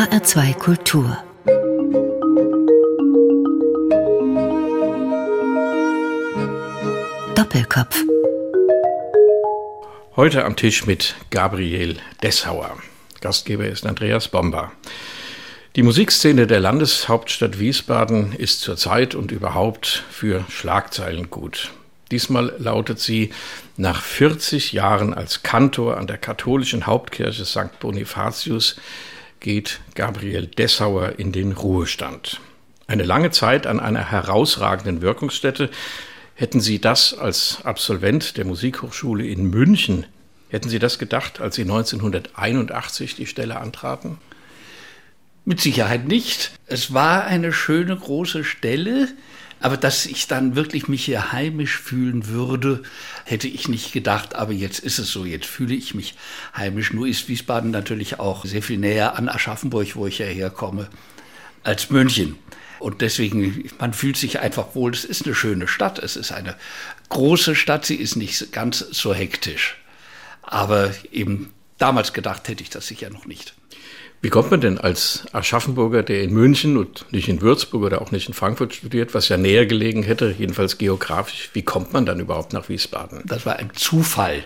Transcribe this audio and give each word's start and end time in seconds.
HR2 0.00 0.54
Kultur 0.54 1.18
Doppelkopf 7.34 8.02
Heute 10.16 10.46
am 10.46 10.56
Tisch 10.56 10.86
mit 10.86 11.16
Gabriel 11.28 11.98
Dessauer. 12.22 12.78
Gastgeber 13.20 13.66
ist 13.66 13.84
Andreas 13.84 14.28
Bomber. 14.28 14.72
Die 15.76 15.82
Musikszene 15.82 16.46
der 16.46 16.60
Landeshauptstadt 16.60 17.58
Wiesbaden 17.58 18.32
ist 18.32 18.62
zurzeit 18.62 19.14
und 19.14 19.32
überhaupt 19.32 20.04
für 20.10 20.46
Schlagzeilen 20.48 21.28
gut. 21.28 21.72
Diesmal 22.10 22.54
lautet 22.56 23.00
sie, 23.00 23.34
nach 23.76 24.00
40 24.00 24.72
Jahren 24.72 25.12
als 25.12 25.42
Kantor 25.42 25.98
an 25.98 26.06
der 26.06 26.16
katholischen 26.16 26.86
Hauptkirche 26.86 27.44
St. 27.44 27.78
Bonifatius 27.80 28.76
geht 29.40 29.80
Gabriel 29.94 30.46
Dessauer 30.46 31.18
in 31.18 31.32
den 31.32 31.52
Ruhestand. 31.52 32.40
Eine 32.86 33.04
lange 33.04 33.30
Zeit 33.30 33.66
an 33.66 33.80
einer 33.80 34.10
herausragenden 34.10 35.02
Wirkungsstätte. 35.02 35.70
Hätten 36.34 36.60
Sie 36.60 36.80
das 36.80 37.14
als 37.14 37.62
Absolvent 37.64 38.36
der 38.36 38.44
Musikhochschule 38.44 39.26
in 39.26 39.50
München, 39.50 40.06
hätten 40.50 40.68
Sie 40.68 40.78
das 40.78 40.98
gedacht, 40.98 41.40
als 41.40 41.56
Sie 41.56 41.62
1981 41.62 43.14
die 43.14 43.26
Stelle 43.26 43.58
antraten? 43.58 44.18
Mit 45.44 45.60
Sicherheit 45.60 46.06
nicht. 46.06 46.52
Es 46.66 46.92
war 46.92 47.24
eine 47.24 47.52
schöne 47.52 47.96
große 47.96 48.44
Stelle, 48.44 49.08
aber 49.60 49.76
dass 49.76 50.06
ich 50.06 50.26
dann 50.26 50.56
wirklich 50.56 50.88
mich 50.88 51.04
hier 51.04 51.32
heimisch 51.32 51.78
fühlen 51.78 52.28
würde, 52.28 52.82
hätte 53.24 53.46
ich 53.46 53.68
nicht 53.68 53.92
gedacht. 53.92 54.34
Aber 54.34 54.52
jetzt 54.52 54.78
ist 54.80 54.98
es 54.98 55.12
so, 55.12 55.24
jetzt 55.24 55.46
fühle 55.46 55.74
ich 55.74 55.94
mich 55.94 56.14
heimisch. 56.56 56.92
Nur 56.92 57.06
ist 57.06 57.28
Wiesbaden 57.28 57.70
natürlich 57.70 58.18
auch 58.18 58.44
sehr 58.44 58.62
viel 58.62 58.78
näher 58.78 59.16
an 59.16 59.28
Aschaffenburg, 59.28 59.96
wo 59.96 60.06
ich 60.06 60.18
ja 60.18 60.26
herkomme, 60.26 60.88
als 61.62 61.90
München. 61.90 62.36
Und 62.78 63.02
deswegen, 63.02 63.70
man 63.78 63.92
fühlt 63.92 64.16
sich 64.16 64.40
einfach 64.40 64.74
wohl. 64.74 64.92
Es 64.92 65.04
ist 65.04 65.26
eine 65.26 65.34
schöne 65.34 65.68
Stadt. 65.68 65.98
Es 65.98 66.16
ist 66.16 66.32
eine 66.32 66.56
große 67.10 67.54
Stadt. 67.54 67.84
Sie 67.84 67.96
ist 67.96 68.16
nicht 68.16 68.52
ganz 68.52 68.78
so 68.78 69.12
hektisch. 69.12 69.76
Aber 70.40 70.90
eben 71.12 71.52
damals 71.76 72.14
gedacht 72.14 72.48
hätte 72.48 72.62
ich 72.62 72.70
das 72.70 72.86
sicher 72.86 73.10
noch 73.10 73.26
nicht. 73.26 73.54
Wie 74.22 74.28
kommt 74.28 74.50
man 74.50 74.60
denn 74.60 74.76
als 74.76 75.24
Aschaffenburger, 75.32 76.02
der 76.02 76.22
in 76.22 76.34
München 76.34 76.76
und 76.76 77.06
nicht 77.10 77.28
in 77.28 77.40
Würzburg 77.40 77.82
oder 77.84 78.02
auch 78.02 78.10
nicht 78.10 78.28
in 78.28 78.34
Frankfurt 78.34 78.74
studiert, 78.74 79.14
was 79.14 79.30
ja 79.30 79.38
näher 79.38 79.64
gelegen 79.64 80.02
hätte, 80.02 80.34
jedenfalls 80.38 80.76
geografisch, 80.76 81.48
wie 81.54 81.62
kommt 81.62 81.94
man 81.94 82.04
dann 82.04 82.20
überhaupt 82.20 82.52
nach 82.52 82.68
Wiesbaden? 82.68 83.22
Das 83.24 83.46
war 83.46 83.56
ein 83.56 83.70
Zufall 83.74 84.44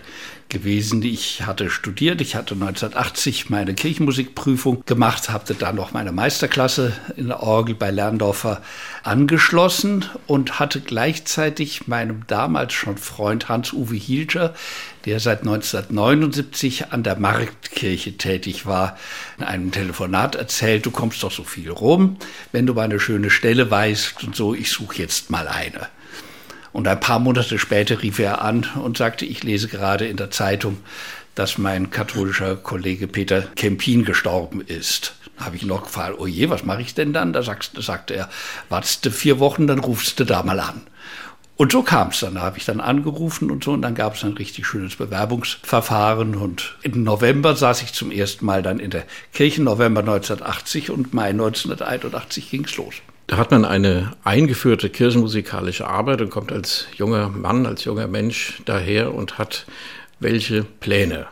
gewesen. 0.49 1.01
Ich 1.03 1.45
hatte 1.45 1.69
studiert, 1.69 2.21
ich 2.21 2.35
hatte 2.35 2.53
1980 2.53 3.49
meine 3.49 3.73
Kirchenmusikprüfung 3.73 4.83
gemacht, 4.85 5.29
hatte 5.29 5.55
dann 5.55 5.75
noch 5.75 5.91
meine 5.91 6.11
Meisterklasse 6.11 6.93
in 7.17 7.27
der 7.27 7.41
Orgel 7.41 7.75
bei 7.75 7.91
Lerndorfer 7.91 8.61
angeschlossen 9.03 10.05
und 10.27 10.59
hatte 10.59 10.81
gleichzeitig 10.81 11.87
meinem 11.87 12.21
damals 12.27 12.73
schon 12.73 12.97
Freund 12.97 13.49
Hans-Uwe 13.49 13.95
Hielscher, 13.95 14.53
der 15.05 15.19
seit 15.19 15.41
1979 15.41 16.91
an 16.91 17.03
der 17.03 17.17
Marktkirche 17.17 18.17
tätig 18.17 18.65
war, 18.65 18.97
in 19.37 19.43
einem 19.43 19.71
Telefonat 19.71 20.35
erzählt, 20.35 20.85
du 20.85 20.91
kommst 20.91 21.23
doch 21.23 21.31
so 21.31 21.43
viel 21.43 21.69
rum, 21.69 22.17
wenn 22.51 22.65
du 22.65 22.73
mal 22.73 22.83
eine 22.83 22.99
schöne 22.99 23.29
Stelle 23.29 23.69
weißt 23.69 24.23
und 24.23 24.35
so, 24.35 24.53
ich 24.53 24.71
suche 24.71 24.97
jetzt 24.97 25.29
mal 25.29 25.47
eine. 25.47 25.87
Und 26.75 26.89
ein 26.89 26.99
paar 26.99 27.19
Monate 27.19 27.57
später 27.57 28.01
rief 28.01 28.19
er 28.19 28.41
an 28.41 28.67
und 28.75 28.97
sagte, 28.97 29.23
ich 29.23 29.43
lese 29.43 29.69
gerade 29.69 30.07
in 30.07 30.17
der 30.17 30.29
Zeitung, 30.29 30.79
dass 31.33 31.57
mein 31.57 31.89
katholischer 31.89 32.57
Kollege 32.57 33.07
Peter 33.07 33.43
Kempin 33.55 34.03
gestorben 34.03 34.59
ist. 34.59 35.15
Da 35.37 35.45
habe 35.45 35.55
ich 35.55 35.63
noch 35.63 35.83
gefragt, 35.83 36.15
oh 36.19 36.27
je, 36.27 36.49
was 36.49 36.65
mache 36.65 36.81
ich 36.81 36.93
denn 36.93 37.13
dann? 37.13 37.31
Da 37.31 37.43
sagte, 37.43 37.81
sagte 37.81 38.15
er, 38.15 38.29
wartest 38.67 39.05
du 39.05 39.11
vier 39.11 39.39
Wochen, 39.39 39.67
dann 39.67 39.79
rufst 39.79 40.19
du 40.19 40.25
da 40.25 40.43
mal 40.43 40.59
an. 40.59 40.81
Und 41.55 41.71
so 41.71 41.81
kam 41.81 42.09
es 42.09 42.19
dann. 42.19 42.35
Da 42.35 42.41
habe 42.41 42.57
ich 42.57 42.65
dann 42.65 42.81
angerufen 42.81 43.51
und 43.51 43.63
so 43.63 43.71
und 43.71 43.81
dann 43.81 43.95
gab 43.95 44.15
es 44.15 44.25
ein 44.25 44.33
richtig 44.33 44.67
schönes 44.67 44.97
Bewerbungsverfahren. 44.97 46.35
Und 46.35 46.75
im 46.81 47.03
November 47.05 47.55
saß 47.55 47.83
ich 47.83 47.93
zum 47.93 48.11
ersten 48.11 48.45
Mal 48.45 48.61
dann 48.61 48.79
in 48.81 48.91
der 48.91 49.05
Kirche, 49.31 49.63
November 49.63 50.01
1980 50.01 50.91
und 50.91 51.13
Mai 51.13 51.29
1981 51.29 52.51
ging 52.51 52.65
es 52.65 52.75
los. 52.75 52.95
Da 53.27 53.37
hat 53.37 53.49
man 53.49 53.65
eine 53.65 54.13
eingeführte 54.23 54.89
kirchenmusikalische 54.89 55.87
Arbeit 55.87 56.21
und 56.21 56.29
kommt 56.29 56.51
als 56.51 56.87
junger 56.95 57.29
Mann, 57.29 57.65
als 57.65 57.83
junger 57.83 58.07
Mensch 58.07 58.61
daher 58.65 59.15
und 59.15 59.39
hat 59.39 59.65
welche 60.19 60.63
Pläne. 60.63 61.25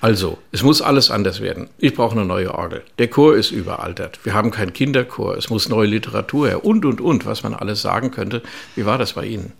Also, 0.00 0.38
es 0.52 0.62
muss 0.62 0.80
alles 0.80 1.10
anders 1.10 1.40
werden. 1.40 1.68
Ich 1.76 1.94
brauche 1.94 2.16
eine 2.16 2.24
neue 2.24 2.54
Orgel. 2.54 2.82
Der 2.98 3.08
Chor 3.08 3.36
ist 3.36 3.50
überaltert. 3.50 4.20
Wir 4.24 4.32
haben 4.32 4.50
keinen 4.50 4.72
Kinderchor. 4.72 5.36
Es 5.36 5.50
muss 5.50 5.68
neue 5.68 5.88
Literatur 5.88 6.48
her 6.48 6.64
und, 6.64 6.86
und, 6.86 7.00
und, 7.00 7.26
was 7.26 7.42
man 7.42 7.52
alles 7.52 7.82
sagen 7.82 8.10
könnte. 8.10 8.42
Wie 8.76 8.86
war 8.86 8.96
das 8.96 9.12
bei 9.14 9.26
Ihnen? 9.26 9.52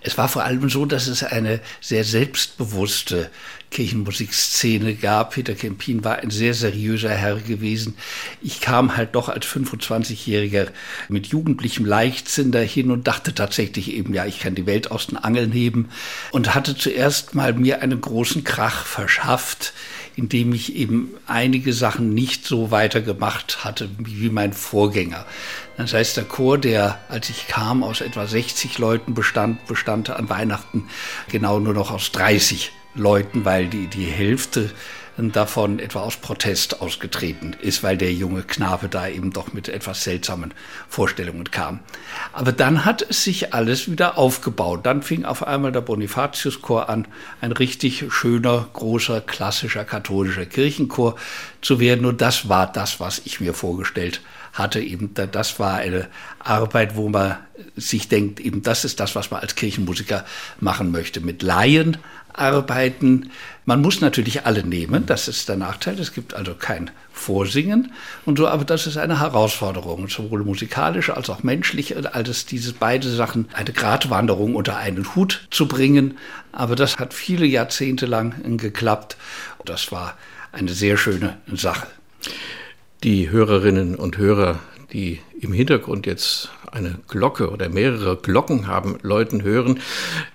Es 0.00 0.18
war 0.18 0.28
vor 0.28 0.42
allem 0.42 0.68
so, 0.68 0.84
dass 0.84 1.06
es 1.06 1.22
eine 1.22 1.60
sehr 1.80 2.02
selbstbewusste 2.02 3.30
Kirchenmusikszene 3.72 4.94
gab. 4.94 5.32
Peter 5.32 5.54
Kempin 5.54 6.04
war 6.04 6.18
ein 6.18 6.30
sehr 6.30 6.54
seriöser 6.54 7.10
Herr 7.10 7.36
gewesen. 7.36 7.94
Ich 8.40 8.60
kam 8.60 8.96
halt 8.96 9.14
doch 9.14 9.28
als 9.28 9.46
25-Jähriger 9.46 10.68
mit 11.08 11.28
jugendlichem 11.28 11.84
Leichtsinn 11.84 12.52
dahin 12.52 12.90
und 12.90 13.08
dachte 13.08 13.34
tatsächlich 13.34 13.92
eben, 13.92 14.14
ja, 14.14 14.26
ich 14.26 14.40
kann 14.40 14.54
die 14.54 14.66
Welt 14.66 14.90
aus 14.90 15.08
den 15.08 15.16
Angeln 15.16 15.50
heben 15.50 15.88
und 16.30 16.54
hatte 16.54 16.76
zuerst 16.76 17.34
mal 17.34 17.54
mir 17.54 17.82
einen 17.82 18.00
großen 18.00 18.44
Krach 18.44 18.84
verschafft, 18.86 19.72
indem 20.14 20.52
ich 20.52 20.76
eben 20.76 21.08
einige 21.26 21.72
Sachen 21.72 22.12
nicht 22.12 22.46
so 22.46 22.70
weitergemacht 22.70 23.64
hatte 23.64 23.88
wie 23.98 24.28
mein 24.28 24.52
Vorgänger. 24.52 25.24
Das 25.78 25.94
heißt, 25.94 26.18
der 26.18 26.24
Chor, 26.24 26.58
der, 26.58 27.00
als 27.08 27.30
ich 27.30 27.48
kam, 27.48 27.82
aus 27.82 28.02
etwa 28.02 28.26
60 28.26 28.76
Leuten 28.76 29.14
bestand, 29.14 29.66
bestand 29.66 30.10
an 30.10 30.28
Weihnachten 30.28 30.84
genau 31.30 31.58
nur 31.58 31.72
noch 31.72 31.90
aus 31.90 32.12
30 32.12 32.72
Leuten, 32.94 33.44
weil 33.44 33.66
die, 33.66 33.86
die 33.86 34.06
Hälfte 34.06 34.70
davon 35.18 35.78
etwa 35.78 36.00
aus 36.00 36.16
Protest 36.16 36.80
ausgetreten 36.80 37.54
ist, 37.60 37.82
weil 37.82 37.98
der 37.98 38.12
junge 38.12 38.42
Knabe 38.42 38.88
da 38.88 39.08
eben 39.08 39.30
doch 39.30 39.52
mit 39.52 39.68
etwas 39.68 40.04
seltsamen 40.04 40.54
Vorstellungen 40.88 41.50
kam. 41.50 41.80
Aber 42.32 42.52
dann 42.52 42.84
hat 42.86 43.02
es 43.02 43.22
sich 43.22 43.52
alles 43.52 43.90
wieder 43.90 44.16
aufgebaut. 44.16 44.86
Dann 44.86 45.02
fing 45.02 45.24
auf 45.24 45.46
einmal 45.46 45.70
der 45.70 45.82
Bonifatiuschor 45.82 46.88
an, 46.88 47.06
ein 47.42 47.52
richtig 47.52 48.06
schöner, 48.08 48.68
großer, 48.72 49.20
klassischer 49.20 49.84
katholischer 49.84 50.46
Kirchenchor 50.46 51.16
zu 51.60 51.78
werden. 51.78 52.06
Und 52.06 52.22
das 52.22 52.48
war 52.48 52.72
das, 52.72 52.98
was 52.98 53.20
ich 53.24 53.40
mir 53.40 53.52
vorgestellt 53.52 54.22
hatte. 54.52 54.80
Eben, 54.80 55.14
das 55.14 55.58
war 55.58 55.76
eine 55.76 56.08
Arbeit, 56.38 56.96
wo 56.96 57.08
man 57.08 57.36
sich 57.76 58.08
denkt, 58.08 58.40
eben 58.40 58.62
das 58.62 58.84
ist 58.84 59.00
das, 59.00 59.14
was 59.14 59.30
man 59.30 59.40
als 59.40 59.54
Kirchenmusiker 59.54 60.24
machen 60.60 60.90
möchte. 60.90 61.20
Mit 61.20 61.42
Laien 61.42 61.98
arbeiten. 62.34 63.30
Man 63.64 63.80
muss 63.80 64.00
natürlich 64.00 64.46
alle 64.46 64.64
nehmen, 64.64 65.06
das 65.06 65.28
ist 65.28 65.48
der 65.48 65.56
Nachteil. 65.56 65.98
Es 65.98 66.12
gibt 66.12 66.34
also 66.34 66.54
kein 66.54 66.90
Vorsingen 67.12 67.92
und 68.24 68.38
so, 68.38 68.48
aber 68.48 68.64
das 68.64 68.86
ist 68.86 68.96
eine 68.96 69.20
Herausforderung, 69.20 70.08
sowohl 70.08 70.44
musikalisch 70.44 71.10
als 71.10 71.30
auch 71.30 71.42
menschlich, 71.42 71.94
als 72.14 72.46
diese 72.46 72.72
beide 72.72 73.08
Sachen, 73.08 73.48
eine 73.52 73.72
Gratwanderung 73.72 74.56
unter 74.56 74.76
einen 74.76 75.14
Hut 75.14 75.46
zu 75.50 75.68
bringen. 75.68 76.18
Aber 76.52 76.74
das 76.74 76.98
hat 76.98 77.14
viele 77.14 77.46
Jahrzehnte 77.46 78.06
lang 78.06 78.56
geklappt. 78.56 79.16
Und 79.58 79.68
das 79.68 79.92
war 79.92 80.16
eine 80.50 80.72
sehr 80.72 80.96
schöne 80.96 81.38
Sache. 81.52 81.86
Die 83.04 83.30
Hörerinnen 83.30 83.96
und 83.96 84.16
Hörer, 84.16 84.60
die 84.92 85.18
im 85.40 85.52
Hintergrund 85.52 86.06
jetzt 86.06 86.50
eine 86.70 87.00
Glocke 87.08 87.50
oder 87.50 87.68
mehrere 87.68 88.16
Glocken 88.16 88.68
haben 88.68 88.96
Leuten 89.02 89.42
hören. 89.42 89.80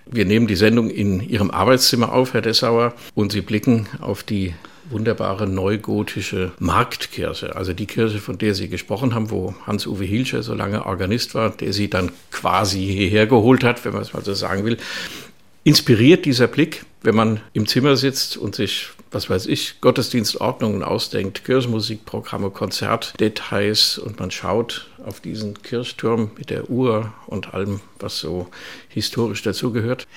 Wir 0.05 0.25
nehmen 0.25 0.47
die 0.47 0.57
Sendung 0.57 0.89
in 0.89 1.22
Ihrem 1.22 1.50
Arbeitszimmer 1.50 2.11
auf, 2.11 2.33
Herr 2.33 2.41
Dessauer, 2.41 2.94
und 3.16 3.31
Sie 3.31 3.39
blicken 3.39 3.88
auf 4.01 4.22
die 4.22 4.53
wunderbare 4.89 5.47
neugotische 5.47 6.51
Marktkirche, 6.59 7.56
also 7.56 7.71
die 7.71 7.86
Kirche, 7.86 8.19
von 8.19 8.38
der 8.38 8.53
Sie 8.53 8.68
gesprochen 8.68 9.15
haben, 9.15 9.31
wo 9.31 9.56
Hans-Uwe 9.65 10.03
Hilscher 10.03 10.44
so 10.44 10.53
lange 10.53 10.86
Organist 10.86 11.36
war, 11.36 11.51
der 11.51 11.71
Sie 11.71 11.89
dann 11.89 12.12
quasi 12.31 12.80
hierher 12.86 13.27
geholt 13.27 13.63
hat, 13.63 13.86
wenn 13.86 13.94
man 13.94 14.01
es 14.01 14.12
mal 14.12 14.25
so 14.25 14.33
sagen 14.33 14.65
will. 14.65 14.77
Inspiriert 15.63 16.25
dieser 16.25 16.47
Blick, 16.47 16.83
wenn 17.01 17.15
man 17.15 17.39
im 17.53 17.65
Zimmer 17.65 17.95
sitzt 17.95 18.36
und 18.36 18.56
sich, 18.56 18.89
was 19.12 19.30
weiß 19.30 19.45
ich, 19.48 19.80
Gottesdienstordnungen 19.81 20.83
ausdenkt, 20.83 21.45
Kirchenmusikprogramme, 21.45 22.50
Konzertdetails 22.50 23.98
und 23.98 24.19
man 24.19 24.31
schaut 24.31 24.89
auf 25.06 25.19
diesen 25.19 25.62
Kirchturm 25.62 26.31
mit 26.38 26.50
der 26.50 26.69
Uhr 26.69 27.13
und 27.27 27.54
allem, 27.54 27.80
was 28.00 28.19
so 28.19 28.48
historisch 28.89 29.44
dazugehört? 29.44 30.07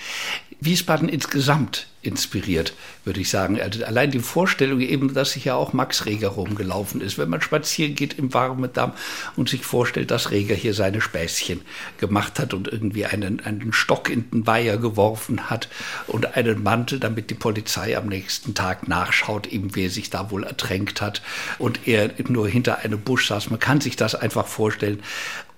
Wiesbaden 0.60 1.08
insgesamt 1.08 1.89
inspiriert, 2.02 2.72
würde 3.04 3.20
ich 3.20 3.28
sagen. 3.28 3.60
Also 3.60 3.84
allein 3.84 4.10
die 4.10 4.20
Vorstellung 4.20 4.80
eben, 4.80 5.12
dass 5.12 5.32
sich 5.32 5.44
ja 5.44 5.54
auch 5.54 5.72
Max 5.72 6.06
Reger 6.06 6.28
rumgelaufen 6.28 7.00
ist. 7.00 7.18
Wenn 7.18 7.28
man 7.28 7.42
spazieren 7.42 7.94
geht 7.94 8.18
im 8.18 8.32
warmen 8.32 8.72
Damm 8.72 8.92
und 9.36 9.48
sich 9.48 9.64
vorstellt, 9.64 10.10
dass 10.10 10.30
Reger 10.30 10.54
hier 10.54 10.72
seine 10.72 11.00
Späßchen 11.00 11.60
gemacht 11.98 12.38
hat 12.38 12.54
und 12.54 12.68
irgendwie 12.68 13.04
einen, 13.04 13.40
einen 13.40 13.72
Stock 13.72 14.08
in 14.08 14.30
den 14.30 14.46
Weiher 14.46 14.78
geworfen 14.78 15.50
hat 15.50 15.68
und 16.06 16.36
einen 16.36 16.62
Mantel, 16.62 16.98
damit 17.00 17.28
die 17.28 17.34
Polizei 17.34 17.96
am 17.96 18.06
nächsten 18.06 18.54
Tag 18.54 18.88
nachschaut, 18.88 19.46
eben 19.46 19.74
wer 19.76 19.90
sich 19.90 20.08
da 20.08 20.30
wohl 20.30 20.44
ertränkt 20.44 21.02
hat 21.02 21.20
und 21.58 21.86
er 21.86 22.10
nur 22.28 22.48
hinter 22.48 22.78
einem 22.78 23.00
Busch 23.00 23.28
saß. 23.28 23.50
Man 23.50 23.60
kann 23.60 23.80
sich 23.80 23.96
das 23.96 24.14
einfach 24.14 24.46
vorstellen. 24.46 25.02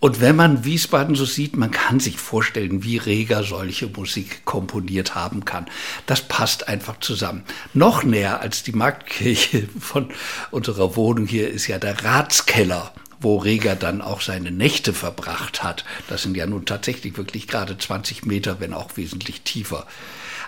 Und 0.03 0.21
wenn 0.21 0.35
man 0.35 0.65
Wiesbaden 0.65 1.15
so 1.15 1.25
sieht, 1.25 1.57
man 1.57 1.71
kann 1.71 2.01
sich 2.01 2.17
vorstellen, 2.19 2.83
wie 2.83 2.97
Reger 2.97 3.45
solche 3.45 3.87
Musik 3.87 4.45
komponiert 4.45 5.15
haben 5.15 5.45
kann. 5.45 5.67
Das 6.07 6.23
passt 6.23 6.67
einfach 6.67 6.99
zusammen. 6.99 7.45
Noch 7.73 8.03
näher 8.03 8.41
als 8.41 8.65
die 8.65 8.73
Marktkirche 8.73 9.69
von 9.79 10.09
unserer 10.51 10.97
Wohnung 10.97 11.27
hier 11.27 11.49
ist 11.49 11.69
ja 11.69 11.79
der 11.79 12.05
Ratskeller 12.05 12.93
wo 13.21 13.37
Reger 13.37 13.77
dann 13.77 14.03
auch 14.03 14.21
seine 14.21 14.51
Nächte 14.51 14.93
verbracht 14.93 15.63
hat. 15.63 15.85
Das 16.09 16.23
sind 16.23 16.37
ja 16.37 16.45
nun 16.45 16.67
tatsächlich 16.67 17.17
wirklich 17.17 17.47
gerade 17.47 17.79
20 17.79 18.27
Meter, 18.27 18.59
wenn 18.59 18.73
auch 18.73 18.97
wesentlich 18.97 19.43
tiefer. 19.43 19.87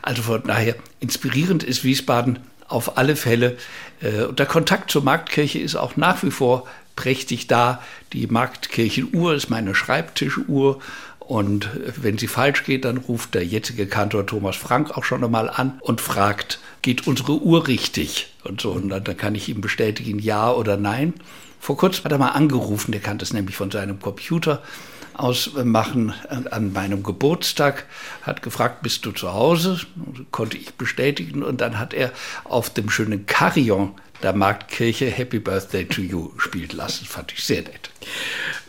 Also 0.03 0.23
von 0.23 0.43
daher 0.43 0.75
inspirierend 0.99 1.63
ist 1.63 1.85
Wiesbaden 1.85 2.41
auf 2.67 2.99
alle 2.99 3.15
Fälle. 3.15 3.57
Äh, 4.01 4.25
und 4.25 4.41
der 4.41 4.47
Kontakt 4.47 4.91
zur 4.91 5.05
Marktkirche 5.05 5.61
ist 5.61 5.77
auch 5.77 5.97
nach 5.97 6.25
wie 6.25 6.33
vor 6.33 6.67
prächtig 6.97 7.47
da. 7.47 7.83
Die 8.13 8.27
Marktkirchenuhr 8.27 9.35
ist 9.35 9.51
meine 9.51 9.75
Schreibtischuhr. 9.75 10.81
Und 11.19 11.71
wenn 11.97 12.19
sie 12.19 12.27
falsch 12.27 12.65
geht, 12.65 12.85
dann 12.85 12.99
ruft 12.99 13.35
der 13.35 13.47
jetzige 13.47 13.87
Kantor 13.87 14.27
Thomas 14.27 14.57
Frank 14.57 14.97
auch 14.97 15.05
schon 15.05 15.25
einmal 15.25 15.49
an 15.49 15.79
und 15.81 16.03
fragt, 16.03 16.59
geht 16.83 17.07
unsere 17.07 17.41
Uhr 17.41 17.67
richtig? 17.67 18.35
Und 18.45 18.61
so, 18.61 18.73
und 18.73 18.91
dann, 18.91 19.17
kann 19.17 19.35
ich 19.35 19.49
ihm 19.49 19.63
bestätigen, 19.63 20.19
ja 20.19 20.53
oder 20.53 20.77
nein. 20.77 21.15
Vor 21.61 21.79
kurzem 21.79 22.05
hat 22.05 22.13
er 22.13 22.19
mal 22.19 22.29
angerufen, 22.29 22.93
der 22.93 23.01
kann 23.01 23.17
das 23.17 23.33
nämlich 23.33 23.57
von 23.57 23.71
seinem 23.71 23.99
Computer 24.01 24.63
aus 25.15 25.53
machen 25.63 26.13
an 26.51 26.73
meinem 26.73 27.03
Geburtstag, 27.03 27.87
hat 28.23 28.43
gefragt, 28.43 28.83
bist 28.83 29.07
du 29.07 29.13
zu 29.13 29.33
Hause? 29.33 29.81
Konnte 30.31 30.59
ich 30.59 30.75
bestätigen 30.75 31.43
und 31.43 31.61
dann 31.61 31.79
hat 31.79 31.95
er 31.95 32.13
auf 32.45 32.69
dem 32.69 32.91
schönen 32.91 33.25
Carillon 33.25 33.93
der 34.23 34.33
Marktkirche 34.33 35.07
Happy 35.07 35.39
Birthday 35.39 35.85
to 35.85 36.01
You 36.01 36.31
spielt 36.39 36.73
lassen. 36.73 37.05
Fand 37.07 37.33
ich 37.33 37.45
sehr 37.45 37.63
nett. 37.63 37.91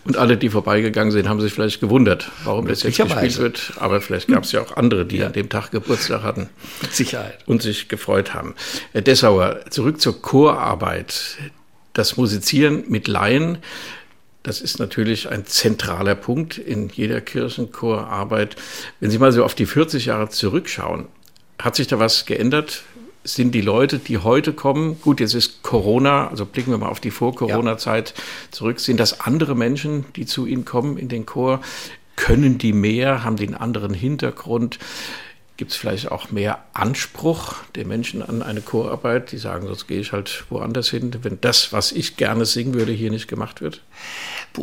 Und 0.04 0.18
alle, 0.18 0.38
die 0.38 0.50
vorbeigegangen 0.50 1.12
sind, 1.12 1.28
haben 1.28 1.42
sich 1.42 1.54
vielleicht 1.54 1.82
gewundert, 1.82 2.32
warum 2.44 2.68
das 2.68 2.84
jetzt 2.84 2.98
gespielt 2.98 3.38
wird. 3.38 3.74
Aber 3.78 4.02
vielleicht 4.02 4.28
gab 4.28 4.44
es 4.44 4.52
ja 4.52 4.62
auch 4.62 4.78
andere, 4.78 5.06
die 5.06 5.18
ja. 5.18 5.28
an 5.28 5.34
dem 5.34 5.50
Tag 5.50 5.72
Geburtstag 5.72 6.22
hatten. 6.22 6.50
Mit 6.82 6.94
Sicherheit. 6.94 7.40
Und 7.48 7.62
sich 7.62 7.88
gefreut 7.88 8.34
haben. 8.34 8.54
Herr 8.92 9.02
Dessauer, 9.02 9.62
zurück 9.70 10.00
zur 10.00 10.22
Chorarbeit. 10.22 11.38
Das 11.94 12.18
Musizieren 12.18 12.84
mit 12.90 13.08
Laien, 13.08 13.60
das 14.46 14.62
ist 14.62 14.78
natürlich 14.78 15.32
ein 15.32 15.48
zentraler 15.48 16.14
Punkt 16.14 16.60
in 16.60 16.90
jeder 16.90 17.20
Kirchenchorarbeit. 17.20 18.56
Wenn 19.00 19.10
Sie 19.10 19.18
mal 19.18 19.32
so 19.32 19.44
auf 19.44 19.56
die 19.56 19.66
40 19.66 20.06
Jahre 20.06 20.30
zurückschauen, 20.30 21.08
hat 21.58 21.76
sich 21.76 21.88
da 21.88 21.98
was 21.98 22.28
geändert? 22.28 22.84
Sind 23.26 23.54
die 23.54 23.62
Leute, 23.62 24.00
die 24.00 24.20
heute 24.20 24.54
kommen, 24.54 25.02
gut, 25.02 25.20
jetzt 25.20 25.34
ist 25.34 25.64
Corona, 25.64 26.28
also 26.28 26.46
blicken 26.46 26.72
wir 26.72 26.78
mal 26.78 26.90
auf 26.90 27.00
die 27.00 27.12
Vor-Corona-Zeit 27.12 28.14
zurück, 28.52 28.80
sind 28.80 29.00
das 29.00 29.20
andere 29.20 29.56
Menschen, 29.56 30.06
die 30.16 30.26
zu 30.26 30.46
Ihnen 30.46 30.64
kommen 30.64 30.98
in 30.98 31.10
den 31.10 31.26
Chor? 31.26 31.62
Können 32.16 32.58
die 32.58 32.72
mehr? 32.72 33.24
Haben 33.24 33.36
die 33.36 33.48
einen 33.48 33.56
anderen 33.56 33.94
Hintergrund? 33.94 34.80
Gibt 35.58 35.72
es 35.72 35.78
vielleicht 35.78 36.12
auch 36.12 36.32
mehr 36.32 36.64
Anspruch 36.74 37.56
der 37.76 37.86
Menschen 37.86 38.22
an 38.22 38.42
eine 38.42 38.62
Chorarbeit, 38.62 39.32
die 39.32 39.38
sagen, 39.38 39.68
sonst 39.68 39.88
gehe 39.88 40.00
ich 40.00 40.12
halt 40.12 40.46
woanders 40.50 40.90
hin, 40.90 41.12
wenn 41.24 41.40
das, 41.42 41.74
was 41.74 41.92
ich 41.92 42.18
gerne 42.18 42.46
singen 42.46 42.74
würde, 42.74 42.92
hier 42.92 43.10
nicht 43.10 43.28
gemacht 43.28 43.62
wird? 43.62 43.82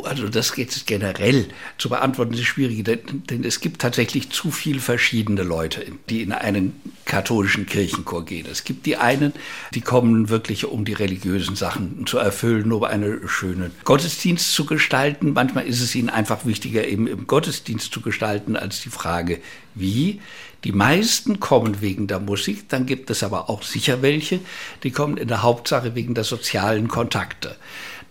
Also 0.00 0.28
das 0.28 0.54
geht 0.54 0.86
generell 0.86 1.48
zu 1.78 1.88
beantworten, 1.88 2.34
ist 2.34 2.44
schwierig, 2.44 2.84
denn, 2.84 3.24
denn, 3.28 3.44
es 3.44 3.60
gibt 3.60 3.82
tatsächlich 3.82 4.30
zu 4.30 4.50
viele 4.50 4.80
verschiedene 4.80 5.42
Leute, 5.42 5.84
die 6.08 6.22
in 6.22 6.32
einen 6.32 6.80
katholischen 7.04 7.66
Kirchenchor 7.66 8.24
gehen. 8.24 8.46
Es 8.50 8.64
gibt 8.64 8.86
die 8.86 8.96
einen, 8.96 9.32
die 9.74 9.80
kommen 9.82 10.28
wirklich, 10.28 10.64
um 10.64 10.84
die 10.84 10.94
religiösen 10.94 11.56
Sachen 11.56 12.06
zu 12.06 12.18
erfüllen, 12.18 12.72
um 12.72 12.84
einen 12.84 13.28
schönen 13.28 13.72
Gottesdienst 13.84 14.52
zu 14.52 14.64
gestalten. 14.64 15.32
Manchmal 15.34 15.66
ist 15.66 15.80
es 15.80 15.94
ihnen 15.94 16.08
einfach 16.08 16.46
wichtiger, 16.46 16.86
eben 16.86 17.06
im 17.06 17.26
Gottesdienst 17.26 17.92
zu 17.92 18.00
gestalten, 18.00 18.56
als 18.56 18.80
die 18.80 18.90
Frage, 18.90 19.40
wie. 19.74 20.20
Die 20.64 20.72
meisten 20.72 21.40
kommen 21.40 21.80
wegen 21.80 22.06
der 22.06 22.20
Musik, 22.20 22.68
dann 22.68 22.86
gibt 22.86 23.10
es 23.10 23.24
aber 23.24 23.50
auch 23.50 23.64
sicher 23.64 24.00
welche, 24.00 24.38
die 24.84 24.92
kommen 24.92 25.16
in 25.16 25.26
der 25.26 25.42
Hauptsache 25.42 25.96
wegen 25.96 26.14
der 26.14 26.22
sozialen 26.22 26.86
Kontakte. 26.86 27.56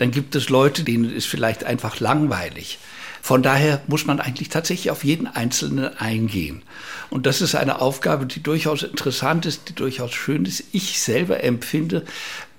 Dann 0.02 0.10
gibt 0.10 0.36
es 0.36 0.50
Leute, 0.50 0.84
denen 0.84 1.16
ist 1.16 1.28
vielleicht 1.28 1.64
einfach 1.64 2.00
langweilig. 2.00 2.80
Von 3.22 3.44
daher 3.44 3.84
muss 3.86 4.08
man 4.08 4.20
eigentlich 4.20 4.50
tatsächlich 4.50 4.90
auf 4.90 5.04
jeden 5.04 5.28
Einzelnen 5.28 5.96
eingehen. 5.96 6.64
Und 7.12 7.28
das 7.28 7.40
ist 7.40 7.54
eine 7.54 7.82
Aufgabe, 7.82 8.26
die 8.26 8.42
durchaus 8.42 8.82
interessant 8.82 9.46
ist, 9.46 9.70
die 9.70 9.76
durchaus 9.76 10.12
schön 10.12 10.46
ist. 10.46 10.64
Ich 10.72 11.00
selber 11.00 11.44
empfinde 11.44 12.04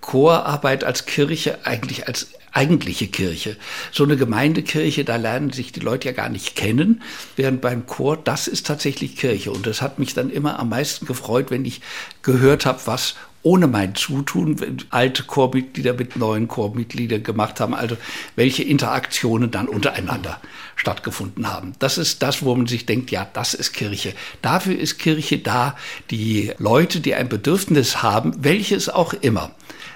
Chorarbeit 0.01 0.85
als 0.85 1.05
Kirche 1.07 1.67
eigentlich 1.67 2.07
als 2.07 2.29
eigentliche 2.53 3.09
Kirche. 3.09 3.57
So 3.91 4.05
eine 4.05 4.17
Gemeindekirche, 4.17 5.05
da 5.05 5.17
lernen 5.17 5.51
sich 5.51 5.73
die 5.73 5.81
Leute 5.81 6.07
ja 6.07 6.15
gar 6.15 6.29
nicht 6.29 6.55
kennen, 6.55 7.03
während 7.35 7.61
beim 7.61 7.87
Chor, 7.87 8.17
das 8.17 8.47
ist 8.47 8.69
tatsächlich 8.69 9.17
Kirche. 9.17 9.51
Und 9.51 9.67
das 9.67 9.83
hat 9.83 9.99
mich 9.99 10.15
dann 10.15 10.31
immer 10.31 10.61
am 10.61 10.69
meisten 10.69 11.07
gefreut, 11.07 11.51
wenn 11.51 11.65
ich 11.65 11.81
gehört 12.23 12.67
habe, 12.67 12.83
was 12.85 13.17
ohne 13.43 13.67
mein 13.67 13.95
Zutun 13.95 14.57
alte 14.91 15.25
Chormitglieder 15.25 15.95
mit 15.95 16.17
neuen 16.17 16.49
Chormitgliedern 16.49 17.23
gemacht 17.23 17.61
haben, 17.61 17.75
also 17.75 17.97
welche 18.37 18.63
Interaktionen 18.63 19.51
dann 19.51 19.69
untereinander 19.69 20.41
stattgefunden 20.77 21.53
haben. 21.53 21.75
Das 21.79 21.99
ist 21.99 22.23
das, 22.23 22.43
wo 22.43 22.55
man 22.55 22.67
sich 22.67 22.87
denkt, 22.87 23.11
ja, 23.11 23.29
das 23.33 23.55
ist 23.55 23.73
Kirche. 23.73 24.15
Dafür 24.43 24.79
ist 24.79 24.99
Kirche 24.99 25.39
da, 25.39 25.77
die 26.11 26.53
Leute, 26.59 27.01
die 27.01 27.15
ein 27.15 27.29
Bedürfnis 27.29 28.03
haben, 28.03 28.33
welches 28.39 28.89
auch 28.89 29.13
immer, 29.13 29.51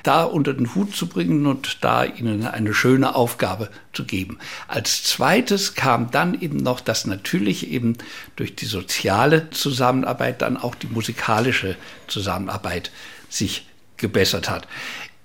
da 0.07 0.23
unter 0.23 0.55
den 0.55 0.75
Hut 0.75 0.95
zu 0.95 1.09
bringen 1.09 1.47
und 1.47 1.79
da 1.83 2.05
ihnen 2.05 2.47
eine 2.47 2.75
schöne 2.75 3.17
Aufgabe 3.17 3.71
zu 3.93 4.05
geben. 4.05 4.39
Als 4.69 5.03
zweites 5.03 5.75
kam 5.75 6.13
dann 6.13 6.41
eben 6.41 6.59
noch, 6.59 6.81
dass 6.81 7.07
natürlich 7.07 7.71
eben 7.71 7.97
durch 8.37 8.55
die 8.55 8.67
soziale 8.67 9.51
Zusammenarbeit 9.51 10.43
dann 10.43 10.57
auch 10.57 10.77
die 10.77 10.87
musikalische 10.87 11.77
Zusammenarbeit 12.07 12.93
sich 13.29 13.67
gebessert 13.97 14.49
hat. 14.51 14.67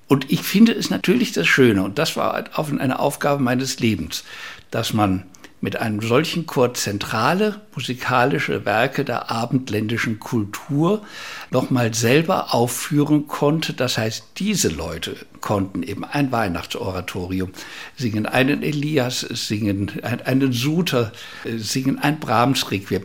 Und 0.08 0.32
ich 0.32 0.42
finde 0.42 0.74
es 0.74 0.90
natürlich 0.90 1.32
das 1.32 1.48
Schöne, 1.48 1.84
und 1.84 1.98
das 1.98 2.18
war 2.18 2.34
eine 2.58 3.00
Aufgabe 3.00 3.42
meines 3.42 3.80
Lebens, 3.80 4.24
dass 4.70 4.94
man 4.94 5.24
mit 5.62 5.78
einem 5.78 6.02
solchen 6.02 6.48
Chor 6.48 6.74
zentrale 6.74 7.62
musikalische 7.76 8.66
Werke 8.66 9.06
der 9.06 9.30
abendländischen 9.30 10.20
Kultur 10.20 11.04
nochmal 11.52 11.94
selber 11.94 12.54
aufführen 12.54 13.28
konnte. 13.28 13.74
Das 13.74 13.98
heißt, 14.00 14.24
diese 14.38 14.70
Leute 14.70 15.16
konnten 15.40 15.84
eben 15.84 16.04
ein 16.04 16.32
Weihnachtsoratorium 16.32 17.52
singen, 17.96 18.26
einen 18.26 18.64
Elias 18.64 19.20
singen, 19.22 20.02
einen 20.04 20.52
Suter 20.52 21.12
singen, 21.46 22.00
ein 22.00 22.20
Brahms-Requiem, 22.20 23.04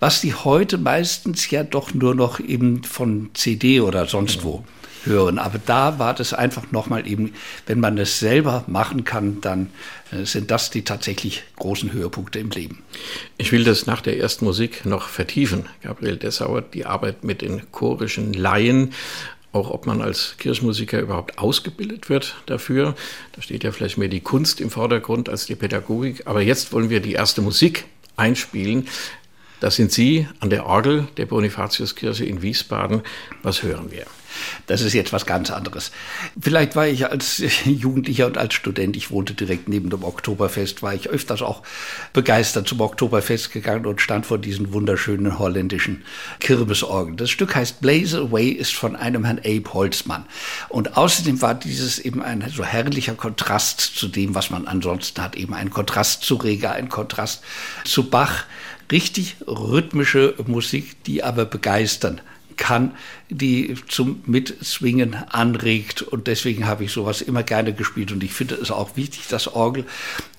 was 0.00 0.22
die 0.22 0.34
heute 0.34 0.78
meistens 0.78 1.50
ja 1.50 1.62
doch 1.62 1.92
nur 1.92 2.14
noch 2.14 2.40
eben 2.40 2.84
von 2.84 3.30
CD 3.34 3.80
oder 3.80 4.06
sonst 4.06 4.42
wo 4.44 4.64
hören. 5.08 5.38
Aber 5.38 5.58
da 5.64 5.98
war 5.98 6.14
das 6.14 6.32
einfach 6.32 6.70
nochmal 6.70 7.08
eben, 7.08 7.34
wenn 7.66 7.80
man 7.80 7.98
es 7.98 8.20
selber 8.20 8.64
machen 8.66 9.04
kann, 9.04 9.40
dann 9.40 9.70
äh, 10.12 10.24
sind 10.24 10.50
das 10.50 10.70
die 10.70 10.82
tatsächlich 10.82 11.42
großen 11.56 11.92
Höhepunkte 11.92 12.38
im 12.38 12.50
Leben. 12.50 12.82
Ich 13.36 13.50
will 13.50 13.64
das 13.64 13.86
nach 13.86 14.00
der 14.00 14.18
ersten 14.18 14.44
Musik 14.44 14.86
noch 14.86 15.08
vertiefen. 15.08 15.66
Gabriel 15.82 16.16
Dessauer, 16.16 16.62
die 16.62 16.86
Arbeit 16.86 17.24
mit 17.24 17.42
den 17.42 17.70
chorischen 17.72 18.32
Laien, 18.32 18.92
auch 19.52 19.70
ob 19.70 19.86
man 19.86 20.02
als 20.02 20.36
Kirchenmusiker 20.38 21.00
überhaupt 21.00 21.38
ausgebildet 21.38 22.08
wird 22.10 22.36
dafür. 22.46 22.94
Da 23.32 23.42
steht 23.42 23.64
ja 23.64 23.72
vielleicht 23.72 23.98
mehr 23.98 24.08
die 24.08 24.20
Kunst 24.20 24.60
im 24.60 24.70
Vordergrund 24.70 25.28
als 25.28 25.46
die 25.46 25.54
Pädagogik. 25.54 26.26
Aber 26.26 26.42
jetzt 26.42 26.72
wollen 26.72 26.90
wir 26.90 27.00
die 27.00 27.12
erste 27.12 27.40
Musik 27.40 27.86
einspielen. 28.16 28.86
Das 29.60 29.76
sind 29.76 29.90
Sie 29.90 30.28
an 30.40 30.50
der 30.50 30.66
Orgel 30.66 31.08
der 31.16 31.26
Bonifatiuskirche 31.26 32.24
in 32.24 32.42
Wiesbaden. 32.42 33.02
Was 33.42 33.62
hören 33.62 33.90
wir? 33.90 34.06
Das 34.66 34.80
ist 34.80 34.92
jetzt 34.92 35.12
was 35.12 35.26
ganz 35.26 35.50
anderes. 35.50 35.90
Vielleicht 36.40 36.76
war 36.76 36.86
ich 36.86 37.10
als 37.10 37.42
Jugendlicher 37.64 38.26
und 38.26 38.38
als 38.38 38.54
Student, 38.54 38.96
ich 38.96 39.10
wohnte 39.10 39.34
direkt 39.34 39.68
neben 39.68 39.90
dem 39.90 40.04
Oktoberfest, 40.04 40.82
war 40.82 40.94
ich 40.94 41.08
öfters 41.08 41.42
auch 41.42 41.62
begeistert 42.12 42.68
zum 42.68 42.80
Oktoberfest 42.80 43.52
gegangen 43.52 43.86
und 43.86 44.00
stand 44.00 44.26
vor 44.26 44.38
diesen 44.38 44.72
wunderschönen 44.72 45.38
holländischen 45.38 46.04
Kirmesorgeln. 46.40 47.16
Das 47.16 47.30
Stück 47.30 47.54
heißt 47.54 47.80
Blaze 47.80 48.18
Away, 48.18 48.48
ist 48.48 48.74
von 48.74 48.96
einem 48.96 49.24
Herrn 49.24 49.38
Abe 49.38 49.72
Holzmann. 49.72 50.26
Und 50.68 50.96
außerdem 50.96 51.40
war 51.42 51.54
dieses 51.54 51.98
eben 51.98 52.22
ein 52.22 52.44
so 52.54 52.64
herrlicher 52.64 53.14
Kontrast 53.14 53.80
zu 53.80 54.08
dem, 54.08 54.34
was 54.34 54.50
man 54.50 54.66
ansonsten 54.66 55.22
hat, 55.22 55.36
eben 55.36 55.54
ein 55.54 55.70
Kontrast 55.70 56.22
zu 56.22 56.36
Reger, 56.36 56.72
ein 56.72 56.88
Kontrast 56.88 57.42
zu 57.84 58.10
Bach. 58.10 58.44
Richtig 58.90 59.36
rhythmische 59.46 60.34
Musik, 60.46 61.02
die 61.04 61.22
aber 61.22 61.44
begeistern 61.44 62.20
kann, 62.58 62.92
die 63.30 63.74
zum 63.88 64.22
Mitzwingen 64.26 65.14
anregt. 65.14 66.02
Und 66.02 66.26
deswegen 66.26 66.66
habe 66.66 66.84
ich 66.84 66.92
sowas 66.92 67.22
immer 67.22 67.42
gerne 67.42 67.72
gespielt. 67.72 68.12
Und 68.12 68.22
ich 68.22 68.34
finde 68.34 68.56
es 68.56 68.70
auch 68.70 68.96
wichtig, 68.96 69.28
dass 69.28 69.48
Orgel 69.48 69.86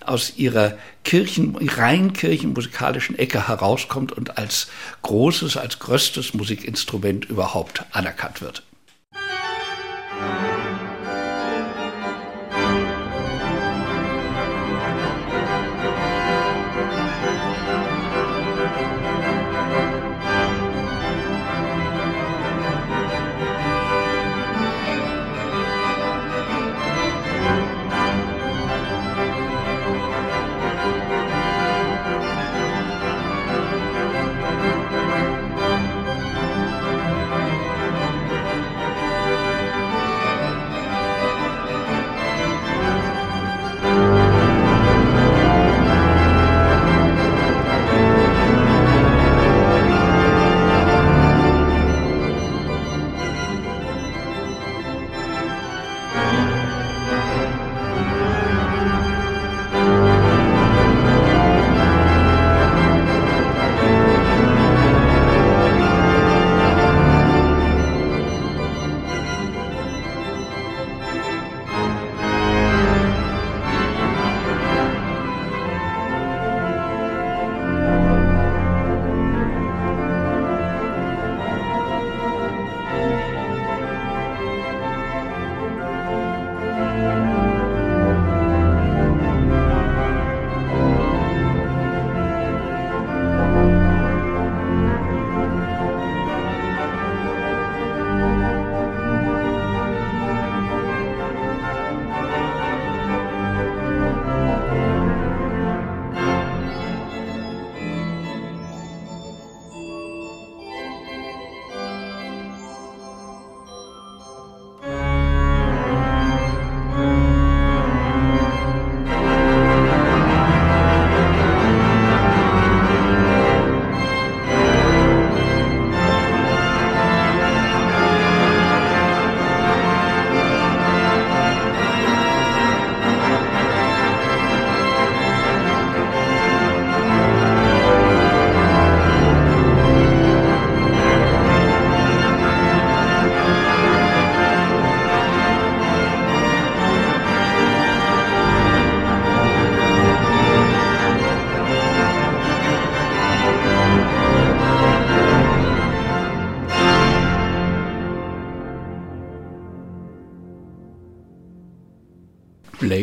aus 0.06 0.34
ihrer 0.38 0.78
Kirchen, 1.04 1.56
rein 1.56 2.14
kirchenmusikalischen 2.14 3.18
Ecke 3.18 3.48
herauskommt 3.48 4.12
und 4.12 4.38
als 4.38 4.68
großes, 5.02 5.58
als 5.58 5.80
größtes 5.80 6.36
Musikinstrument 6.36 7.26
überhaupt 7.26 7.84
anerkannt 7.92 8.42
wird. 8.42 8.64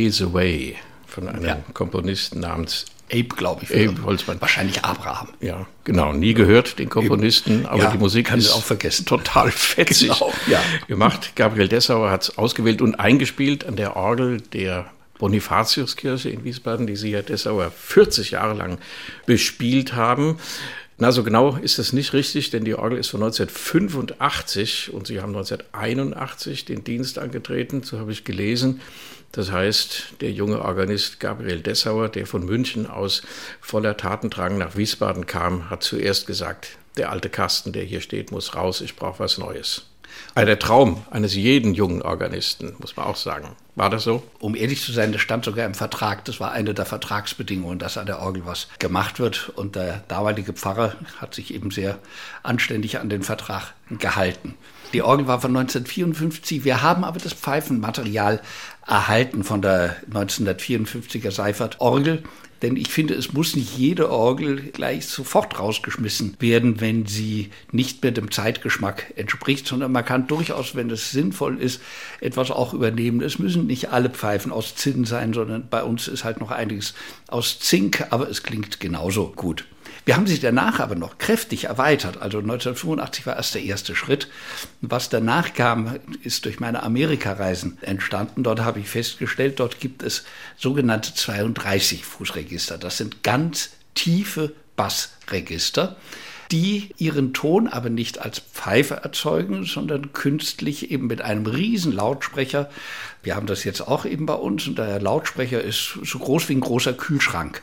Blaze 0.06 0.25
Away 0.25 0.76
von 1.06 1.28
einem 1.28 1.44
ja. 1.44 1.58
Komponisten 1.75 2.40
namens 2.40 2.84
Abe, 3.10 3.25
glaube 3.25 3.64
ich. 3.64 3.70
Abe 3.70 4.02
Holzmann. 4.02 4.40
Wahrscheinlich 4.40 4.84
Abraham. 4.84 5.28
Ja, 5.40 5.66
genau. 5.84 6.12
Nie 6.12 6.34
gehört, 6.34 6.78
den 6.78 6.88
Komponisten, 6.88 7.66
aber 7.66 7.84
ja, 7.84 7.90
die 7.90 7.98
Musik 7.98 8.26
kann 8.28 8.38
ist 8.38 8.52
auch 8.52 8.62
vergessen. 8.62 9.06
total 9.06 9.50
fetzig 9.52 10.08
genau, 10.08 10.32
ja. 10.48 10.60
gemacht. 10.88 11.32
Gabriel 11.36 11.68
Dessauer 11.68 12.10
hat 12.10 12.22
es 12.25 12.38
ausgewählt 12.38 12.82
und 12.82 12.96
eingespielt 12.96 13.64
an 13.64 13.76
der 13.76 13.96
Orgel 13.96 14.40
der 14.40 14.86
Bonifatiuskirche 15.18 16.30
in 16.30 16.44
Wiesbaden, 16.44 16.86
die 16.86 16.96
Sie, 16.96 17.14
Herr 17.14 17.22
Dessauer, 17.22 17.70
40 17.70 18.32
Jahre 18.32 18.54
lang 18.54 18.78
bespielt 19.25 19.94
haben. 19.94 20.38
Na, 20.98 21.12
so 21.12 21.22
genau 21.22 21.56
ist 21.56 21.78
das 21.78 21.92
nicht 21.92 22.14
richtig, 22.14 22.48
denn 22.48 22.64
die 22.64 22.74
Orgel 22.74 22.98
ist 22.98 23.08
von 23.08 23.22
1985 23.22 24.94
und 24.94 25.06
Sie 25.06 25.20
haben 25.20 25.36
1981 25.36 26.64
den 26.64 26.84
Dienst 26.84 27.18
angetreten, 27.18 27.82
so 27.82 27.98
habe 27.98 28.12
ich 28.12 28.24
gelesen. 28.24 28.80
Das 29.32 29.52
heißt, 29.52 30.14
der 30.22 30.30
junge 30.30 30.62
Organist 30.62 31.20
Gabriel 31.20 31.60
Dessauer, 31.60 32.08
der 32.08 32.26
von 32.26 32.46
München 32.46 32.86
aus 32.86 33.20
voller 33.60 33.98
Tatendrang 33.98 34.56
nach 34.56 34.74
Wiesbaden 34.76 35.26
kam, 35.26 35.68
hat 35.68 35.82
zuerst 35.82 36.26
gesagt, 36.26 36.78
der 36.96 37.10
alte 37.10 37.28
Kasten, 37.28 37.72
der 37.72 37.82
hier 37.82 38.00
steht, 38.00 38.32
muss 38.32 38.54
raus, 38.54 38.80
ich 38.80 38.96
brauche 38.96 39.18
was 39.18 39.36
Neues. 39.36 39.84
Also 40.34 40.46
der 40.46 40.58
Traum 40.58 41.02
eines 41.10 41.34
jeden 41.34 41.75
jungen 41.75 42.02
Organisten, 42.02 42.75
muss 42.78 42.96
man 42.96 43.06
auch 43.06 43.16
sagen. 43.16 43.56
War 43.75 43.90
das 43.90 44.04
so? 44.04 44.22
Um 44.38 44.54
ehrlich 44.54 44.82
zu 44.82 44.92
sein, 44.92 45.12
das 45.12 45.20
stand 45.20 45.44
sogar 45.44 45.66
im 45.66 45.75
Vertrag. 45.75 46.25
Das 46.25 46.40
war 46.40 46.52
eine 46.52 46.72
der 46.72 46.86
Vertragsbedingungen, 46.86 47.78
dass 47.78 47.98
an 47.98 48.06
der 48.06 48.20
Orgel 48.20 48.46
was 48.46 48.68
gemacht 48.78 49.18
wird. 49.18 49.50
Und 49.54 49.76
der 49.76 50.02
damalige 50.08 50.54
Pfarrer 50.54 50.96
hat 51.18 51.34
sich 51.34 51.52
eben 51.52 51.70
sehr 51.70 51.98
anständig 52.42 52.98
an 52.98 53.10
den 53.10 53.22
Vertrag 53.22 53.75
gehalten. 53.90 54.54
Die 54.92 55.02
Orgel 55.02 55.26
war 55.26 55.40
von 55.40 55.54
1954. 55.54 56.64
Wir 56.64 56.82
haben 56.82 57.04
aber 57.04 57.18
das 57.18 57.34
Pfeifenmaterial 57.34 58.40
erhalten 58.86 59.44
von 59.44 59.60
der 59.60 59.96
1954er 60.10 61.30
Seifert-Orgel. 61.30 62.22
Denn 62.62 62.76
ich 62.76 62.88
finde, 62.88 63.14
es 63.14 63.32
muss 63.32 63.54
nicht 63.54 63.76
jede 63.76 64.10
Orgel 64.10 64.56
gleich 64.72 65.06
sofort 65.06 65.58
rausgeschmissen 65.58 66.36
werden, 66.38 66.80
wenn 66.80 67.06
sie 67.06 67.50
nicht 67.70 68.02
mehr 68.02 68.12
dem 68.12 68.30
Zeitgeschmack 68.30 69.12
entspricht, 69.16 69.66
sondern 69.66 69.92
man 69.92 70.04
kann 70.04 70.26
durchaus, 70.26 70.75
wenn 70.75 70.90
es 70.90 71.10
sinnvoll 71.10 71.60
ist, 71.60 71.80
etwas 72.20 72.50
auch 72.50 72.72
übernehmen. 72.72 73.20
Es 73.20 73.38
müssen 73.38 73.66
nicht 73.66 73.90
alle 73.90 74.10
Pfeifen 74.10 74.52
aus 74.52 74.75
Zinn 74.75 75.04
sein, 75.04 75.32
sondern 75.32 75.68
bei 75.68 75.82
uns 75.82 76.08
ist 76.08 76.25
halt 76.25 76.40
noch 76.40 76.50
einiges 76.50 76.94
aus 77.28 77.58
Zink, 77.58 78.06
aber 78.10 78.30
es 78.30 78.42
klingt 78.42 78.80
genauso 78.80 79.32
gut. 79.36 79.64
Wir 80.05 80.16
haben 80.16 80.26
sie 80.26 80.38
danach 80.38 80.81
aber 80.81 80.95
noch 80.95 81.19
kräftig 81.19 81.64
erweitert. 81.64 82.23
Also 82.23 82.38
1985 82.38 83.26
war 83.26 83.37
erst 83.37 83.55
der 83.55 83.62
erste 83.62 83.97
Schritt. 83.97 84.28
Was 84.81 85.09
danach 85.09 85.55
kam, 85.55 85.99
ist 86.23 86.45
durch 86.45 86.61
meine 86.61 86.83
Amerikareisen 86.83 87.78
entstanden. 87.83 88.43
Dort 88.43 88.61
habe 88.61 88.81
ich 88.81 88.88
festgestellt, 88.88 89.61
dort 89.61 89.81
gibt 89.81 90.02
es 90.02 90.25
sogenannte 90.57 91.14
32 91.14 92.05
Fußregister. 92.05 92.78
Das 92.78 92.99
sind 92.99 93.23
ganz 93.23 93.71
tiefe 93.95 94.52
Bassregister 94.76 95.97
die 96.50 96.90
ihren 96.97 97.33
Ton 97.33 97.66
aber 97.69 97.90
nicht 97.90 98.21
als 98.21 98.38
Pfeife 98.38 98.95
erzeugen, 98.95 99.64
sondern 99.64 100.12
künstlich 100.12 100.90
eben 100.90 101.07
mit 101.07 101.23
einem 101.23 101.47
riesen 101.47 101.93
Lautsprecher. 101.93 102.71
Wir 103.23 103.35
haben 103.35 103.47
das 103.47 103.64
jetzt 103.64 103.81
auch 103.81 104.05
eben 104.05 104.26
bei 104.26 104.35
uns 104.35 104.66
und 104.66 104.78
der 104.78 105.00
Lautsprecher 105.00 105.61
ist 105.61 105.99
so 106.02 106.19
groß 106.19 106.49
wie 106.49 106.55
ein 106.55 106.61
großer 106.61 106.93
Kühlschrank. 106.93 107.62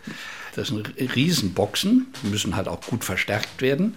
Das 0.55 0.67
sind 0.69 0.93
Riesenboxen, 0.97 2.07
müssen 2.23 2.55
halt 2.55 2.67
auch 2.67 2.81
gut 2.81 3.03
verstärkt 3.03 3.61
werden. 3.61 3.95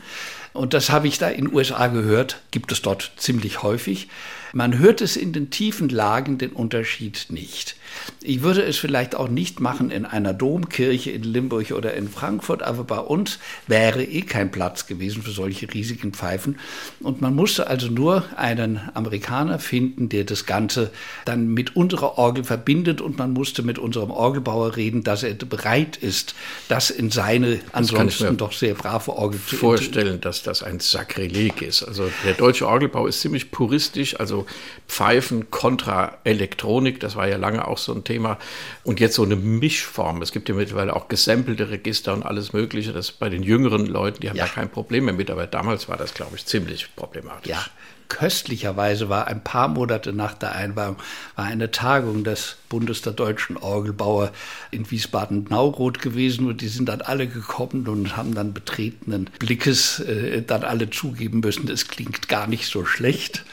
Und 0.53 0.73
das 0.73 0.91
habe 0.91 1.07
ich 1.07 1.19
da 1.19 1.29
in 1.29 1.47
den 1.47 1.55
USA 1.55 1.87
gehört, 1.89 2.41
gibt 2.51 2.73
es 2.73 2.81
dort 2.81 3.13
ziemlich 3.17 3.63
häufig. 3.63 4.09
Man 4.53 4.79
hört 4.79 5.03
es 5.03 5.17
in 5.17 5.33
den 5.33 5.51
tiefen 5.51 5.91
Lagen 5.91 6.39
den 6.39 6.53
Unterschied 6.53 7.27
nicht. 7.29 7.77
Ich 8.23 8.43
würde 8.43 8.63
es 8.63 8.77
vielleicht 8.77 9.15
auch 9.15 9.29
nicht 9.29 9.61
machen 9.61 9.91
in 9.91 10.05
einer 10.05 10.35
Domkirche 10.35 11.11
in 11.11 11.23
Limburg 11.23 11.71
oder 11.71 11.95
in 11.95 12.09
Frankfurt, 12.09 12.63
aber 12.63 12.85
bei 12.85 12.99
uns 12.99 13.39
wäre 13.67 14.03
eh 14.03 14.23
kein 14.23 14.51
Platz 14.51 14.87
gewesen 14.87 15.23
für 15.23 15.31
solche 15.31 15.73
riesigen 15.73 16.13
Pfeifen. 16.13 16.59
Und 17.01 17.21
man 17.21 17.35
musste 17.35 17.67
also 17.69 17.89
nur 17.89 18.25
einen 18.37 18.81
Amerikaner 18.95 19.59
finden, 19.59 20.09
der 20.09 20.25
das 20.25 20.47
Ganze 20.47 20.91
dann 21.25 21.49
mit 21.49 21.77
unserer 21.77 22.19
Orgel 22.19 22.45
verbindet 22.45 23.01
und 23.01 23.19
man 23.19 23.33
musste 23.33 23.63
mit 23.63 23.79
unserem 23.79 24.11
Orgelbauer 24.11 24.77
reden, 24.77 25.03
dass 25.03 25.23
er 25.23 25.35
bereit 25.35 25.97
ist, 25.97 26.35
das 26.69 26.91
in 26.91 27.11
seine 27.11 27.61
ansonsten 27.73 28.37
doch 28.37 28.53
sehr 28.53 28.75
brave 28.75 29.17
Orgel 29.17 29.41
zu 29.47 29.57
vorstellen, 29.57 30.21
dass 30.21 30.43
das 30.43 30.63
ein 30.63 30.81
Sakrileg 30.81 31.63
ist. 31.63 31.83
Also 31.83 32.11
der 32.25 32.35
deutsche 32.35 32.67
Orgelbau 32.67 33.07
ist 33.07 33.21
ziemlich 33.21 33.51
puristisch, 33.51 34.19
also 34.19 34.47
Pfeifen 34.89 35.51
kontra 35.51 36.19
Elektronik, 36.25 37.01
das 37.01 37.17
war 37.17 37.29
ja 37.29 37.37
lange 37.37 37.67
auch 37.67 37.79
so 37.79 37.86
ein 37.93 38.05
Thema. 38.05 38.39
Und 38.85 39.01
jetzt 39.01 39.15
so 39.15 39.23
eine 39.23 39.37
Mischform. 39.37 40.23
Es 40.23 40.33
gibt 40.33 40.49
ja 40.49 40.55
mittlerweile 40.55 40.95
auch 40.95 41.09
gesampelte 41.09 41.71
Register 41.71 42.13
und 42.15 42.23
alles 42.23 42.53
Mögliche. 42.53 42.93
Das 42.93 43.13
bei 43.13 43.29
den 43.29 43.43
jüngeren 43.43 43.87
Leuten, 43.87 44.21
die 44.21 44.29
haben 44.29 44.37
ja. 44.37 44.47
da 44.47 44.53
kein 44.53 44.71
Problem 44.71 45.07
mehr 45.07 45.15
mit, 45.15 45.31
aber 45.31 45.47
damals 45.47 45.89
war 45.89 45.97
das, 45.97 46.15
glaube 46.15 46.37
ich, 46.37 46.47
ziemlich 46.47 46.95
problematisch. 46.97 47.51
Ja, 47.51 47.65
köstlicherweise 48.09 49.09
war 49.09 49.27
ein 49.27 49.43
paar 49.43 49.69
Monate 49.69 50.13
nach 50.13 50.35
der 50.35 50.53
Einweihung 50.53 50.97
war 51.35 51.45
eine 51.45 51.71
Tagung 51.71 52.25
des 52.25 52.57
Bundes 52.69 53.03
der 53.03 53.13
deutschen 53.13 53.57
Orgelbauer 53.57 54.33
in 54.71 54.91
Wiesbaden-Nauroth 54.91 56.01
gewesen 56.01 56.47
und 56.47 56.61
die 56.61 56.69
sind 56.69 56.89
dann 56.89 57.01
alle 57.01 57.27
gekommen 57.27 57.87
und 57.89 58.17
haben 58.17 58.35
dann 58.35 58.53
betretenen 58.53 59.31
Blickes 59.39 60.01
äh, 60.01 60.43
dann 60.43 60.65
alle 60.65 60.91
zugeben 60.91 61.41
müssen, 61.41 61.69
es 61.69 61.89
klingt 61.89 62.29
gar 62.29 62.47
nicht 62.47 62.67
so 62.67 62.85
schlecht. 62.85 63.45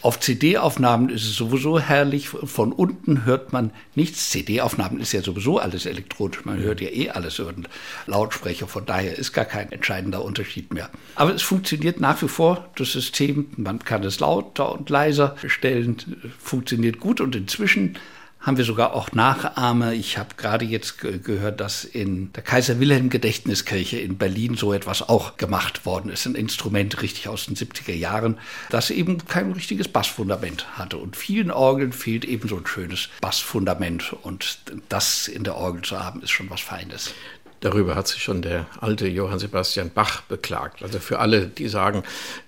Auf 0.00 0.20
CD-Aufnahmen 0.20 1.08
ist 1.08 1.24
es 1.24 1.34
sowieso 1.34 1.80
herrlich. 1.80 2.28
Von 2.28 2.72
unten 2.72 3.24
hört 3.24 3.52
man 3.52 3.72
nichts. 3.96 4.30
CD-Aufnahmen 4.30 5.00
ist 5.00 5.12
ja 5.12 5.22
sowieso 5.22 5.58
alles 5.58 5.86
elektronisch. 5.86 6.44
Man 6.44 6.58
hört 6.58 6.80
ja 6.80 6.88
eh 6.88 7.10
alles 7.10 7.40
über 7.40 7.52
den 7.52 7.66
Lautsprecher. 8.06 8.68
Von 8.68 8.86
daher 8.86 9.18
ist 9.18 9.32
gar 9.32 9.44
kein 9.44 9.72
entscheidender 9.72 10.24
Unterschied 10.24 10.72
mehr. 10.72 10.88
Aber 11.16 11.34
es 11.34 11.42
funktioniert 11.42 12.00
nach 12.00 12.22
wie 12.22 12.28
vor, 12.28 12.68
das 12.76 12.92
System. 12.92 13.48
Man 13.56 13.80
kann 13.80 14.04
es 14.04 14.20
lauter 14.20 14.72
und 14.72 14.88
leiser 14.88 15.36
stellen. 15.46 15.96
Funktioniert 16.38 17.00
gut. 17.00 17.20
Und 17.20 17.34
inzwischen 17.34 17.98
haben 18.40 18.56
wir 18.56 18.64
sogar 18.64 18.94
auch 18.94 19.12
Nachahmer. 19.12 19.92
Ich 19.92 20.16
habe 20.16 20.36
gerade 20.36 20.64
jetzt 20.64 21.00
ge 21.00 21.18
gehört, 21.18 21.60
dass 21.60 21.84
in 21.84 22.32
der 22.32 22.42
Kaiser 22.42 22.78
Wilhelm 22.78 23.10
Gedächtniskirche 23.10 23.98
in 23.98 24.16
Berlin 24.16 24.54
so 24.54 24.72
etwas 24.72 25.08
auch 25.08 25.36
gemacht 25.36 25.84
worden 25.84 26.10
ist. 26.10 26.24
Ein 26.26 26.34
Instrument 26.34 27.02
richtig 27.02 27.28
aus 27.28 27.46
den 27.46 27.56
70er 27.56 27.94
Jahren, 27.94 28.38
das 28.70 28.90
eben 28.90 29.26
kein 29.26 29.52
richtiges 29.52 29.88
Bassfundament 29.88 30.78
hatte. 30.78 30.98
Und 30.98 31.16
vielen 31.16 31.50
Orgeln 31.50 31.92
fehlt 31.92 32.24
eben 32.24 32.48
so 32.48 32.56
ein 32.56 32.66
schönes 32.66 33.08
Bassfundament. 33.20 34.14
Und 34.22 34.58
das 34.88 35.26
in 35.26 35.42
der 35.44 35.56
Orgel 35.56 35.82
zu 35.82 36.02
haben, 36.02 36.22
ist 36.22 36.30
schon 36.30 36.48
was 36.48 36.60
Feines. 36.60 37.12
Darüber 37.60 37.96
hat 37.96 38.06
sich 38.06 38.22
schon 38.22 38.42
der 38.42 38.66
alte 38.80 39.08
Johann 39.08 39.38
Sebastian 39.38 39.90
Bach 39.90 40.22
beklagt. 40.22 40.82
Also 40.82 41.00
für 41.00 41.18
alle, 41.18 41.46
die 41.46 41.68
sagen, 41.68 42.04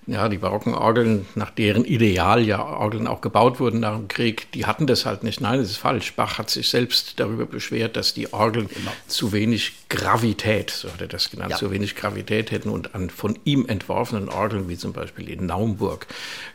ja, 0.07 0.29
die 0.29 0.39
barocken 0.39 0.75
Orgeln, 0.75 1.27
nach 1.35 1.51
deren 1.51 1.85
Ideal 1.85 2.43
ja 2.43 2.65
Orgeln 2.65 3.07
auch 3.07 3.21
gebaut 3.21 3.59
wurden 3.59 3.81
nach 3.81 3.97
dem 3.97 4.09
Krieg, 4.09 4.53
die 4.53 4.67
hatten 4.67 4.87
das 4.87 5.07
halt 5.07 5.25
nicht. 5.25 5.41
Nein, 5.41 5.59
das 5.59 5.71
ist 5.71 5.79
falsch. 5.79 6.15
Bach 6.15 6.39
hat 6.39 6.51
sich 6.51 6.69
selbst 6.69 7.19
darüber 7.19 7.47
beschwert, 7.47 7.97
dass 7.97 8.15
die 8.15 8.33
Orgeln 8.33 8.69
genau. 8.69 8.93
zu 9.09 9.33
wenig 9.33 9.73
Gravität, 9.91 10.71
so 10.71 10.91
hat 10.91 11.01
er 11.01 11.09
das 11.09 11.31
genannt, 11.31 11.51
ja. 11.51 11.57
zu 11.57 11.73
wenig 11.73 11.97
Gravität 11.97 12.53
hätten 12.53 12.71
und 12.71 12.95
an 12.95 13.11
von 13.11 13.37
ihm 13.45 13.67
entworfenen 13.67 14.29
Orgeln, 14.29 14.69
wie 14.69 14.79
zum 14.79 14.93
Beispiel 14.93 15.29
in 15.29 15.47
Naumburg, 15.47 16.07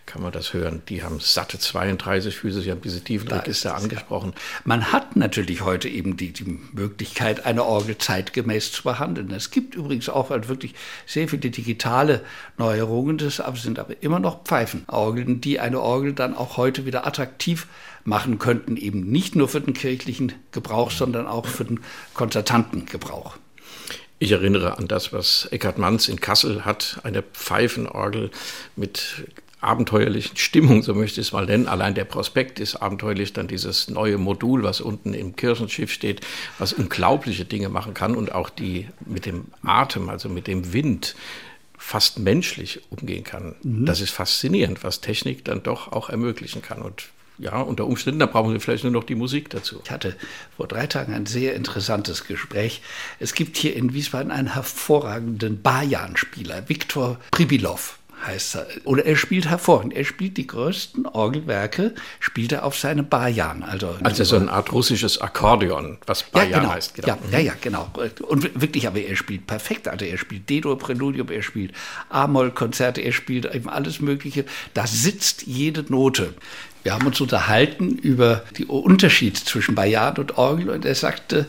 kann 0.05 0.21
man 0.21 0.31
das 0.31 0.53
hören. 0.53 0.81
Die 0.87 1.03
haben 1.03 1.19
satte 1.19 1.59
32 1.59 2.33
Füße, 2.33 2.61
Sie 2.61 2.71
haben 2.71 2.81
diese 2.81 3.03
tiefen 3.03 3.27
Register 3.27 3.75
angesprochen. 3.75 4.33
Man 4.63 4.93
hat 4.93 5.17
natürlich 5.17 5.61
heute 5.61 5.89
eben 5.89 6.15
die, 6.15 6.31
die 6.31 6.59
Möglichkeit, 6.71 7.45
eine 7.45 7.65
Orgel 7.65 7.97
zeitgemäß 7.97 8.71
zu 8.71 8.83
behandeln. 8.83 9.29
Es 9.31 9.51
gibt 9.51 9.75
übrigens 9.75 10.07
auch 10.07 10.29
halt 10.29 10.47
wirklich 10.47 10.73
sehr 11.05 11.27
viele 11.27 11.49
digitale 11.49 12.21
Neuerungen 12.57 13.17
des 13.17 13.41
sind 13.55 13.79
aber 13.79 14.01
immer 14.01 14.19
noch 14.19 14.43
Pfeifenorgeln, 14.45 15.41
die 15.41 15.59
eine 15.59 15.81
Orgel 15.81 16.13
dann 16.13 16.35
auch 16.35 16.55
heute 16.55 16.85
wieder 16.85 17.05
attraktiv 17.05 17.67
machen 18.05 18.39
könnten, 18.39 18.77
eben 18.77 19.11
nicht 19.11 19.35
nur 19.35 19.49
für 19.49 19.59
den 19.61 19.73
kirchlichen 19.73 20.31
Gebrauch, 20.51 20.91
sondern 20.91 21.27
auch 21.27 21.47
für 21.47 21.65
den 21.65 21.81
Konzertantengebrauch. 22.13 23.37
Ich 24.19 24.31
erinnere 24.31 24.77
an 24.77 24.87
das, 24.87 25.11
was 25.11 25.47
Eckhard 25.51 25.77
Manns 25.77 26.07
in 26.07 26.21
Kassel 26.21 26.63
hat, 26.63 27.01
eine 27.03 27.21
Pfeifenorgel 27.21 28.31
mit 28.75 29.25
abenteuerlichen 29.59 30.37
Stimmung, 30.37 30.83
so 30.83 30.93
möchte 30.93 31.19
ich 31.19 31.27
es 31.27 31.33
mal 31.33 31.47
nennen. 31.47 31.67
Allein 31.67 31.95
der 31.95 32.05
Prospekt 32.05 32.59
ist 32.59 32.75
abenteuerlich, 32.75 33.33
dann 33.33 33.47
dieses 33.47 33.89
neue 33.89 34.17
Modul, 34.17 34.63
was 34.63 34.79
unten 34.79 35.13
im 35.13 35.35
Kirchenschiff 35.35 35.91
steht, 35.91 36.21
was 36.59 36.71
unglaubliche 36.71 37.45
Dinge 37.45 37.69
machen 37.69 37.93
kann 37.93 38.15
und 38.15 38.33
auch 38.33 38.49
die 38.49 38.87
mit 39.05 39.25
dem 39.25 39.45
Atem, 39.63 40.09
also 40.09 40.29
mit 40.29 40.47
dem 40.47 40.71
Wind, 40.71 41.15
fast 41.77 42.19
menschlich 42.19 42.81
umgehen 42.89 43.23
kann. 43.23 43.55
Mhm. 43.63 43.85
Das 43.85 44.01
ist 44.01 44.11
faszinierend, 44.11 44.83
was 44.83 45.01
Technik 45.01 45.43
dann 45.45 45.63
doch 45.63 45.91
auch 45.91 46.09
ermöglichen 46.09 46.61
kann. 46.61 46.81
Und 46.81 47.09
ja, 47.37 47.59
unter 47.59 47.85
Umständen, 47.85 48.19
da 48.19 48.25
brauchen 48.25 48.53
Sie 48.53 48.59
vielleicht 48.59 48.83
nur 48.83 48.93
noch 48.93 49.03
die 49.03 49.15
Musik 49.15 49.49
dazu. 49.49 49.81
Ich 49.83 49.91
hatte 49.91 50.15
vor 50.55 50.67
drei 50.67 50.87
Tagen 50.87 51.13
ein 51.13 51.25
sehr 51.25 51.55
interessantes 51.55 52.25
Gespräch. 52.25 52.81
Es 53.19 53.33
gibt 53.33 53.57
hier 53.57 53.75
in 53.75 53.93
Wiesbaden 53.93 54.31
einen 54.31 54.53
hervorragenden 54.53 55.61
Bajan-Spieler, 55.61 56.69
Viktor 56.69 57.17
Pribilov 57.31 57.99
heißt 58.25 58.55
er. 58.55 58.67
Oder 58.85 59.05
er 59.05 59.15
spielt 59.15 59.47
hervorragend. 59.49 59.93
Er 59.93 60.05
spielt 60.05 60.37
die 60.37 60.47
größten 60.47 61.05
Orgelwerke, 61.05 61.93
spielt 62.19 62.51
er 62.51 62.65
auf 62.65 62.77
seine 62.77 63.03
Bajan. 63.03 63.63
Also, 63.63 63.95
also 64.03 64.23
so 64.23 64.35
eine 64.35 64.51
Art 64.51 64.71
russisches 64.71 65.21
Akkordeon, 65.21 65.97
was 66.05 66.23
Bajan 66.23 66.49
ja, 66.49 66.59
genau. 66.59 66.71
heißt. 66.73 66.95
Genau. 66.95 67.07
Ja, 67.07 67.17
ja, 67.31 67.39
ja, 67.39 67.53
genau. 67.59 67.89
Und 68.27 68.59
wirklich, 68.59 68.87
aber 68.87 68.99
er 68.99 69.15
spielt 69.15 69.47
perfekt. 69.47 69.87
Also 69.87 70.05
er 70.05 70.17
spielt 70.17 70.49
D-Dur 70.49 70.77
Präludium, 70.77 71.29
er 71.29 71.41
spielt 71.41 71.73
A-Moll-Konzerte, 72.09 73.01
er 73.01 73.11
spielt 73.11 73.53
eben 73.53 73.69
alles 73.69 73.99
Mögliche. 73.99 74.45
Da 74.73 74.87
sitzt 74.87 75.43
jede 75.43 75.85
Note. 75.89 76.33
Wir 76.85 76.93
haben 76.93 77.07
uns 77.07 77.19
unterhalten 77.19 77.97
über 77.97 78.43
den 78.59 78.67
Unterschied 78.67 79.37
zwischen 79.37 79.73
Bajan 79.73 80.17
und 80.17 80.37
Orgel 80.37 80.69
und 80.69 80.85
er 80.85 80.93
sagte 80.93 81.47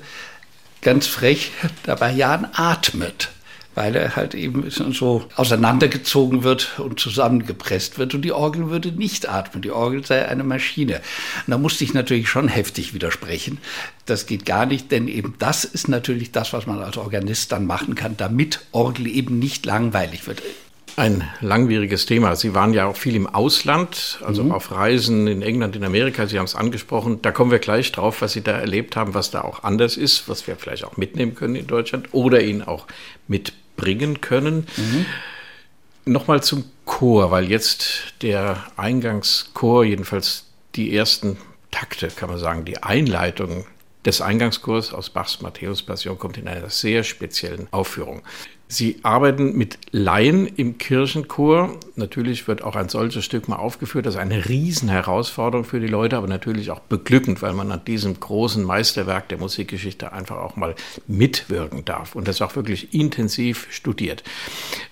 ganz 0.80 1.06
frech, 1.06 1.52
der 1.86 1.96
Bajan 1.96 2.48
atmet 2.54 3.28
weil 3.74 3.94
er 3.94 4.16
halt 4.16 4.34
eben 4.34 4.70
so 4.70 5.26
auseinandergezogen 5.36 6.44
wird 6.44 6.78
und 6.78 6.98
zusammengepresst 6.98 7.98
wird 7.98 8.14
und 8.14 8.22
die 8.22 8.32
Orgel 8.32 8.70
würde 8.70 8.90
nicht 8.90 9.28
atmen. 9.28 9.60
Die 9.60 9.70
Orgel 9.70 10.02
sei 10.02 10.26
eine 10.26 10.44
Maschine. 10.44 11.02
Und 11.46 11.50
da 11.50 11.58
musste 11.58 11.84
ich 11.84 11.92
natürlich 11.92 12.30
schon 12.30 12.48
heftig 12.48 12.94
widersprechen. 12.94 13.58
Das 14.06 14.24
geht 14.24 14.46
gar 14.46 14.64
nicht, 14.64 14.90
denn 14.92 15.08
eben 15.08 15.34
das 15.38 15.66
ist 15.66 15.88
natürlich 15.88 16.32
das, 16.32 16.54
was 16.54 16.66
man 16.66 16.82
als 16.82 16.96
Organist 16.96 17.52
dann 17.52 17.66
machen 17.66 17.94
kann, 17.94 18.16
damit 18.16 18.60
Orgel 18.72 19.06
eben 19.08 19.38
nicht 19.38 19.66
langweilig 19.66 20.26
wird. 20.26 20.40
Ein 20.96 21.28
langwieriges 21.42 22.06
Thema. 22.06 22.36
Sie 22.36 22.54
waren 22.54 22.72
ja 22.72 22.86
auch 22.86 22.96
viel 22.96 23.16
im 23.16 23.26
Ausland, 23.26 24.18
also 24.24 24.44
mhm. 24.44 24.52
auf 24.52 24.72
Reisen 24.72 25.26
in 25.26 25.42
England, 25.42 25.76
in 25.76 25.84
Amerika. 25.84 26.26
Sie 26.26 26.38
haben 26.38 26.46
es 26.46 26.54
angesprochen. 26.54 27.20
Da 27.20 27.32
kommen 27.32 27.50
wir 27.50 27.58
gleich 27.58 27.92
drauf, 27.92 28.22
was 28.22 28.32
Sie 28.32 28.40
da 28.40 28.52
erlebt 28.52 28.96
haben, 28.96 29.12
was 29.12 29.30
da 29.30 29.42
auch 29.42 29.62
anders 29.62 29.98
ist, 29.98 30.26
was 30.26 30.46
wir 30.46 30.56
vielleicht 30.56 30.84
auch 30.84 30.96
mitnehmen 30.96 31.34
können 31.34 31.54
in 31.54 31.66
Deutschland 31.66 32.08
oder 32.12 32.40
Ihnen 32.40 32.62
auch 32.62 32.86
mitbringen 33.28 34.22
können. 34.22 34.66
Mhm. 34.76 35.06
Nochmal 36.06 36.42
zum 36.42 36.64
Chor, 36.86 37.30
weil 37.30 37.50
jetzt 37.50 38.14
der 38.22 38.64
Eingangschor, 38.78 39.84
jedenfalls 39.84 40.46
die 40.76 40.96
ersten 40.96 41.36
Takte, 41.70 42.08
kann 42.08 42.30
man 42.30 42.38
sagen, 42.38 42.64
die 42.64 42.82
Einleitung 42.82 43.66
des 44.06 44.22
Eingangschors 44.22 44.94
aus 44.94 45.10
Bachs 45.10 45.42
Matthäus-Passion 45.42 46.18
kommt 46.18 46.38
in 46.38 46.48
einer 46.48 46.70
sehr 46.70 47.02
speziellen 47.02 47.68
Aufführung. 47.70 48.22
Sie 48.68 48.98
arbeiten 49.04 49.56
mit 49.56 49.78
Laien 49.92 50.46
im 50.46 50.76
Kirchenchor. 50.76 51.78
Natürlich 51.94 52.48
wird 52.48 52.64
auch 52.64 52.74
ein 52.74 52.88
solches 52.88 53.24
Stück 53.24 53.48
mal 53.48 53.56
aufgeführt. 53.56 54.06
Das 54.06 54.14
ist 54.14 54.20
eine 54.20 54.48
Riesenherausforderung 54.48 55.64
für 55.64 55.78
die 55.78 55.86
Leute, 55.86 56.16
aber 56.16 56.26
natürlich 56.26 56.72
auch 56.72 56.80
beglückend, 56.80 57.42
weil 57.42 57.52
man 57.52 57.70
an 57.70 57.84
diesem 57.84 58.18
großen 58.18 58.64
Meisterwerk 58.64 59.28
der 59.28 59.38
Musikgeschichte 59.38 60.12
einfach 60.12 60.38
auch 60.38 60.56
mal 60.56 60.74
mitwirken 61.06 61.84
darf 61.84 62.16
und 62.16 62.26
das 62.26 62.42
auch 62.42 62.56
wirklich 62.56 62.92
intensiv 62.92 63.68
studiert. 63.70 64.24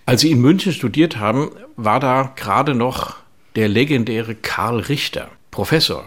Als 0.07 0.21
Sie 0.21 0.31
in 0.31 0.41
München 0.41 0.73
studiert 0.73 1.17
haben, 1.17 1.51
war 1.77 1.99
da 1.99 2.33
gerade 2.37 2.77
noch 2.77 3.17
der 3.57 3.69
legendäre 3.69 4.37
Karl 4.37 4.79
Richter, 4.81 5.31
Professor 5.51 6.05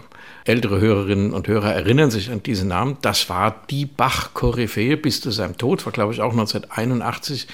ältere 0.48 0.80
Hörerinnen 0.80 1.32
und 1.32 1.46
Hörer 1.46 1.72
erinnern 1.72 2.10
sich 2.10 2.30
an 2.30 2.42
diesen 2.42 2.68
Namen. 2.68 2.96
Das 3.02 3.28
war 3.28 3.62
die 3.70 3.86
Bach-Koryphäe 3.86 4.96
bis 4.96 5.20
zu 5.20 5.30
seinem 5.30 5.58
Tod, 5.58 5.84
war 5.84 5.92
glaube 5.92 6.12
ich 6.12 6.20
auch 6.20 6.32
1981 6.32 7.46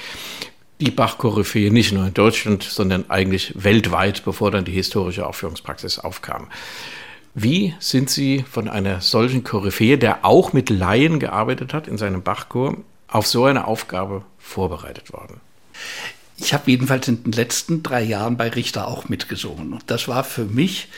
die 0.81 0.91
Bach-Koryphäe 0.91 1.71
nicht 1.71 1.93
nur 1.93 2.07
in 2.07 2.15
Deutschland, 2.15 2.63
sondern 2.63 3.09
eigentlich 3.09 3.53
weltweit, 3.57 4.25
bevor 4.25 4.51
dann 4.51 4.65
die 4.65 4.73
historische 4.73 5.27
Aufführungspraxis 5.27 5.99
aufkam. 5.99 6.49
Wie 7.35 7.75
sind 7.79 8.11
Sie 8.11 8.45
von 8.49 8.69
einer 8.69 9.01
solchen 9.01 9.45
Koryphäe, 9.45 9.99
der 9.99 10.25
auch 10.25 10.53
mit 10.53 10.71
Laien 10.71 11.19
gearbeitet 11.19 11.75
hat 11.75 11.89
in 11.89 11.99
seinem 11.99 12.23
Bachchor, 12.23 12.77
auf 13.09 13.27
so 13.27 13.45
eine 13.45 13.67
Aufgabe 13.67 14.25
vorbereitet 14.39 15.13
worden? 15.13 15.41
Ich 16.37 16.53
habe 16.53 16.71
jedenfalls 16.71 17.07
in 17.09 17.23
den 17.23 17.33
letzten 17.33 17.83
drei 17.83 18.03
Jahren 18.03 18.37
bei 18.37 18.49
Richter 18.49 18.89
auch 18.89 19.09
mitgesungen. 19.09 19.73
Und 19.73 19.85
das 19.87 20.09
war 20.09 20.25
für 20.25 20.45
mich 20.45 20.89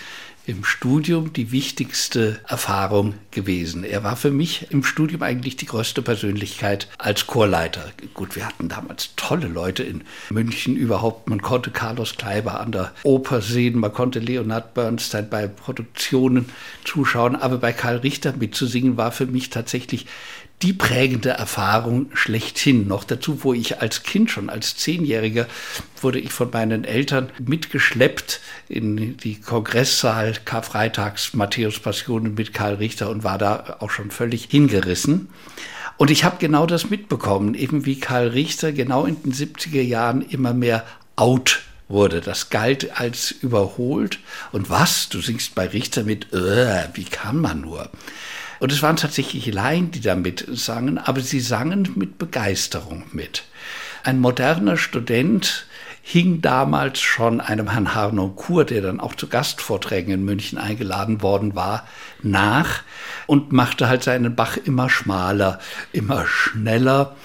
im 0.47 0.65
Studium 0.65 1.33
die 1.33 1.51
wichtigste 1.51 2.41
Erfahrung 2.47 3.15
gewesen. 3.33 3.83
Er 3.83 4.05
war 4.05 4.15
für 4.15 4.31
mich 4.31 4.69
im 4.71 4.85
Studium 4.85 5.23
eigentlich 5.23 5.57
die 5.57 5.67
größte 5.67 6.03
Persönlichkeit 6.03 6.89
als 6.99 7.27
Chorleiter. 7.27 7.91
Gut, 8.15 8.37
wir 8.37 8.47
hatten 8.47 8.69
damals 8.69 9.11
tolle 9.17 9.49
Leute 9.49 9.83
in 9.83 10.03
München 10.31 10.77
überhaupt. 10.77 11.29
Man 11.29 11.43
konnte 11.43 11.71
Carlos 11.71 12.17
Kleiber 12.17 12.61
an 12.61 12.71
der 12.71 12.93
Oper 13.03 13.41
sehen, 13.41 13.79
man 13.79 13.93
konnte 13.93 14.21
Leonard 14.21 14.75
Bernstein 14.75 15.29
bei 15.29 15.49
Produktionen 15.49 16.47
zuschauen, 16.85 17.35
aber 17.35 17.59
bei 17.59 17.73
Karl 17.73 17.97
Richter 17.97 18.33
mitzusingen 18.37 18.97
war 18.97 19.11
für 19.11 19.27
mich 19.27 19.51
tatsächlich 19.51 20.07
die 20.63 20.73
prägende 20.73 21.31
Erfahrung 21.31 22.09
schlechthin. 22.15 22.89
Noch 22.89 23.05
dazu, 23.05 23.45
wo 23.45 23.53
ich 23.53 23.81
als 23.81 24.03
Kind 24.03 24.31
schon, 24.31 24.49
als 24.49 24.77
Zehnjähriger, 24.77 25.47
wurde 26.01 26.19
ich 26.19 26.33
von 26.33 26.51
meinen 26.51 26.85
Eltern 26.85 27.31
mitgeschleppt 27.39 28.41
in 28.69 29.17
die 29.19 29.41
Kongresssaal 29.41 30.35
Karfreitags 30.45 31.35
Matthäus 31.35 31.79
Passionen 31.79 32.35
mit 32.35 32.55
Karl 32.55 32.75
Richter 32.75 33.11
und 33.11 33.23
war 33.23 33.39
da 33.39 33.77
auch 33.81 33.91
schon 33.91 34.11
völlig 34.11 34.45
hingerissen. 34.45 35.29
Und 35.99 36.11
ich 36.11 36.25
habe 36.25 36.37
genau 36.39 36.67
das 36.67 36.91
mitbekommen, 36.91 37.55
eben 37.55 37.87
wie 37.87 38.01
Karl 38.01 38.29
Richter 38.29 38.73
genau 38.73 39.05
in 39.05 39.23
den 39.23 39.33
70er 39.33 39.83
Jahren 39.83 40.23
immer 40.23 40.55
mehr 40.55 40.85
out 41.17 41.63
wurde. 41.89 42.21
Das 42.21 42.51
galt 42.51 42.99
als 42.99 43.31
überholt. 43.31 44.19
Und 44.53 44.71
was? 44.71 45.09
Du 45.09 45.21
singst 45.21 45.55
bei 45.55 45.67
Richter 45.67 46.03
mit, 46.03 46.33
äh, 46.33 46.89
wie 46.95 47.05
kann 47.05 47.39
man 47.41 47.61
nur? 47.61 47.91
Und 48.59 48.73
es 48.73 48.83
waren 48.83 48.97
tatsächlich 48.97 49.47
Laien, 49.53 49.91
die 49.91 50.01
da 50.01 50.15
mitsangen, 50.15 50.99
aber 50.99 51.21
sie 51.21 51.41
sangen 51.41 51.93
mit 51.95 52.19
Begeisterung 52.19 53.05
mit. 53.13 53.45
Ein 54.05 54.21
moderner 54.21 54.77
Student 54.77 55.67
hing 56.03 56.41
damals 56.41 57.01
schon 57.01 57.41
einem 57.41 57.71
Herrn 57.71 57.95
Harnoncourt, 57.95 58.71
der 58.71 58.81
dann 58.81 59.01
auch 59.01 59.17
zu 59.17 59.27
Gastvorträgen 59.27 60.15
in 60.15 60.25
München 60.25 60.57
eingeladen 60.57 61.21
worden 61.21 61.57
war, 61.57 61.87
nach 62.23 62.83
und 63.27 63.51
machte 63.51 63.89
halt 63.89 64.05
seinen 64.05 64.37
Bach 64.37 64.57
immer 64.57 64.89
schmaler, 64.89 65.59
immer 65.93 66.25
schneller 66.27 67.17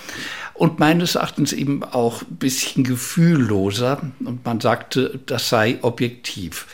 und 0.62 0.80
meines 0.80 1.15
Erachtens 1.15 1.54
eben 1.54 1.84
auch 1.84 2.22
ein 2.22 2.36
bisschen 2.36 2.84
gefühlloser. 2.84 4.02
Und 4.24 4.46
man 4.46 4.60
sagte, 4.60 5.20
das 5.26 5.50
sei 5.50 5.80
objektiv. 5.82 6.67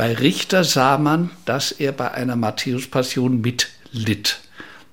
Bei 0.00 0.14
Richter 0.14 0.64
sah 0.64 0.96
man, 0.96 1.28
dass 1.44 1.72
er 1.72 1.92
bei 1.92 2.10
einer 2.12 2.34
Matthäus-Passion 2.34 3.42
mitlitt. 3.42 4.40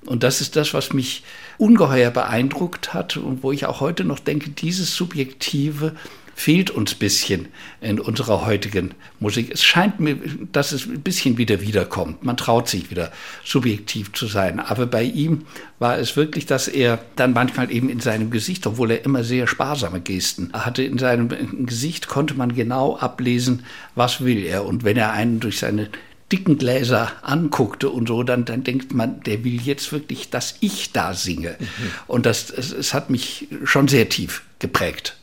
Und 0.06 0.24
das 0.24 0.42
ist 0.42 0.58
das, 0.58 0.74
was 0.74 0.92
mich 0.92 1.24
ungeheuer 1.58 2.12
beeindruckt 2.12 2.94
hat 2.94 3.16
und 3.16 3.42
wo 3.42 3.54
ich 3.54 3.68
auch 3.68 3.80
heute 3.80 4.04
noch 4.04 4.20
denke, 4.20 4.50
dieses 4.50 4.98
Subjektive 4.98 5.96
fehlt 6.38 6.70
uns 6.70 6.94
ein 6.94 7.00
bisschen 7.00 7.48
in 7.82 8.00
unserer 8.00 8.46
heutigen 8.46 8.94
Musik. 9.20 9.50
Es 9.52 9.64
scheint 9.64 10.00
mir, 10.00 10.20
dass 10.52 10.72
es 10.72 10.86
ein 10.86 11.02
bisschen 11.02 11.40
wieder 11.40 11.62
wiederkommt. 11.62 12.24
Man 12.24 12.38
traut 12.38 12.70
sich 12.70 12.92
wieder 12.92 13.12
subjektiv 13.44 14.14
zu 14.14 14.28
sein. 14.28 14.60
Aber 14.60 14.86
bei 14.86 15.02
ihm 15.02 15.46
war 15.80 15.98
es 15.98 16.16
wirklich, 16.16 16.46
dass 16.46 16.68
er 16.68 17.00
dann 17.16 17.34
manchmal 17.34 17.72
eben 17.72 17.90
in 17.90 18.00
seinem 18.02 18.30
Gesicht, 18.30 18.68
obwohl 18.68 18.92
er 18.92 19.04
immer 19.04 19.24
sehr 19.24 19.48
sparsame 19.48 20.00
Gesten 20.00 20.54
hatte, 20.54 20.84
in 20.84 21.00
seinem 21.00 21.66
Gesicht 21.66 22.08
konnte 22.08 22.36
man 22.36 22.54
genau 22.54 22.96
ablesen, 22.96 23.66
was 23.96 24.24
will 24.24 24.46
er. 24.46 24.64
Und 24.64 24.84
wenn 24.84 24.96
er 24.96 25.14
einen 25.14 25.40
durch 25.40 25.58
seine 25.58 25.90
dicken 26.32 26.60
Gläser 26.60 27.14
anguckte 27.24 27.90
und 27.90 28.08
so, 28.08 28.22
dann, 28.22 28.46
dann 28.46 28.64
denkt 28.64 28.94
man, 28.94 29.22
der 29.24 29.44
will 29.44 29.60
jetzt 29.60 29.92
wirklich, 29.92 30.30
dass 30.30 30.58
ich 30.60 30.92
da 30.92 31.16
singe. 31.16 31.56
Mhm. 31.60 31.66
Und 32.06 32.28
das, 32.28 32.52
es, 32.52 32.72
es 32.72 32.94
hat 32.94 33.10
mich 33.10 33.48
schon 33.64 33.88
sehr 33.88 34.08
tief 34.08 34.44
geprägt. 34.60 35.18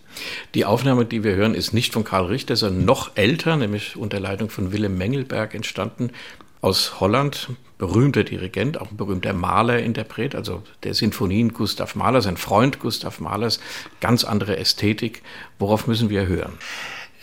Die 0.55 0.65
Aufnahme, 0.65 1.05
die 1.05 1.25
wir 1.25 1.35
hören, 1.35 1.55
ist 1.55 1.73
nicht 1.73 1.93
von 1.93 2.05
Karl 2.05 2.27
Richter, 2.27 2.57
sondern 2.57 2.85
noch 2.85 3.13
älter, 3.17 3.57
nämlich 3.57 3.97
unter 3.97 4.21
Leitung 4.21 4.51
von 4.51 4.73
Willem 4.73 4.97
Mengelberg 4.99 5.55
entstanden 5.55 6.11
aus 6.61 7.01
Holland. 7.01 7.51
Berühmter 7.77 8.23
Dirigent, 8.23 8.81
auch 8.81 8.91
ein 8.91 8.97
berühmter 8.97 9.33
Maler, 9.33 9.81
Interpret, 9.81 10.35
also 10.35 10.63
der 10.85 10.95
Sinfonien 10.95 11.53
Gustav 11.53 11.97
Mahler, 11.97 12.23
sein 12.23 12.37
Freund 12.37 12.79
Gustav 12.79 13.21
Mahlers, 13.21 13.59
ganz 14.01 14.23
andere 14.25 14.57
Ästhetik. 14.57 15.23
Worauf 15.59 15.89
müssen 15.89 16.09
wir 16.09 16.27
hören? 16.27 16.53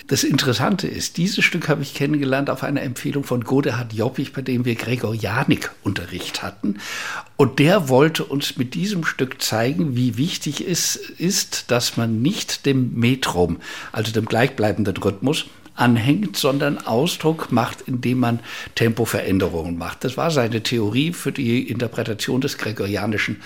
Das 0.07 0.23
Interessante 0.23 0.87
ist, 0.87 1.17
dieses 1.17 1.45
Stück 1.45 1.69
habe 1.69 1.83
ich 1.83 1.93
kennengelernt 1.93 2.49
auf 2.49 2.63
einer 2.63 2.81
Empfehlung 2.81 3.23
von 3.23 3.43
Godehard 3.43 3.93
Joppich, 3.93 4.33
bei 4.33 4.41
dem 4.41 4.65
wir 4.65 4.75
Gregorianik-Unterricht 4.75 6.43
hatten. 6.43 6.79
Und 7.37 7.59
der 7.59 7.87
wollte 7.87 8.25
uns 8.25 8.57
mit 8.57 8.73
diesem 8.73 9.05
Stück 9.05 9.41
zeigen, 9.41 9.95
wie 9.95 10.17
wichtig 10.17 10.67
es 10.67 10.95
ist, 10.95 11.71
dass 11.71 11.97
man 11.97 12.21
nicht 12.21 12.65
dem 12.65 12.93
Metrum, 12.95 13.57
also 13.91 14.11
dem 14.11 14.25
gleichbleibenden 14.25 14.97
Rhythmus, 14.97 15.45
anhängt, 15.75 16.37
sondern 16.37 16.77
Ausdruck 16.79 17.51
macht, 17.51 17.81
indem 17.81 18.19
man 18.19 18.39
Tempoveränderungen 18.75 19.77
macht. 19.77 20.03
Das 20.03 20.17
war 20.17 20.29
seine 20.29 20.61
Theorie 20.61 21.13
für 21.13 21.31
die 21.31 21.69
Interpretation 21.69 22.41
des 22.41 22.57
gregorianischen 22.57 23.41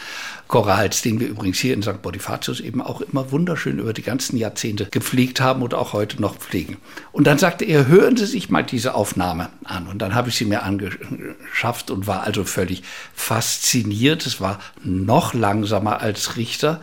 Chorals, 0.47 1.01
den 1.01 1.19
wir 1.19 1.27
übrigens 1.27 1.57
hier 1.57 1.73
in 1.73 1.81
St. 1.81 2.01
Bonifatius 2.01 2.59
eben 2.59 2.81
auch 2.81 3.01
immer 3.01 3.31
wunderschön 3.31 3.79
über 3.79 3.93
die 3.93 4.03
ganzen 4.03 4.37
Jahrzehnte 4.37 4.85
gepflegt 4.85 5.41
haben 5.41 5.63
und 5.63 5.73
auch 5.73 5.93
heute 5.93 6.21
noch 6.21 6.37
pflegen. 6.37 6.77
Und 7.11 7.25
dann 7.25 7.39
sagte 7.39 7.65
er, 7.65 7.87
hören 7.87 8.15
Sie 8.15 8.27
sich 8.27 8.49
mal 8.49 8.63
diese 8.63 8.93
Aufnahme 8.93 9.49
an. 9.63 9.87
Und 9.87 9.99
dann 9.99 10.13
habe 10.13 10.29
ich 10.29 10.35
sie 10.35 10.45
mir 10.45 10.63
angeschafft 10.63 11.89
und 11.89 12.05
war 12.05 12.23
also 12.23 12.43
völlig 12.43 12.83
fasziniert. 13.13 14.25
Es 14.25 14.39
war 14.39 14.59
noch 14.83 15.33
langsamer 15.33 16.01
als 16.01 16.37
Richter. 16.37 16.81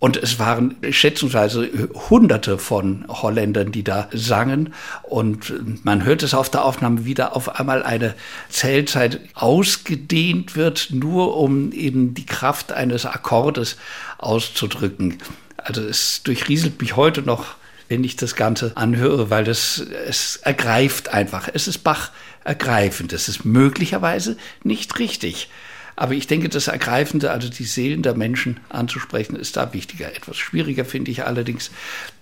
Und 0.00 0.16
es 0.16 0.38
waren 0.38 0.74
schätzungsweise 0.90 1.70
Hunderte 2.10 2.58
von 2.58 3.04
Holländern, 3.08 3.70
die 3.70 3.84
da 3.84 4.08
sangen. 4.12 4.74
Und 5.02 5.84
man 5.84 6.04
hört 6.04 6.22
es 6.22 6.34
auf 6.34 6.50
der 6.50 6.64
Aufnahme 6.64 7.04
wieder 7.04 7.36
auf 7.36 7.60
einmal 7.60 7.82
eine 7.84 8.14
Zählzeit 8.48 9.20
ausgedehnt 9.34 10.56
wird, 10.56 10.88
nur 10.90 11.36
um 11.36 11.72
eben 11.72 12.14
die 12.14 12.26
Kraft 12.26 12.72
eines 12.72 12.95
eines 12.96 13.06
Akkordes 13.06 13.76
auszudrücken. 14.18 15.18
Also 15.56 15.82
es 15.82 16.22
durchrieselt 16.22 16.80
mich 16.80 16.96
heute 16.96 17.22
noch, 17.22 17.56
wenn 17.88 18.02
ich 18.02 18.16
das 18.16 18.34
Ganze 18.34 18.72
anhöre, 18.76 19.30
weil 19.30 19.44
das, 19.44 19.78
es 19.78 20.36
ergreift 20.36 21.08
einfach. 21.10 21.48
Es 21.52 21.68
ist 21.68 21.78
Bach 21.78 22.10
ergreifend. 22.44 23.12
Es 23.12 23.28
ist 23.28 23.44
möglicherweise 23.44 24.36
nicht 24.62 24.98
richtig. 24.98 25.50
Aber 25.96 26.12
ich 26.12 26.26
denke, 26.26 26.50
das 26.50 26.68
Ergreifende, 26.68 27.30
also 27.30 27.48
die 27.48 27.64
Seelen 27.64 28.02
der 28.02 28.14
Menschen 28.14 28.60
anzusprechen, 28.68 29.34
ist 29.34 29.56
da 29.56 29.72
wichtiger. 29.72 30.14
Etwas 30.14 30.36
schwieriger 30.36 30.84
finde 30.84 31.10
ich 31.10 31.24
allerdings, 31.24 31.70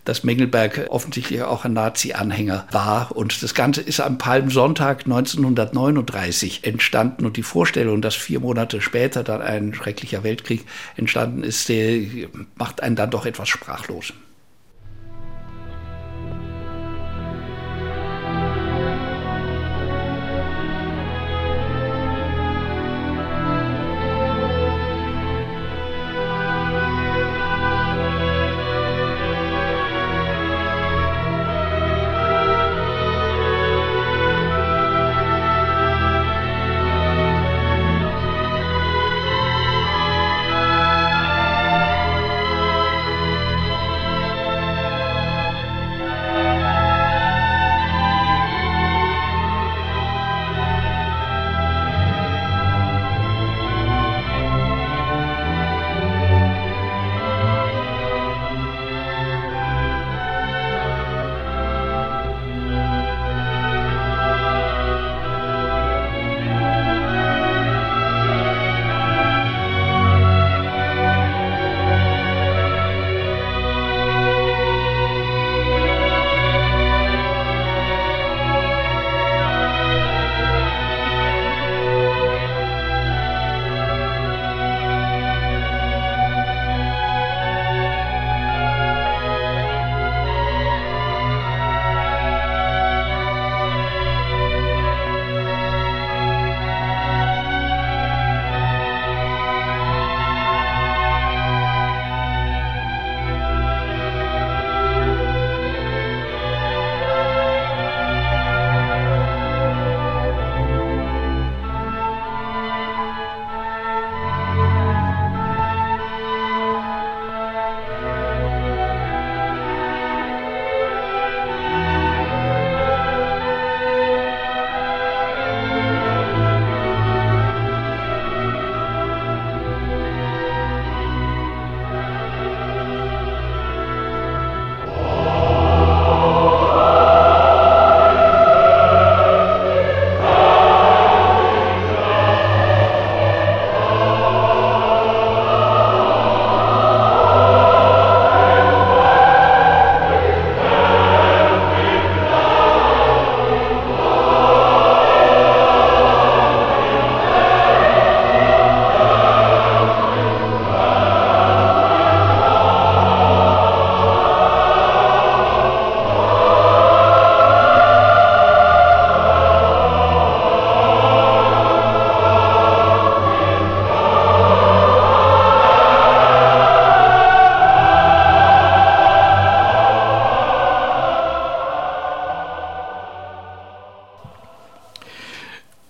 dass 0.05 0.23
Mengelberg 0.23 0.87
offensichtlich 0.91 1.43
auch 1.43 1.65
ein 1.65 1.73
Nazi-Anhänger 1.73 2.69
war. 2.71 3.17
Und 3.17 3.43
das 3.43 3.55
Ganze 3.55 3.81
ist 3.81 4.01
am 4.01 4.17
Palmsonntag 4.17 5.07
1939 5.07 6.63
entstanden. 6.63 7.27
Und 7.27 7.37
die 7.37 7.43
Vorstellung, 7.43 8.01
dass 8.01 8.15
vier 8.15 8.39
Monate 8.39 8.81
später 8.81 9.25
dann 9.25 9.43
ein 9.43 9.75
schrecklicher 9.75 10.23
Weltkrieg 10.23 10.65
entstanden 10.97 11.43
ist, 11.43 11.71
macht 12.55 12.81
einen 12.81 12.95
dann 12.95 13.11
doch 13.11 13.27
etwas 13.27 13.49
sprachlos. 13.49 14.13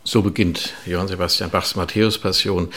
So 0.07 0.21
beginnt 0.21 0.75
Johann 0.85 1.09
Sebastian 1.09 1.49
Bachs 1.49 1.77
Matthäus-Passion 1.77 2.69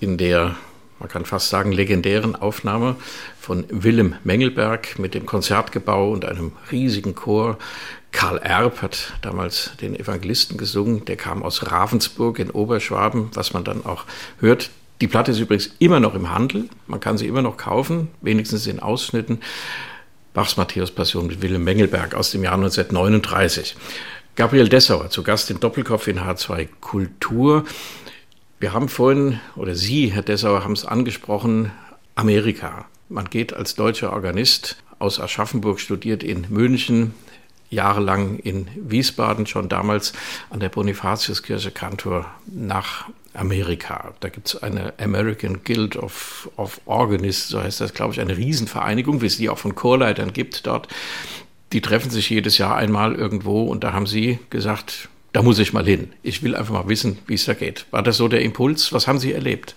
in 0.00 0.18
der, 0.18 0.54
man 0.98 1.08
kann 1.08 1.24
fast 1.24 1.48
sagen, 1.48 1.72
legendären 1.72 2.36
Aufnahme 2.36 2.96
von 3.40 3.64
Willem 3.70 4.16
Mengelberg 4.22 4.98
mit 4.98 5.14
dem 5.14 5.24
Konzertgebau 5.24 6.10
und 6.10 6.26
einem 6.26 6.52
riesigen 6.70 7.14
Chor. 7.14 7.56
Karl 8.12 8.36
Erb 8.36 8.82
hat 8.82 9.14
damals 9.22 9.70
den 9.80 9.98
Evangelisten 9.98 10.58
gesungen, 10.58 11.06
der 11.06 11.16
kam 11.16 11.42
aus 11.42 11.70
Ravensburg 11.72 12.38
in 12.38 12.50
Oberschwaben, 12.50 13.30
was 13.32 13.54
man 13.54 13.64
dann 13.64 13.86
auch 13.86 14.04
hört. 14.40 14.68
Die 15.00 15.08
Platte 15.08 15.30
ist 15.32 15.40
übrigens 15.40 15.70
immer 15.78 16.00
noch 16.00 16.14
im 16.14 16.30
Handel, 16.32 16.68
man 16.86 17.00
kann 17.00 17.16
sie 17.16 17.26
immer 17.26 17.42
noch 17.42 17.56
kaufen, 17.56 18.08
wenigstens 18.20 18.66
in 18.66 18.78
Ausschnitten. 18.78 19.40
Bachs 20.34 20.56
Matthäus-Passion 20.56 21.28
mit 21.28 21.40
Willem 21.40 21.64
Mengelberg 21.64 22.14
aus 22.14 22.32
dem 22.32 22.42
Jahr 22.42 22.54
1939. 22.54 23.76
Gabriel 24.36 24.68
Dessauer, 24.68 25.10
zu 25.10 25.22
Gast 25.22 25.48
in 25.52 25.60
Doppelkopf 25.60 26.08
in 26.08 26.18
H2 26.18 26.66
Kultur. 26.80 27.64
Wir 28.58 28.72
haben 28.72 28.88
vorhin, 28.88 29.38
oder 29.54 29.76
Sie, 29.76 30.08
Herr 30.08 30.22
Dessauer, 30.22 30.64
haben 30.64 30.72
es 30.72 30.84
angesprochen, 30.84 31.70
Amerika. 32.16 32.86
Man 33.08 33.26
geht 33.26 33.54
als 33.54 33.76
deutscher 33.76 34.12
Organist 34.12 34.78
aus 34.98 35.20
Aschaffenburg, 35.20 35.78
studiert 35.78 36.24
in 36.24 36.46
München, 36.48 37.14
jahrelang 37.70 38.40
in 38.40 38.66
Wiesbaden, 38.74 39.46
schon 39.46 39.68
damals 39.68 40.12
an 40.50 40.58
der 40.58 40.68
Bonifatiuskirche 40.68 41.70
Kantor 41.70 42.26
nach 42.46 43.08
Amerika. 43.34 44.14
Da 44.18 44.30
gibt 44.30 44.48
es 44.48 44.62
eine 44.64 44.94
American 44.98 45.62
Guild 45.62 45.96
of, 45.96 46.50
of 46.56 46.80
Organists, 46.86 47.46
so 47.46 47.62
heißt 47.62 47.80
das, 47.80 47.94
glaube 47.94 48.14
ich, 48.14 48.20
eine 48.20 48.36
Riesenvereinigung, 48.36 49.22
wie 49.22 49.26
es 49.26 49.36
die 49.36 49.48
auch 49.48 49.58
von 49.58 49.76
Chorleitern 49.76 50.32
gibt 50.32 50.66
dort 50.66 50.88
die 51.74 51.82
treffen 51.82 52.10
sich 52.10 52.30
jedes 52.30 52.56
Jahr 52.56 52.76
einmal 52.76 53.14
irgendwo 53.14 53.64
und 53.64 53.84
da 53.84 53.92
haben 53.92 54.06
sie 54.06 54.38
gesagt, 54.48 55.08
da 55.32 55.42
muss 55.42 55.58
ich 55.58 55.72
mal 55.72 55.84
hin. 55.84 56.12
Ich 56.22 56.42
will 56.42 56.54
einfach 56.56 56.72
mal 56.72 56.88
wissen, 56.88 57.18
wie 57.26 57.34
es 57.34 57.44
da 57.44 57.54
geht. 57.54 57.86
War 57.90 58.02
das 58.02 58.16
so 58.16 58.28
der 58.28 58.40
Impuls? 58.40 58.92
Was 58.92 59.06
haben 59.06 59.18
Sie 59.18 59.32
erlebt? 59.32 59.74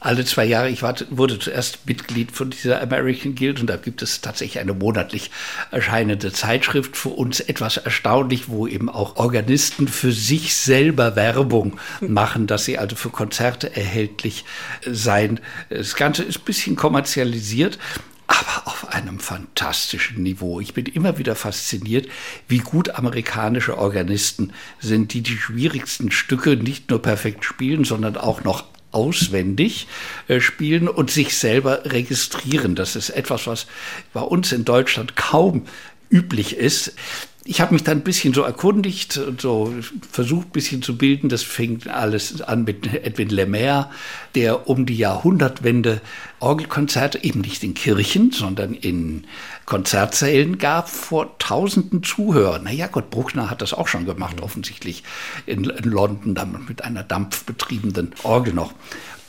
alle 0.00 0.24
zwei 0.24 0.44
Jahre. 0.44 0.70
Ich 0.70 0.82
war, 0.82 0.94
wurde 1.10 1.38
zuerst 1.38 1.86
Mitglied 1.86 2.32
von 2.32 2.50
dieser 2.50 2.80
American 2.80 3.34
Guild 3.34 3.60
und 3.60 3.66
da 3.66 3.76
gibt 3.76 4.02
es 4.02 4.20
tatsächlich 4.20 4.60
eine 4.60 4.74
monatlich 4.74 5.30
erscheinende 5.70 6.32
Zeitschrift 6.32 6.96
für 6.96 7.08
uns 7.08 7.40
etwas 7.40 7.78
erstaunlich, 7.78 8.48
wo 8.48 8.66
eben 8.66 8.88
auch 8.88 9.16
Organisten 9.16 9.88
für 9.88 10.12
sich 10.12 10.54
selber 10.54 11.16
Werbung 11.16 11.78
machen, 12.00 12.46
dass 12.46 12.64
sie 12.64 12.78
also 12.78 12.96
für 12.96 13.10
Konzerte 13.10 13.74
erhältlich 13.74 14.44
seien. 14.86 15.40
Das 15.68 15.96
Ganze 15.96 16.22
ist 16.22 16.38
ein 16.38 16.44
bisschen 16.44 16.76
kommerzialisiert, 16.76 17.78
aber 18.28 18.66
auf 18.66 18.88
einem 18.90 19.18
fantastischen 19.18 20.22
Niveau. 20.22 20.60
Ich 20.60 20.74
bin 20.74 20.86
immer 20.86 21.18
wieder 21.18 21.34
fasziniert, 21.34 22.08
wie 22.46 22.58
gut 22.58 22.90
amerikanische 22.90 23.76
Organisten 23.76 24.52
sind, 24.78 25.12
die 25.14 25.22
die 25.22 25.36
schwierigsten 25.36 26.12
Stücke 26.12 26.56
nicht 26.56 26.90
nur 26.90 27.02
perfekt 27.02 27.44
spielen, 27.44 27.84
sondern 27.84 28.16
auch 28.16 28.44
noch 28.44 28.64
auswendig 28.92 29.88
äh, 30.28 30.40
spielen 30.40 30.88
und 30.88 31.10
sich 31.10 31.36
selber 31.36 31.84
registrieren. 31.86 32.74
Das 32.74 32.96
ist 32.96 33.10
etwas, 33.10 33.46
was 33.46 33.66
bei 34.12 34.20
uns 34.20 34.52
in 34.52 34.64
Deutschland 34.64 35.16
kaum 35.16 35.66
üblich 36.10 36.56
ist 36.56 36.94
ich 37.50 37.62
habe 37.62 37.72
mich 37.72 37.82
dann 37.82 37.98
ein 37.98 38.04
bisschen 38.04 38.34
so 38.34 38.42
erkundigt 38.42 39.16
und 39.16 39.40
so 39.40 39.72
versucht, 40.12 40.48
ein 40.48 40.50
bisschen 40.50 40.82
zu 40.82 40.98
bilden. 40.98 41.30
Das 41.30 41.42
fing 41.42 41.80
alles 41.88 42.42
an 42.42 42.64
mit 42.64 42.92
Edwin 42.92 43.30
Lemaire, 43.30 43.90
der 44.34 44.68
um 44.68 44.84
die 44.84 44.98
Jahrhundertwende 44.98 46.02
Orgelkonzerte 46.40 47.24
eben 47.24 47.40
nicht 47.40 47.64
in 47.64 47.72
Kirchen, 47.72 48.32
sondern 48.32 48.74
in 48.74 49.24
Konzertsälen 49.64 50.58
gab 50.58 50.90
vor 50.90 51.38
tausenden 51.38 52.02
Zuhörern. 52.02 52.64
Naja, 52.64 52.86
Gott 52.86 53.08
Bruckner 53.08 53.48
hat 53.48 53.62
das 53.62 53.72
auch 53.72 53.88
schon 53.88 54.04
gemacht, 54.04 54.42
offensichtlich 54.42 55.02
in, 55.46 55.64
in 55.64 55.90
London, 55.90 56.34
dann 56.34 56.66
mit 56.68 56.84
einer 56.84 57.02
dampfbetriebenen 57.02 58.12
Orgel 58.24 58.52
noch. 58.52 58.74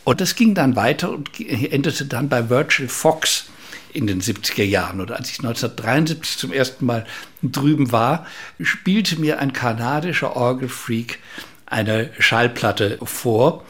Und 0.04 0.20
das 0.20 0.36
ging 0.36 0.56
dann 0.56 0.76
weiter 0.76 1.10
und 1.12 1.40
endete 1.40 2.06
dann 2.06 2.28
bei 2.28 2.50
Virgil 2.50 2.90
Fox 2.90 3.46
in 3.94 4.08
den 4.08 4.22
70er 4.22 4.64
Jahren 4.64 5.02
oder 5.02 5.18
als 5.18 5.32
ich 5.32 5.40
1973 5.40 6.38
zum 6.38 6.54
ersten 6.54 6.86
Mal 6.86 7.06
drüben 7.42 7.92
war, 7.92 8.26
spielte 8.62 9.20
mir 9.20 9.40
ein 9.40 9.54
kanadischer 9.54 10.36
Orgelfreak 10.36 11.20
eine 11.66 12.10
Schallplatte 12.20 12.98
vor, 13.04 13.66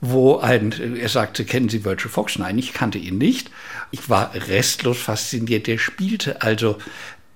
wo 0.00 0.36
ein, 0.36 0.72
er 0.96 1.08
sagte, 1.08 1.44
kennen 1.44 1.68
Sie 1.68 1.84
Virgil 1.84 2.10
Fox? 2.10 2.38
Nein, 2.38 2.58
ich 2.58 2.74
kannte 2.74 2.98
ihn 2.98 3.16
nicht. 3.16 3.50
Ich 3.90 4.10
war 4.10 4.34
restlos 4.34 4.98
fasziniert. 4.98 5.66
Der 5.66 5.78
spielte 5.78 6.42
also 6.42 6.76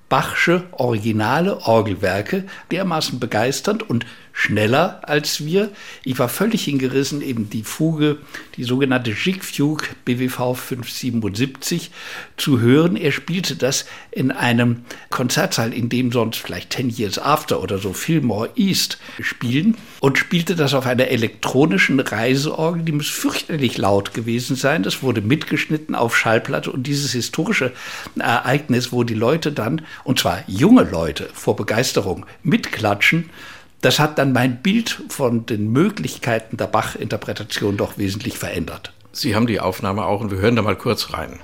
Bachsche 0.09 0.64
originale 0.72 1.62
Orgelwerke 1.62 2.44
dermaßen 2.70 3.20
begeisternd 3.20 3.88
und 3.88 4.07
schneller 4.38 5.01
als 5.03 5.44
wir. 5.44 5.70
Ich 6.05 6.16
war 6.20 6.29
völlig 6.29 6.62
hingerissen, 6.62 7.22
eben 7.22 7.51
die 7.51 7.64
Fuge, 7.64 8.18
die 8.57 8.62
sogenannte 8.62 9.11
Jig 9.11 9.42
Fugue 9.42 9.88
BWV 10.05 10.55
577 10.55 11.90
zu 12.37 12.61
hören. 12.61 12.94
Er 12.94 13.11
spielte 13.11 13.57
das 13.57 13.87
in 14.12 14.31
einem 14.31 14.85
Konzertsaal, 15.11 15.72
in 15.72 15.88
dem 15.88 16.12
sonst 16.12 16.38
vielleicht 16.38 16.70
Ten 16.70 16.88
Years 16.88 17.18
After 17.18 17.61
oder 17.61 17.79
so 17.79 17.92
Fillmore 17.92 18.51
East 18.55 18.98
spielen 19.20 19.77
und 19.98 20.18
spielte 20.18 20.55
das 20.55 20.72
auf 20.72 20.87
einer 20.87 21.09
elektronischen 21.09 21.98
Reiseorgel, 21.98 22.85
die 22.85 22.92
muss 22.92 23.09
fürchterlich 23.09 23.77
laut 23.77 24.14
gewesen 24.14 24.55
sein. 24.55 24.85
Das 24.85 25.03
wurde 25.03 25.20
mitgeschnitten 25.20 25.96
auf 25.96 26.16
Schallplatte 26.16 26.70
und 26.70 26.87
dieses 26.87 27.11
historische 27.11 27.72
Ereignis, 28.16 28.92
wo 28.92 29.03
die 29.03 29.14
Leute 29.14 29.51
dann, 29.51 29.83
und 30.05 30.20
zwar 30.20 30.44
junge 30.46 30.85
Leute 30.85 31.29
vor 31.35 31.57
Begeisterung 31.57 32.24
mitklatschen, 32.44 33.31
das 33.80 33.98
hat 33.98 34.18
dann 34.18 34.32
mein 34.32 34.60
Bild 34.62 35.02
von 35.08 35.46
den 35.46 35.70
Möglichkeiten 35.70 36.56
der 36.56 36.66
Bach-Interpretation 36.66 37.76
doch 37.76 37.98
wesentlich 37.98 38.38
verändert. 38.38 38.92
Sie 39.12 39.34
haben 39.34 39.46
die 39.46 39.60
Aufnahme 39.60 40.04
auch 40.04 40.20
und 40.20 40.30
wir 40.30 40.38
hören 40.38 40.56
da 40.56 40.62
mal 40.62 40.76
kurz 40.76 41.12
rein. 41.12 41.40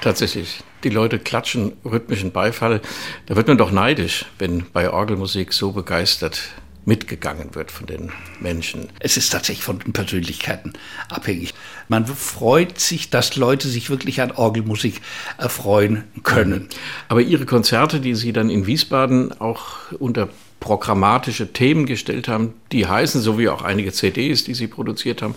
Tatsächlich. 0.00 0.62
die 0.84 0.90
Leute 0.90 1.18
klatschen 1.18 1.72
rhythmischen 1.84 2.30
Beifall. 2.30 2.80
Da 3.26 3.36
wird 3.36 3.48
man 3.48 3.58
doch 3.58 3.72
neidisch, 3.72 4.26
wenn 4.38 4.64
bei 4.72 4.90
Orgelmusik 4.90 5.52
so 5.52 5.72
begeistert 5.72 6.40
mitgegangen 6.84 7.54
wird 7.54 7.70
von 7.70 7.86
den 7.86 8.12
Menschen. 8.40 8.88
Es 8.98 9.18
ist 9.18 9.30
tatsächlich 9.30 9.62
von 9.62 9.78
den 9.78 9.92
Persönlichkeiten 9.92 10.72
abhängig. 11.10 11.52
Man 11.88 12.06
freut 12.06 12.80
sich, 12.80 13.10
dass 13.10 13.36
Leute 13.36 13.68
sich 13.68 13.90
wirklich 13.90 14.22
an 14.22 14.30
Orgelmusik 14.30 15.02
erfreuen 15.36 16.04
können. 16.22 16.68
Aber 17.08 17.20
Ihre 17.20 17.44
Konzerte, 17.44 18.00
die 18.00 18.14
Sie 18.14 18.32
dann 18.32 18.48
in 18.48 18.66
Wiesbaden 18.66 19.38
auch 19.38 19.92
unter 19.98 20.30
programmatische 20.60 21.52
Themen 21.52 21.84
gestellt 21.84 22.26
haben, 22.26 22.54
die 22.72 22.86
heißen, 22.86 23.20
so 23.20 23.38
wie 23.38 23.50
auch 23.50 23.62
einige 23.62 23.92
CDs, 23.92 24.44
die 24.44 24.54
Sie 24.54 24.66
produziert 24.66 25.20
haben, 25.20 25.34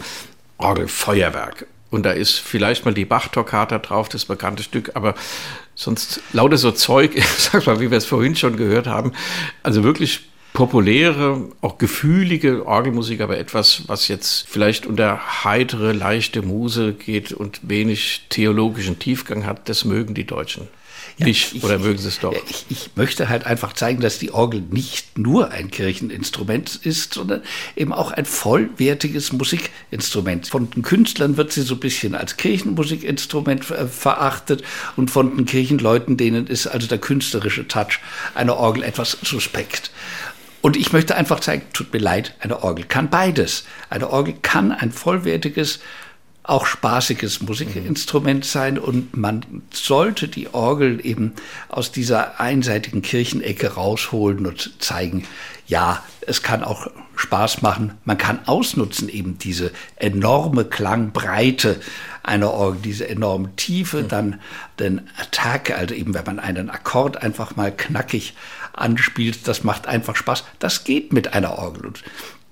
Orgelfeuerwerk. 0.58 1.67
Und 1.91 2.04
da 2.04 2.12
ist 2.12 2.39
vielleicht 2.39 2.86
mal 2.86 2.93
die 2.93 3.06
Bach-Toccata 3.06 3.77
drauf, 3.80 4.10
das 4.10 4.25
bekannte 4.25 4.63
Stück, 4.63 4.91
aber 4.95 5.13
sonst 5.75 6.21
lauter 6.34 6.58
so 6.58 6.71
Zeug, 6.71 7.21
sag 7.38 7.67
mal, 7.67 7.80
wie 7.80 7.91
wir 7.91 7.97
es 7.97 8.06
vorhin 8.06 8.36
schon 8.36 8.58
gehört 8.58 8.88
haben. 8.88 9.12
Also 9.62 9.84
wirklich 9.84 10.21
populäre, 10.54 11.49
auch 11.62 11.77
gefühlige 11.77 12.65
Orgelmusik, 12.65 13.21
aber 13.21 13.38
etwas, 13.38 13.84
was 13.88 14.08
jetzt 14.08 14.47
vielleicht 14.47 14.86
unter 14.86 15.43
heitere, 15.43 15.91
leichte 15.91 16.41
Muse 16.41 16.93
geht 16.93 17.34
und 17.34 17.60
wenig 17.63 18.23
theologischen 18.30 18.99
Tiefgang 18.99 19.45
hat, 19.45 19.69
das 19.69 19.86
mögen 19.86 20.13
die 20.13 20.25
Deutschen. 20.25 20.67
Ja, 21.17 21.26
nicht 21.26 21.56
ich, 21.56 21.63
oder 21.63 21.80
mögen 21.80 21.97
sie 21.97 22.08
es 22.08 22.19
doch? 22.19 22.34
Ich, 22.50 22.65
ich, 22.69 22.89
möchte 22.95 23.30
halt 23.30 23.45
einfach 23.45 23.74
zeigen, 23.74 24.02
dass 24.02 24.19
die 24.19 24.32
Orgel 24.32 24.62
nicht 24.62 25.17
nur 25.17 25.52
ein 25.52 25.69
Kircheninstrument 25.71 26.80
ist, 26.84 27.13
sondern 27.13 27.41
eben 27.76 27.93
auch 27.93 28.12
ein 28.12 28.26
vollwertiges 28.26 29.32
Musikinstrument. 29.34 30.47
Von 30.47 30.69
den 30.69 30.84
Künstlern 30.84 31.38
wird 31.38 31.52
sie 31.52 31.62
so 31.62 31.76
ein 31.76 31.80
bisschen 31.80 32.15
als 32.15 32.38
Kirchenmusikinstrument 32.38 33.65
verachtet 33.65 34.63
und 34.95 35.12
von 35.12 35.36
den 35.36 35.45
Kirchenleuten, 35.45 36.17
denen 36.17 36.47
ist 36.47 36.67
also 36.67 36.88
der 36.88 36.97
künstlerische 36.97 37.67
Touch 37.67 38.00
einer 38.36 38.58
Orgel 38.58 38.84
etwas 38.84 39.17
suspekt. 39.21 39.91
Und 40.62 40.78
ich 40.78 40.93
möchte 40.93 41.15
einfach 41.15 41.39
zeigen, 41.39 41.63
tut 41.74 41.91
mir 41.91 42.00
leid, 42.00 42.36
eine 42.39 42.63
Orgel 42.63 42.86
kann 42.86 43.10
beides. 43.10 43.63
Eine 43.89 44.12
Orgel 44.12 44.36
kann 44.41 44.71
ein 44.71 44.91
vollwertiges, 44.91 45.80
auch 46.52 46.66
spaßiges 46.66 47.42
Musikinstrument 47.42 48.44
sein 48.44 48.78
und 48.78 49.16
man 49.16 49.64
sollte 49.72 50.28
die 50.28 50.54
Orgel 50.54 51.04
eben 51.06 51.32
aus 51.70 51.94
dieser 51.94 52.42
einseitigen 52.42 53.02
Kirchenecke 53.02 53.76
rausholen 53.76 54.46
und 54.46 54.74
zeigen, 54.80 55.24
ja, 55.68 56.04
es 56.28 56.44
kann 56.44 56.66
auch 56.66 56.88
Spaß 57.16 57.62
machen. 57.62 57.94
Man 58.04 58.18
kann 58.18 58.40
ausnutzen 58.48 59.08
eben 59.08 59.38
diese 59.38 59.72
enorme 59.96 60.66
Klangbreite 60.66 61.80
einer 62.22 62.52
Orgel, 62.52 62.82
diese 62.82 63.08
enorme 63.08 63.56
Tiefe, 63.56 64.04
dann 64.04 64.42
den 64.78 65.10
Attack, 65.18 65.72
also 65.72 65.96
eben 65.96 66.14
wenn 66.14 66.26
man 66.26 66.40
einen 66.40 66.70
Akkord 66.70 67.24
einfach 67.24 67.56
mal 67.56 67.72
knackig 67.72 68.34
anspielt, 68.74 69.48
das 69.48 69.64
macht 69.64 69.88
einfach 69.88 70.18
Spaß. 70.18 70.44
Das 70.60 70.84
geht 70.84 71.14
mit 71.14 71.34
einer 71.34 71.58
Orgel. 71.58 71.86
Und 71.86 72.04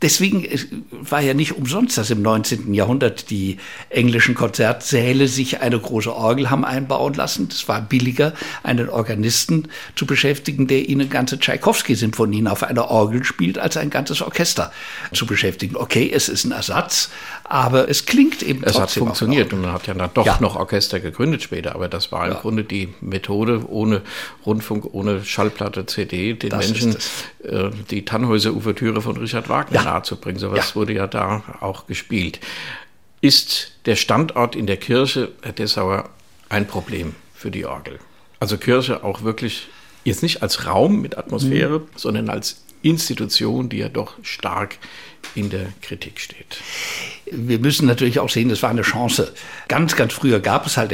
Deswegen 0.01 0.47
war 0.91 1.19
ja 1.19 1.33
nicht 1.33 1.57
umsonst, 1.57 1.97
dass 1.97 2.09
im 2.09 2.21
19. 2.21 2.73
Jahrhundert 2.73 3.29
die 3.29 3.57
englischen 3.89 4.33
Konzertsäle 4.33 5.27
sich 5.27 5.59
eine 5.59 5.77
große 5.77 6.15
Orgel 6.15 6.49
haben 6.49 6.63
einbauen 6.63 7.13
lassen. 7.15 7.49
Es 7.51 7.67
war 7.67 7.81
billiger, 7.81 8.33
einen 8.63 8.87
Organisten 8.89 9.67
zu 9.95 10.05
beschäftigen, 10.05 10.67
der 10.67 10.87
ihnen 10.87 11.09
ganze 11.09 11.37
Tschaikowski-Sinfonien 11.37 12.47
auf 12.47 12.63
einer 12.63 12.89
Orgel 12.89 13.25
spielt, 13.25 13.59
als 13.59 13.75
ein 13.75 13.89
ganzes 13.89 14.21
Orchester 14.21 14.71
zu 15.13 15.25
beschäftigen. 15.25 15.75
Okay, 15.75 16.09
es 16.13 16.29
ist 16.29 16.45
ein 16.45 16.53
Ersatz, 16.53 17.09
aber 17.43 17.89
es 17.89 18.05
klingt 18.05 18.41
eben 18.41 18.63
es 18.63 18.73
trotzdem. 18.73 18.83
Es 18.83 18.95
hat 18.95 18.99
funktioniert 18.99 19.51
und 19.51 19.61
man 19.61 19.73
hat 19.73 19.87
ja 19.87 19.93
dann 19.93 20.11
doch 20.13 20.25
ja. 20.25 20.37
noch 20.39 20.55
Orchester 20.55 21.01
gegründet 21.01 21.43
später, 21.43 21.75
aber 21.75 21.89
das 21.89 22.11
war 22.13 22.25
im 22.25 22.33
ja. 22.33 22.39
Grunde 22.39 22.63
die 22.63 22.89
Methode 23.01 23.63
ohne 23.67 24.01
Rundfunk, 24.45 24.93
ohne 24.93 25.25
Schallplatte, 25.25 25.85
CD, 25.85 26.35
den 26.35 26.51
das 26.51 26.67
Menschen 26.67 26.95
äh, 27.43 27.69
die 27.89 28.05
Tannhäuser-Ouvertüre 28.05 29.01
von 29.01 29.17
Richard 29.17 29.49
Wagner 29.49 29.83
ja 29.83 29.88
nahezubringen. 29.89 30.39
Sowas 30.39 30.69
ja. 30.69 30.75
wurde 30.75 30.93
ja 30.93 31.07
da 31.07 31.43
auch 31.59 31.87
gespielt. 31.87 32.39
Ist 33.21 33.73
der 33.85 33.95
Standort 33.95 34.55
in 34.55 34.65
der 34.65 34.77
Kirche, 34.77 35.31
Herr 35.41 35.51
Dessauer, 35.51 36.09
ein 36.47 36.67
Problem 36.67 37.15
für 37.33 37.51
die 37.51 37.65
Orgel? 37.65 37.99
Also 38.39 38.57
Kirche 38.57 39.03
auch 39.03 39.23
wirklich 39.23 39.67
jetzt 40.05 40.23
nicht 40.23 40.41
als 40.41 40.65
Raum 40.65 41.01
mit 41.01 41.17
Atmosphäre, 41.17 41.79
mhm. 41.79 41.87
sondern 41.95 42.29
als 42.29 42.63
Institution, 42.81 43.67
die 43.67 43.77
ja 43.77 43.89
doch 43.89 44.13
stark 44.23 44.77
in 45.35 45.49
der 45.49 45.67
Kritik 45.81 46.21
steht. 46.21 46.61
Wir 47.31 47.59
müssen 47.59 47.87
natürlich 47.87 48.19
auch 48.19 48.29
sehen, 48.29 48.49
das 48.49 48.63
war 48.63 48.69
eine 48.69 48.81
Chance. 48.81 49.33
Ganz, 49.67 49.95
ganz 49.95 50.13
früher 50.13 50.39
gab 50.39 50.65
es 50.65 50.77
halt 50.77 50.91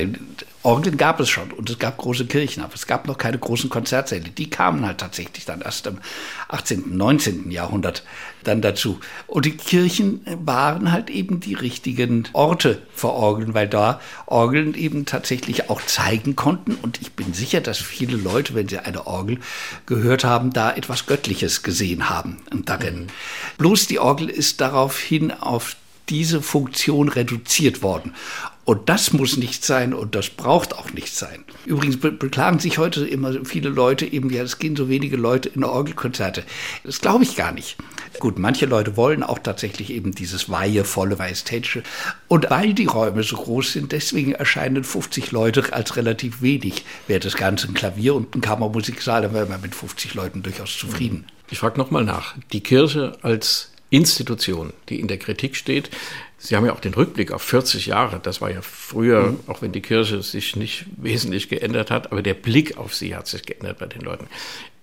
Orgeln 0.65 0.98
gab 0.98 1.19
es 1.19 1.30
schon 1.30 1.52
und 1.52 1.69
es 1.69 1.78
gab 1.78 1.98
große 1.98 2.26
Kirchen, 2.26 2.63
aber 2.63 2.74
es 2.74 2.88
gab 2.88 3.08
noch 3.08 3.19
keine 3.19 3.38
großen 3.38 3.69
Konzertsäle. 3.69 4.30
Die 4.30 4.50
kamen 4.50 4.84
halt 4.84 4.98
tatsächlich 4.98 5.45
dann 5.45 5.62
erst 5.62 5.86
im 5.86 6.00
18., 6.48 6.98
19. 6.98 7.52
Jahrhundert 7.52 8.04
dann 8.43 8.63
dazu. 8.63 9.00
Und 9.28 9.45
die 9.45 9.58
Kirchen 9.58 10.21
waren 10.43 10.91
halt 10.91 11.12
eben 11.12 11.39
die 11.39 11.54
richtigen 11.54 12.28
Orte 12.34 12.82
für 12.95 13.12
Orgeln, 13.12 13.54
weil 13.54 13.67
da 13.69 14.02
Orgeln 14.26 14.74
eben 14.74 15.06
tatsächlich 15.06 15.69
auch 15.69 15.84
zeigen 15.84 16.36
konnten. 16.36 16.74
Und 16.82 17.00
ich 17.00 17.13
bin 17.13 17.36
sicher, 17.36 17.62
dass 17.62 17.78
viele 17.78 18.17
Leute, 18.17 18.56
wenn 18.56 18.67
sie 18.67 18.80
eine 18.80 19.06
Orgel 19.06 19.38
gehört 19.86 20.24
haben, 20.24 20.52
da 20.52 20.74
etwas 20.74 21.06
Göttliches 21.06 21.62
gesehen 21.62 22.10
haben 22.10 22.38
darin. 22.65 23.02
Mhm. 23.02 23.08
Bloß 23.60 23.86
die 23.86 24.00
Orgel 24.00 24.30
ist 24.30 24.62
daraufhin 24.62 25.32
auf 25.32 25.76
diese 26.10 26.41
Funktion 26.41 27.10
reduziert 27.10 27.82
worden. 27.82 28.13
Und 28.65 28.89
das 28.89 29.13
muss 29.13 29.38
nicht 29.38 29.63
sein 29.63 29.94
und 29.94 30.15
das 30.15 30.30
braucht 30.30 30.76
auch 30.76 30.91
nicht 30.91 31.13
sein. 31.15 31.46
Übrigens 31.68 32.00
be 32.00 32.12
beklagen 32.12 32.58
sich 32.58 32.80
heute 32.80 33.06
immer 33.06 33.46
viele 33.46 33.70
Leute 33.70 34.12
eben, 34.12 34.32
ja, 34.32 34.41
es 34.41 34.58
gehen 34.58 34.76
so 34.76 34.89
wenige 34.89 35.18
Leute 35.18 35.50
in 35.50 35.63
Orgelkonzerte. 35.63 36.44
Das 36.84 37.00
glaube 37.00 37.24
ich 37.24 37.36
gar 37.36 37.52
nicht. 37.52 37.78
Gut, 38.20 38.39
manche 38.39 38.65
Leute 38.65 38.98
wollen 38.98 39.22
auch 39.22 39.38
tatsächlich 39.38 39.91
eben 39.91 40.13
dieses 40.13 40.50
weihevolle, 40.50 41.15
majestätische. 41.15 41.84
Und 42.28 42.50
weil 42.50 42.74
die 42.74 42.88
Räume 42.88 43.22
so 43.22 43.36
groß 43.36 43.74
sind, 43.74 43.91
deswegen 43.91 44.32
erscheinen 44.32 44.84
50 44.84 45.32
Leute 45.32 45.72
als 45.72 45.96
relativ 45.96 46.41
wenig. 46.41 46.86
Wäre 47.06 47.20
das 47.20 47.36
Ganze 47.36 47.68
ein 47.68 47.76
Klavier 47.76 48.16
und 48.16 48.34
ein 48.34 48.41
Kammermusiksaal, 48.41 49.22
dann 49.22 49.34
wäre 49.36 49.45
man 49.45 49.62
mit 49.62 49.76
50 49.76 50.16
Leuten 50.16 50.41
durchaus 50.41 50.76
zufrieden. 50.76 51.28
Ich 51.51 51.60
frage 51.60 51.78
nochmal 51.78 52.03
nach. 52.03 52.34
Die 52.51 52.62
Kirche 52.62 53.16
als 53.22 53.70
Institution, 53.96 54.74
die 54.89 55.00
in 55.00 55.08
der 55.08 55.18
Kritik 55.18 55.56
steht. 55.56 55.89
Sie 56.38 56.56
haben 56.56 56.66
ja 56.66 56.74
auch 56.74 56.80
den 56.80 56.93
Rückblick 56.93 57.32
auf 57.32 57.41
40 57.41 57.86
Jahre. 57.88 58.20
Das 58.22 58.41
war 58.41 58.52
ja 58.52 58.62
früher, 58.62 59.32
mhm. 59.32 59.39
auch 59.48 59.62
wenn 59.62 59.72
die 59.72 59.82
Kirche 59.82 60.22
sich 60.22 60.56
nicht 60.56 60.86
wesentlich 60.98 61.50
geändert 61.50 61.91
hat, 61.91 62.12
aber 62.12 62.22
der 62.22 62.34
Blick 62.34 62.78
auf 62.78 62.93
sie 62.93 63.16
hat 63.16 63.28
sich 63.28 63.43
geändert 63.43 63.80
bei 63.80 63.86
den 63.86 64.02
Leuten. 64.02 64.28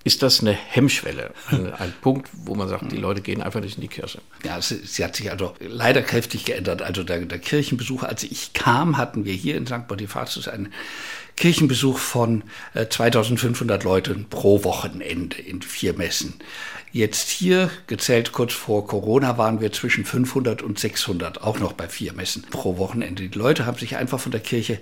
Ist 0.04 0.22
das 0.22 0.40
eine 0.40 0.52
Hemmschwelle, 0.52 1.32
ein, 1.50 1.72
ein 1.78 1.92
Punkt, 2.00 2.28
wo 2.32 2.54
man 2.54 2.68
sagt, 2.68 2.90
die 2.90 2.96
Leute 2.96 3.20
gehen 3.20 3.42
einfach 3.42 3.60
nicht 3.60 3.76
in 3.76 3.82
die 3.82 3.88
Kirche? 3.88 4.20
Ja, 4.44 4.60
sie, 4.60 4.80
sie 4.84 5.04
hat 5.04 5.14
sich 5.14 5.30
also 5.30 5.54
leider 5.60 6.02
kräftig 6.02 6.44
geändert. 6.44 6.82
Also 6.82 7.04
der, 7.04 7.20
der 7.20 7.38
Kirchenbesuch, 7.38 8.02
als 8.02 8.24
ich 8.24 8.52
kam, 8.52 8.96
hatten 8.96 9.24
wir 9.24 9.34
hier 9.34 9.56
in 9.56 9.66
St. 9.66 9.86
Bonifatius 9.86 10.48
einen 10.48 10.72
Kirchenbesuch 11.36 11.98
von 11.98 12.42
äh, 12.74 12.88
2500 12.88 13.84
Leuten 13.84 14.26
pro 14.28 14.64
Wochenende 14.64 15.40
in 15.40 15.62
vier 15.62 15.94
Messen. 15.94 16.34
Jetzt 16.94 17.30
hier, 17.30 17.70
gezählt 17.86 18.32
kurz 18.32 18.52
vor 18.52 18.86
Corona, 18.86 19.38
waren 19.38 19.62
wir 19.62 19.72
zwischen 19.72 20.04
500 20.04 20.60
und 20.60 20.78
600, 20.78 21.42
auch 21.42 21.58
noch 21.58 21.72
bei 21.72 21.88
vier 21.88 22.12
Messen 22.12 22.42
pro 22.50 22.76
Wochenende. 22.76 23.26
Die 23.26 23.38
Leute 23.38 23.64
haben 23.64 23.78
sich 23.78 23.96
einfach 23.96 24.20
von 24.20 24.30
der 24.30 24.42
Kirche 24.42 24.78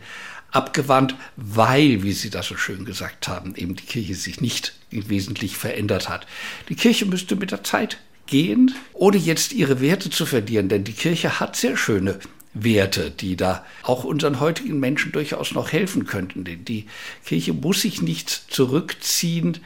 abgewandt, 0.51 1.15
weil, 1.37 2.03
wie 2.03 2.11
Sie 2.11 2.31
das 2.31 2.49
so 2.49 2.57
schön 2.57 2.85
gesagt 2.85 3.29
haben, 3.29 3.55
eben 3.55 3.77
die 3.77 3.87
Kirche 3.87 4.17
sich 4.17 4.41
nicht 4.41 4.75
wesentlich 4.91 5.57
verändert 5.57 6.09
hat. 6.09 6.27
Die 6.69 6.75
Kirche 6.75 7.07
müsste 7.07 7.37
mit 7.37 7.53
der 7.53 7.63
Zeit 7.63 7.99
gehen, 8.27 8.75
ohne 8.93 9.17
jetzt 9.17 9.53
ihre 9.53 9.81
Werte 9.81 10.11
zu 10.11 10.27
verlieren, 10.27 10.69
denn 10.69 10.83
die 10.83 10.93
Kirche 10.93 11.39
hat 11.39 11.55
sehr 11.55 11.77
schöne 11.77 12.19
Werte, 12.53 13.13
die 13.13 13.37
da 13.37 13.65
auch 13.83 14.03
unseren 14.03 14.41
heutigen 14.41 14.81
Menschen 14.81 15.13
durchaus 15.13 15.53
noch 15.53 15.71
helfen 15.71 16.05
könnten. 16.05 16.43
Denn 16.43 16.65
die 16.65 16.87
Kirche 17.25 17.53
muss 17.53 17.83
sich 17.83 18.03
nicht 18.03 18.29
zurückziehen, 18.29 19.59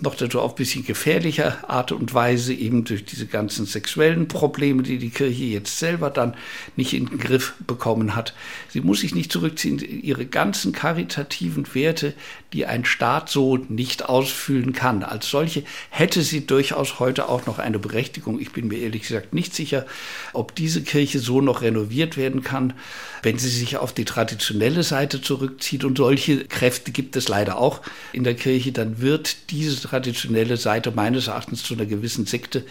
noch 0.00 0.14
dazu 0.14 0.40
auf 0.40 0.52
ein 0.52 0.56
bisschen 0.56 0.84
gefährlicher 0.84 1.68
Art 1.68 1.92
und 1.92 2.14
Weise, 2.14 2.54
eben 2.54 2.84
durch 2.84 3.04
diese 3.04 3.26
ganzen 3.26 3.66
sexuellen 3.66 4.28
Probleme, 4.28 4.82
die 4.82 4.98
die 4.98 5.10
Kirche 5.10 5.44
jetzt 5.44 5.78
selber 5.78 6.10
dann 6.10 6.34
nicht 6.76 6.92
in 6.92 7.06
den 7.06 7.18
Griff 7.18 7.54
bekommen 7.66 8.14
hat. 8.14 8.34
Sie 8.68 8.80
muss 8.80 9.00
sich 9.00 9.14
nicht 9.14 9.32
zurückziehen. 9.32 9.78
Ihre 9.78 10.26
ganzen 10.26 10.72
karitativen 10.72 11.66
Werte, 11.74 12.14
die 12.52 12.66
ein 12.66 12.84
Staat 12.84 13.28
so 13.28 13.56
nicht 13.56 14.08
ausfüllen 14.08 14.72
kann, 14.72 15.02
als 15.02 15.28
solche 15.28 15.64
hätte 15.90 16.22
sie 16.22 16.46
durchaus 16.46 16.98
heute 16.98 17.28
auch 17.28 17.46
noch 17.46 17.58
eine 17.58 17.78
Berechtigung. 17.78 18.40
Ich 18.40 18.52
bin 18.52 18.68
mir 18.68 18.78
ehrlich 18.78 19.02
gesagt 19.02 19.34
nicht 19.34 19.54
sicher, 19.54 19.86
ob 20.32 20.54
diese 20.54 20.82
Kirche 20.82 21.18
so 21.18 21.40
noch 21.40 21.62
renoviert 21.62 22.16
werden 22.16 22.42
kann, 22.42 22.74
wenn 23.22 23.38
sie 23.38 23.48
sich 23.48 23.76
auf 23.76 23.92
die 23.92 24.04
traditionelle 24.04 24.82
Seite 24.82 25.20
zurückzieht. 25.20 25.84
Und 25.84 25.98
solche 25.98 26.44
Kräfte 26.44 26.92
gibt 26.92 27.16
es 27.16 27.28
leider 27.28 27.58
auch 27.58 27.82
in 28.12 28.24
der 28.24 28.34
Kirche. 28.34 28.72
Dann 28.72 29.00
wird 29.00 29.50
diese 29.50 29.87
traditionelle 29.88 30.56
Seite 30.56 30.90
meines 30.90 31.28
Erachtens 31.28 31.62
zu 31.62 31.74
einer 31.74 31.86
gewissen 31.86 32.26
Sekte 32.26 32.64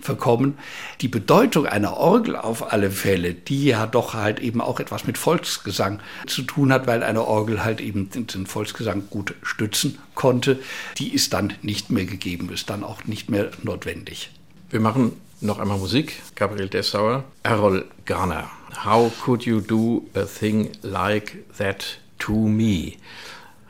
verkommen. 0.00 0.58
Die 1.00 1.08
Bedeutung 1.08 1.66
einer 1.66 1.96
Orgel 1.96 2.36
auf 2.36 2.72
alle 2.72 2.90
Fälle, 2.90 3.34
die 3.34 3.64
ja 3.64 3.86
doch 3.86 4.14
halt 4.14 4.40
eben 4.40 4.60
auch 4.60 4.80
etwas 4.80 5.06
mit 5.06 5.18
Volksgesang 5.18 6.00
zu 6.26 6.42
tun 6.42 6.72
hat, 6.72 6.86
weil 6.86 7.02
eine 7.02 7.24
Orgel 7.26 7.64
halt 7.64 7.80
eben 7.80 8.10
den 8.10 8.46
Volksgesang 8.46 9.04
gut 9.10 9.34
stützen 9.42 9.98
konnte, 10.14 10.58
die 10.98 11.14
ist 11.14 11.32
dann 11.32 11.54
nicht 11.62 11.90
mehr 11.90 12.04
gegeben, 12.04 12.50
ist 12.52 12.70
dann 12.70 12.84
auch 12.84 13.04
nicht 13.04 13.30
mehr 13.30 13.50
notwendig. 13.62 14.30
Wir 14.70 14.80
machen 14.80 15.12
noch 15.40 15.58
einmal 15.58 15.78
Musik. 15.78 16.20
Gabriel 16.34 16.68
Dessauer, 16.68 17.24
Errol 17.42 17.84
Garner. 18.04 18.50
How 18.84 19.12
could 19.24 19.44
you 19.44 19.60
do 19.60 20.04
a 20.14 20.24
thing 20.24 20.70
like 20.82 21.44
that 21.58 21.98
to 22.18 22.32
me? 22.32 22.94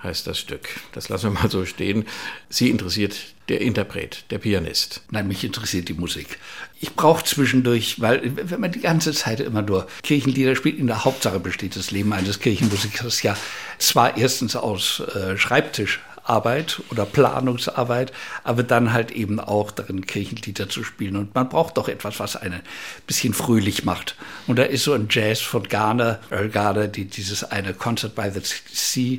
Heißt 0.04 0.26
das 0.26 0.38
Stück. 0.38 0.68
Das 0.92 1.08
lassen 1.08 1.32
wir 1.32 1.40
mal 1.40 1.50
so 1.50 1.64
stehen. 1.64 2.04
Sie 2.48 2.70
interessiert 2.70 3.16
der 3.48 3.60
Interpret, 3.60 4.24
der 4.30 4.38
Pianist. 4.38 5.02
Nein, 5.10 5.28
mich 5.28 5.44
interessiert 5.44 5.88
die 5.88 5.94
Musik. 5.94 6.38
Ich 6.80 6.94
brauche 6.94 7.24
zwischendurch, 7.24 8.00
weil 8.00 8.32
wenn 8.34 8.60
man 8.60 8.72
die 8.72 8.80
ganze 8.80 9.12
Zeit 9.12 9.40
immer 9.40 9.62
nur 9.62 9.86
Kirchenlieder 10.02 10.56
spielt, 10.56 10.78
in 10.78 10.86
der 10.86 11.04
Hauptsache 11.04 11.40
besteht 11.40 11.76
das 11.76 11.90
Leben 11.90 12.12
eines 12.12 12.40
Kirchenmusikers 12.40 13.22
ja 13.22 13.36
zwar 13.78 14.16
erstens 14.16 14.56
aus 14.56 15.00
äh, 15.00 15.36
Schreibtischarbeit 15.36 16.80
oder 16.90 17.04
Planungsarbeit, 17.04 18.12
aber 18.44 18.62
dann 18.62 18.94
halt 18.94 19.10
eben 19.10 19.40
auch 19.40 19.70
darin 19.70 20.06
Kirchenlieder 20.06 20.70
zu 20.70 20.82
spielen. 20.82 21.16
Und 21.16 21.34
man 21.34 21.50
braucht 21.50 21.76
doch 21.76 21.88
etwas, 21.88 22.20
was 22.20 22.36
einen 22.36 22.54
ein 22.54 22.62
bisschen 23.06 23.34
fröhlich 23.34 23.84
macht. 23.84 24.16
Und 24.46 24.58
da 24.58 24.62
ist 24.62 24.84
so 24.84 24.94
ein 24.94 25.08
Jazz 25.10 25.40
von 25.40 25.64
Garner, 25.64 26.20
Earl 26.30 26.48
Garner, 26.48 26.88
die 26.88 27.04
dieses 27.04 27.44
eine 27.44 27.74
Concert 27.74 28.14
by 28.14 28.30
the 28.32 28.40
Sea 28.72 29.18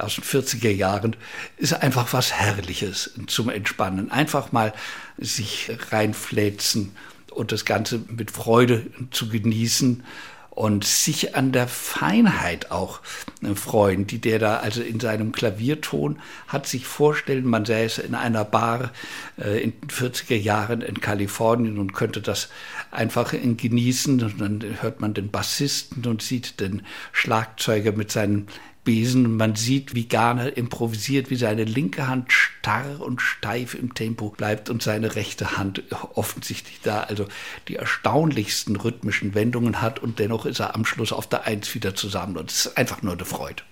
aus 0.00 0.16
den 0.16 0.24
40er 0.24 0.70
Jahren, 0.70 1.16
ist 1.56 1.74
einfach 1.74 2.12
was 2.12 2.32
Herrliches 2.32 3.12
zum 3.26 3.48
Entspannen. 3.48 4.10
Einfach 4.10 4.52
mal 4.52 4.72
sich 5.18 5.70
reinfläzen 5.90 6.92
und 7.30 7.52
das 7.52 7.64
Ganze 7.64 8.00
mit 8.08 8.30
Freude 8.30 8.86
zu 9.10 9.28
genießen 9.28 10.02
und 10.50 10.84
sich 10.84 11.36
an 11.36 11.52
der 11.52 11.68
Feinheit 11.68 12.70
auch 12.70 13.00
äh, 13.42 13.54
freuen, 13.54 14.06
die 14.06 14.18
der 14.18 14.38
da 14.38 14.56
also 14.56 14.82
in 14.82 15.00
seinem 15.00 15.32
Klavierton 15.32 16.18
hat 16.48 16.66
sich 16.66 16.86
vorstellen, 16.86 17.46
man 17.46 17.64
säße 17.64 18.02
in 18.02 18.14
einer 18.14 18.44
Bar 18.44 18.90
äh, 19.38 19.62
in 19.62 19.72
den 19.80 19.88
40er 19.88 20.36
Jahren 20.36 20.82
in 20.82 21.00
Kalifornien 21.00 21.78
und 21.78 21.94
könnte 21.94 22.20
das 22.20 22.50
einfach 22.90 23.32
genießen 23.32 24.22
und 24.22 24.40
dann 24.40 24.64
hört 24.80 25.00
man 25.00 25.14
den 25.14 25.30
Bassisten 25.30 26.04
und 26.04 26.20
sieht 26.20 26.60
den 26.60 26.82
Schlagzeuger 27.12 27.92
mit 27.92 28.10
seinen 28.10 28.48
Besen. 28.84 29.36
Man 29.36 29.56
sieht, 29.56 29.94
wie 29.94 30.08
Garner 30.08 30.56
improvisiert, 30.56 31.30
wie 31.30 31.36
seine 31.36 31.64
linke 31.64 32.08
Hand 32.08 32.32
starr 32.32 33.00
und 33.00 33.20
steif 33.20 33.74
im 33.74 33.94
Tempo 33.94 34.30
bleibt 34.30 34.70
und 34.70 34.82
seine 34.82 35.16
rechte 35.16 35.56
Hand 35.56 35.82
offensichtlich 36.14 36.80
da 36.82 37.00
also 37.00 37.26
die 37.68 37.76
erstaunlichsten 37.76 38.76
rhythmischen 38.76 39.34
Wendungen 39.34 39.80
hat. 39.80 39.98
Und 39.98 40.18
dennoch 40.18 40.46
ist 40.46 40.60
er 40.60 40.74
am 40.74 40.84
Schluss 40.84 41.12
auf 41.12 41.26
der 41.26 41.44
Eins 41.44 41.74
wieder 41.74 41.94
zusammen. 41.94 42.36
Und 42.36 42.50
es 42.50 42.66
ist 42.66 42.76
einfach 42.76 43.02
nur 43.02 43.14
eine 43.14 43.24
Freude. 43.24 43.62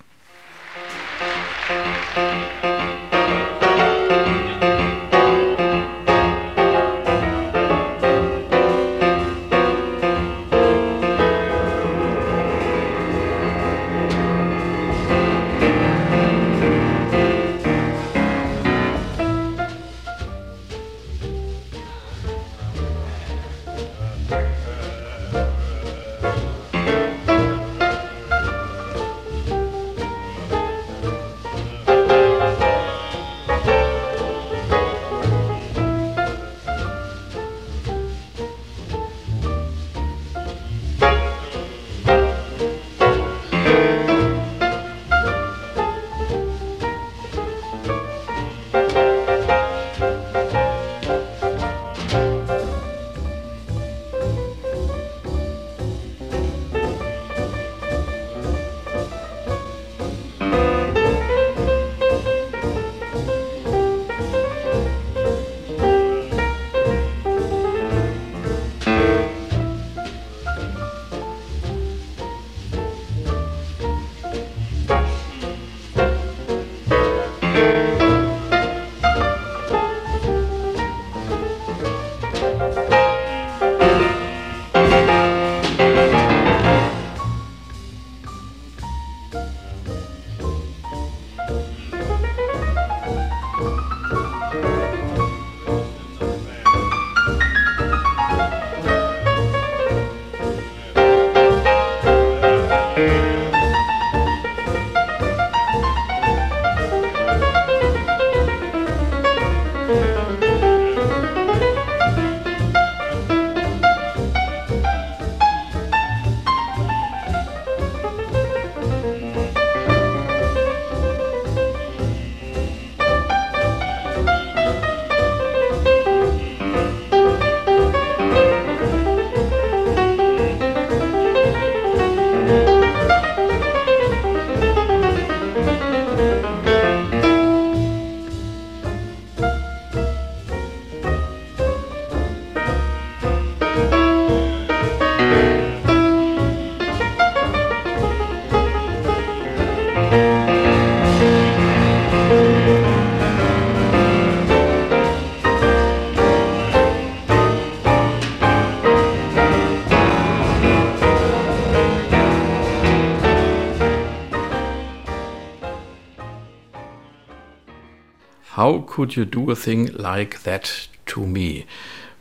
How 168.58 168.84
Could 168.84 169.12
You 169.12 169.24
Do 169.24 169.52
a 169.52 169.54
Thing 169.54 169.86
Like 169.86 170.42
That 170.42 170.88
to 171.06 171.20
Me 171.20 171.62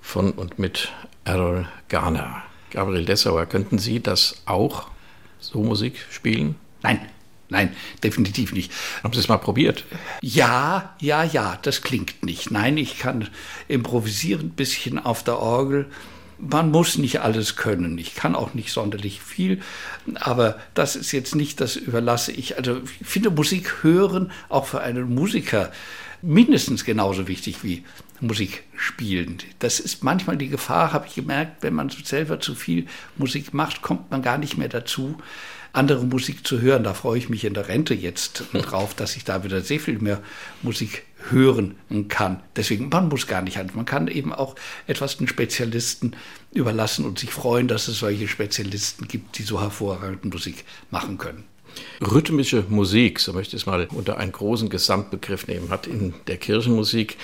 von 0.02 0.34
und 0.34 0.60
mit 0.60 0.92
Errol 1.26 1.68
Garner. 1.90 2.44
Gabriel 2.70 3.06
Dessauer, 3.06 3.48
könnten 3.48 3.80
Sie 3.80 4.04
das 4.04 4.44
auch 4.46 4.88
so 5.40 5.64
Musik 5.64 6.06
spielen? 6.12 6.54
Nein, 6.84 7.00
nein, 7.50 7.76
definitiv 8.04 8.54
nicht. 8.54 8.72
Haben 9.02 9.14
Sie 9.14 9.20
es 9.20 9.30
mal 9.30 9.40
probiert? 9.40 9.84
Ja, 10.22 10.96
ja, 11.00 11.24
ja, 11.24 11.58
das 11.64 11.82
klingt 11.82 12.24
nicht. 12.24 12.52
Nein, 12.52 12.78
ich 12.78 13.00
kann 13.00 13.30
improvisieren 13.68 14.50
ein 14.50 14.52
bisschen 14.52 15.04
auf 15.04 15.24
der 15.24 15.40
Orgel, 15.40 15.88
Man 16.40 16.70
muss 16.70 17.00
nicht 17.00 17.22
alles 17.22 17.56
können. 17.56 17.98
Ich 17.98 18.14
kann 18.14 18.36
auch 18.36 18.54
nicht 18.54 18.72
sonderlich 18.72 19.22
viel, 19.22 19.60
aber 20.14 20.60
das 20.76 20.96
ist 20.96 21.12
jetzt 21.12 21.34
nicht, 21.34 21.60
das 21.60 21.76
überlasse 21.76 22.32
ich. 22.32 22.58
Also 22.58 22.82
ich 23.00 23.08
finde 23.08 23.32
Musik 23.32 23.82
hören 23.82 24.32
auch 24.48 24.68
für 24.68 24.82
einen 24.82 25.16
Musiker 25.16 25.72
mindestens 26.22 26.86
genauso 26.86 27.28
wichtig 27.28 27.64
wie 27.64 27.84
Musik 28.20 28.64
spielen. 28.76 29.38
Das 29.60 29.80
ist 29.80 30.04
manchmal 30.04 30.38
die 30.38 30.50
Gefahr, 30.50 30.94
habe 30.94 31.08
ich 31.08 31.16
gemerkt, 31.16 31.62
wenn 31.62 31.74
man 31.74 31.90
selber 31.90 32.40
zu 32.40 32.56
viel 32.56 32.88
Musik 33.18 33.54
macht, 33.54 33.82
kommt 33.82 34.10
man 34.12 34.22
gar 34.22 34.38
nicht 34.38 34.58
mehr 34.58 34.70
dazu, 34.70 35.18
andere 35.74 36.06
Musik 36.06 36.46
zu 36.46 36.62
hören. 36.62 36.84
Da 36.84 36.94
freue 36.94 37.20
ich 37.20 37.30
mich 37.30 37.46
in 37.46 37.54
der 37.54 37.68
Rente 37.68 37.94
jetzt 37.94 38.44
drauf, 38.54 38.94
dass 38.96 39.16
ich 39.16 39.24
da 39.24 39.44
wieder 39.44 39.62
sehr 39.62 39.80
viel 39.80 40.00
mehr 40.00 40.22
Musik 40.62 41.04
hören 41.30 41.76
kann. 42.08 42.42
Deswegen, 42.56 42.90
man 42.90 43.10
muss 43.10 43.28
gar 43.28 43.42
nicht 43.42 43.58
an. 43.58 43.70
Man 43.74 43.86
kann 43.86 44.08
eben 44.08 44.34
auch 44.34 44.56
etwas 44.88 45.18
den 45.18 45.28
Spezialisten 45.28 46.16
überlassen 46.54 47.06
und 47.06 47.20
sich 47.20 47.32
freuen, 47.32 47.68
dass 47.68 47.88
es 47.88 48.00
solche 48.00 48.28
Spezialisten 48.28 49.08
gibt, 49.08 49.38
die 49.38 49.44
so 49.44 49.62
hervorragende 49.62 50.28
Musik 50.30 50.64
machen 50.90 51.18
können. 51.18 51.44
Rhythmische 52.02 52.64
Musik, 52.70 53.20
so 53.20 53.34
möchte 53.34 53.56
ich 53.56 53.64
es 53.64 53.66
mal 53.66 53.88
unter 53.94 54.18
einen 54.18 54.32
großen 54.32 54.70
Gesamtbegriff 54.70 55.48
nehmen, 55.48 55.70
hat 55.70 55.88
in 55.88 56.14
der 56.28 56.38
Kirchenmusik 56.38 57.18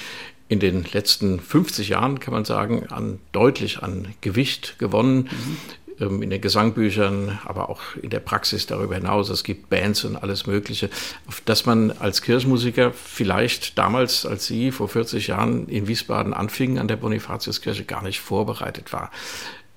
in 0.50 0.60
den 0.60 0.86
letzten 0.92 1.40
50 1.40 1.90
Jahren, 1.90 2.20
kann 2.20 2.34
man 2.34 2.46
sagen, 2.46 2.88
an, 2.90 3.20
deutlich 3.32 3.82
an 3.82 4.14
Gewicht 4.22 4.78
gewonnen. 4.78 5.30
Mhm 5.32 5.58
in 6.00 6.30
den 6.30 6.42
Gesangbüchern, 6.42 7.40
aber 7.46 7.70
auch 7.70 7.82
in 8.02 8.10
der 8.10 8.20
Praxis 8.20 8.66
darüber 8.66 8.96
hinaus. 8.96 9.30
Es 9.30 9.44
gibt 9.44 9.70
Bands 9.70 10.04
und 10.04 10.16
alles 10.16 10.48
Mögliche, 10.48 10.90
auf 11.28 11.42
das 11.42 11.66
man 11.66 11.92
als 11.92 12.22
Kirchenmusiker 12.22 12.92
vielleicht 12.92 13.78
damals, 13.78 14.26
als 14.26 14.48
Sie 14.48 14.72
vor 14.72 14.90
40 14.90 15.28
Jahren 15.28 15.68
in 15.68 15.88
Wiesbaden 15.88 16.34
anfingen 16.34 16.80
an 16.80 16.88
der 16.88 16.96
Bonifatiuskirche, 16.96 17.86
gar 17.86 18.04
nicht 18.04 18.20
vorbereitet 18.20 18.92
war. 18.92 19.12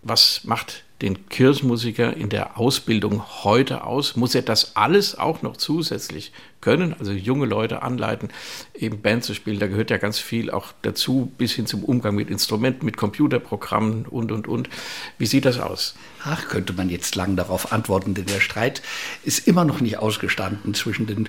Was 0.03 0.43
macht 0.45 0.85
den 1.03 1.29
Kirchenmusiker 1.29 2.17
in 2.17 2.31
der 2.31 2.59
Ausbildung 2.59 3.23
heute 3.45 3.85
aus? 3.85 4.17
Muss 4.17 4.35
er 4.35 4.43
das 4.43 4.77
alles 4.77 5.19
auch 5.19 5.43
noch 5.43 5.57
zusätzlich 5.57 6.33
können? 6.63 6.95
Also 6.99 7.13
junge 7.13 7.45
Leute 7.45 7.83
anleiten, 7.83 8.31
eben 8.75 9.03
Band 9.03 9.23
zu 9.23 9.35
spielen. 9.35 9.59
Da 9.59 9.67
gehört 9.67 9.91
ja 9.91 9.99
ganz 9.99 10.19
viel 10.19 10.51
auch 10.51 10.73
dazu, 10.83 11.31
bis 11.37 11.53
hin 11.53 11.67
zum 11.67 11.85
Umgang 11.85 12.15
mit 12.15 12.31
Instrumenten, 12.31 12.87
mit 12.87 12.97
Computerprogrammen 12.97 14.07
und, 14.07 14.33
und, 14.33 14.49
und. 14.49 14.71
Wie 15.19 15.27
sieht 15.27 15.45
das 15.45 15.59
aus? 15.59 15.95
Ach, 16.25 16.49
könnte 16.49 16.73
man 16.73 16.89
jetzt 16.89 17.15
lang 17.15 17.37
darauf 17.37 17.73
antworten, 17.73 18.15
denn 18.15 18.27
der 18.27 18.41
Streit 18.41 18.81
ist 19.23 19.47
immer 19.47 19.65
noch 19.65 19.81
nicht 19.81 19.99
ausgestanden 19.99 20.73
zwischen 20.73 21.07
den 21.07 21.29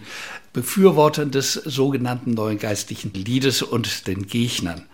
Befürwortern 0.54 1.32
des 1.32 1.54
sogenannten 1.54 2.32
neuen 2.32 2.58
geistlichen 2.58 3.14
Liedes 3.14 3.62
und 3.62 4.08
den 4.08 4.28
Gegnern. 4.28 4.86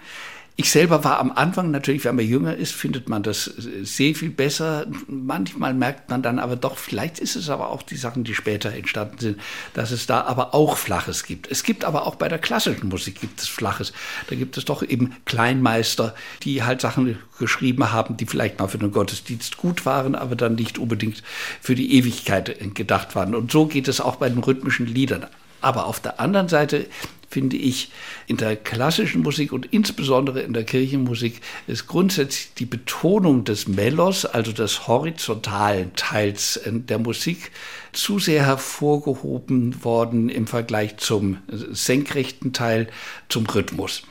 Ich 0.56 0.70
selber 0.70 1.04
war 1.04 1.20
am 1.20 1.32
Anfang 1.32 1.72
natürlich, 1.72 2.06
wenn 2.06 2.16
man 2.16 2.28
jünger 2.28 2.56
ist, 2.56 2.74
findet 2.74 3.10
man 3.10 3.24
das 3.24 3.46
sehr 3.46 4.14
viel 4.14 4.30
besser. 4.30 4.86
Manchmal 5.08 5.74
merkt 5.74 6.12
man 6.12 6.22
dann 6.22 6.38
aber 6.38 6.56
doch, 6.56 6.78
vielleicht 6.78 7.18
ist 7.18 7.36
es 7.36 7.50
aber 7.50 7.70
auch 7.70 7.82
die 7.82 7.96
Sachen, 7.96 8.24
die 8.24 8.36
später 8.36 8.72
entstanden 8.72 9.18
sind, 9.18 9.40
dass 9.74 9.90
es 9.90 10.06
da 10.06 10.22
aber 10.22 10.54
auch 10.54 10.78
Flaches 10.78 11.24
gibt. 11.24 11.50
Es 11.50 11.64
gibt 11.64 11.84
aber 11.84 12.06
auch 12.06 12.16
bei 12.16 12.30
der 12.30 12.38
klassischen 12.38 12.90
Musik 12.90 13.20
gibt 13.20 13.42
es 13.42 13.48
Flaches. 13.48 13.94
Da 14.30 14.36
gibt 14.36 14.56
es 14.56 14.66
doch 14.66 14.84
eben 14.84 15.16
Kleinmeister, 15.26 16.14
die 16.44 16.62
halt 16.62 16.82
Sachen 16.82 17.18
geschrieben 17.40 17.92
haben, 17.92 18.16
die 18.16 18.28
vielleicht 18.28 18.60
mal 18.60 18.68
für 18.68 18.78
den 18.78 18.92
Gottesdienst 18.92 19.58
gut 19.58 19.88
waren, 19.88 20.14
aber 20.14 20.36
dann 20.36 20.54
nicht 20.54 20.78
unbedingt 20.78 21.24
für 21.62 21.74
die 21.74 21.96
Ewigkeit 21.96 22.76
gedacht 22.76 23.16
waren. 23.16 23.34
Und 23.34 23.52
so 23.52 23.66
geht 23.66 23.88
es 23.88 24.00
auch 24.00 24.18
bei 24.18 24.30
den 24.30 24.38
rhythmischen 24.38 24.86
Liedern. 24.86 25.26
Aber 25.62 25.88
auf 25.88 26.00
der 26.00 26.20
anderen 26.20 26.50
Seite 26.50 26.88
finde 27.34 27.58
ich, 27.58 27.90
in 28.28 28.38
der 28.38 28.56
klassischen 28.56 29.24
Musik 29.24 29.52
und 29.52 29.66
insbesondere 29.72 30.42
in 30.42 30.54
der 30.54 30.64
Kirchenmusik 30.64 31.42
ist 31.66 31.88
grundsätzlich 31.88 32.54
die 32.60 32.66
Betonung 32.66 33.44
des 33.44 33.68
Melos, 33.68 34.26
also 34.26 34.52
des 34.52 34.88
horizontalen 34.88 35.96
Teils 35.96 36.60
der 36.64 37.00
Musik, 37.00 37.52
zu 37.92 38.20
sehr 38.20 38.46
hervorgehoben 38.46 39.84
worden 39.84 40.30
im 40.30 40.46
Vergleich 40.46 40.98
zum 40.98 41.40
senkrechten 41.48 42.54
Teil, 42.54 42.88
zum 43.30 43.48
Rhythmus. 43.48 44.04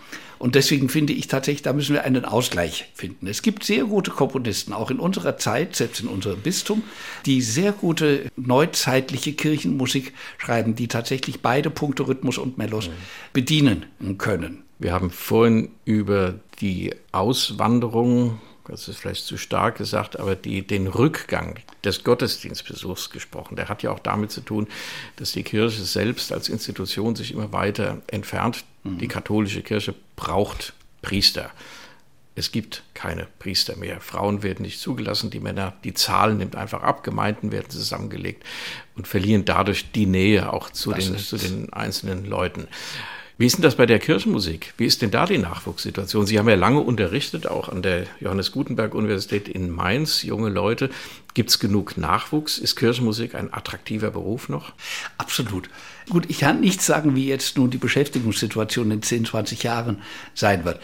Und 0.43 0.57
deswegen 0.57 0.89
finde 0.89 1.13
ich 1.13 1.29
tatsächlich, 1.29 1.63
da 1.63 1.73
müssen 1.73 1.95
wir 1.95 2.03
einen 2.03 2.25
Ausgleich 2.25 2.87
finden. 2.95 3.29
Es 3.29 3.43
gibt 3.43 3.63
sehr 3.63 3.85
gute 3.85 4.11
Komponisten, 4.11 4.73
auch 4.73 4.91
in 4.91 4.99
unserer 4.99 5.37
Zeit, 5.37 5.77
selbst 5.77 6.01
in 6.01 6.09
unserem 6.09 6.41
Bistum, 6.41 6.83
die 7.27 7.41
sehr 7.43 7.71
gute 7.71 8.27
neuzeitliche 8.35 9.35
Kirchenmusik 9.35 10.13
schreiben, 10.39 10.75
die 10.75 10.89
tatsächlich 10.89 11.43
beide 11.43 11.71
Punkte 11.71 12.09
Rhythmus 12.09 12.39
und 12.39 12.59
Melos 12.59 12.91
bedienen 13.33 13.87
können. 14.19 14.65
Wir 14.81 14.93
haben 14.93 15.11
vorhin 15.11 15.69
über 15.85 16.35
die 16.61 16.93
Auswanderung 17.13 18.41
das 18.73 18.89
ist 18.89 18.99
vielleicht 18.99 19.27
zu 19.27 19.37
stark 19.37 19.77
gesagt, 19.77 20.19
aber 20.19 20.35
die, 20.35 20.67
den 20.67 20.87
Rückgang 20.87 21.61
des 21.85 22.05
Gottesdienstbesuchs 22.05 23.11
gesprochen. 23.11 23.55
Der 23.55 23.69
hat 23.69 23.83
ja 23.83 23.91
auch 23.91 23.99
damit 23.99 24.33
zu 24.33 24.41
tun, 24.41 24.67
dass 25.17 25.33
die 25.33 25.43
Kirche 25.43 25.83
selbst 25.83 26.33
als 26.33 26.49
Institution 26.49 27.15
sich 27.15 27.33
immer 27.33 27.53
weiter 27.53 28.01
entfernt. 28.07 28.65
Mhm. 28.83 28.99
Die 28.99 29.09
katholische 29.09 29.63
Kirche 29.63 29.95
braucht 30.17 30.73
Priester. 31.03 31.51
Es 32.35 32.51
gibt 32.51 32.83
keine 32.95 33.27
Priester 33.39 33.77
mehr. 33.77 34.01
Frauen 34.01 34.43
werden 34.43 34.63
nicht 34.63 34.81
zugelassen, 34.81 35.29
die 35.29 35.41
Männer, 35.41 35.75
die 35.85 35.93
Zahlen 35.93 36.39
nimmt 36.39 36.57
einfach 36.57 36.83
ab, 36.83 37.05
Gemeinden 37.05 37.53
werden 37.53 37.69
zusammengelegt 37.69 38.43
und 38.97 39.07
verlieren 39.07 39.45
dadurch 39.45 39.93
die 39.93 40.07
Nähe 40.07 40.51
auch 40.51 40.71
zu, 40.71 40.93
den, 40.93 41.19
zu 41.19 41.37
den 41.37 41.71
einzelnen 41.75 42.25
Leuten. 42.25 42.69
Wie 43.43 43.47
ist 43.47 43.57
denn 43.57 43.63
das 43.63 43.75
bei 43.75 43.87
der 43.87 43.99
Kirchenmusik? 43.99 44.73
Wie 44.77 44.87
ist 44.87 45.03
denn 45.03 45.11
da 45.11 45.27
die 45.27 45.37
Nachwuchssituation? 45.37 46.27
Sie 46.27 46.39
haben 46.39 46.49
ja 46.49 46.55
lange 46.55 46.79
unterrichtet, 46.79 47.49
auch 47.49 47.69
an 47.69 47.83
der 47.83 48.07
Johannes 48.21 48.53
Gutenberg 48.53 48.95
Universität 48.95 49.49
in 49.49 49.69
Mainz, 49.69 50.23
junge 50.23 50.49
Leute. 50.49 50.91
Gibt 51.35 51.51
es 51.51 51.59
genug 51.59 51.97
Nachwuchs? 51.97 52.57
Ist 52.59 52.77
Kirchenmusik 52.77 53.35
ein 53.35 53.53
attraktiver 53.53 54.13
Beruf 54.13 54.49
noch? 54.49 54.75
Absolut. 55.19 55.69
Gut, 56.09 56.27
ich 56.31 56.39
kann 56.39 56.61
nicht 56.61 56.83
sagen, 56.83 57.17
wie 57.17 57.27
jetzt 57.27 57.59
nun 57.59 57.69
die 57.69 57.79
Beschäftigungssituation 57.79 58.93
in 58.93 59.03
10, 59.03 59.25
20 59.25 59.65
Jahren 59.65 60.03
sein 60.35 60.65
wird. 60.65 60.79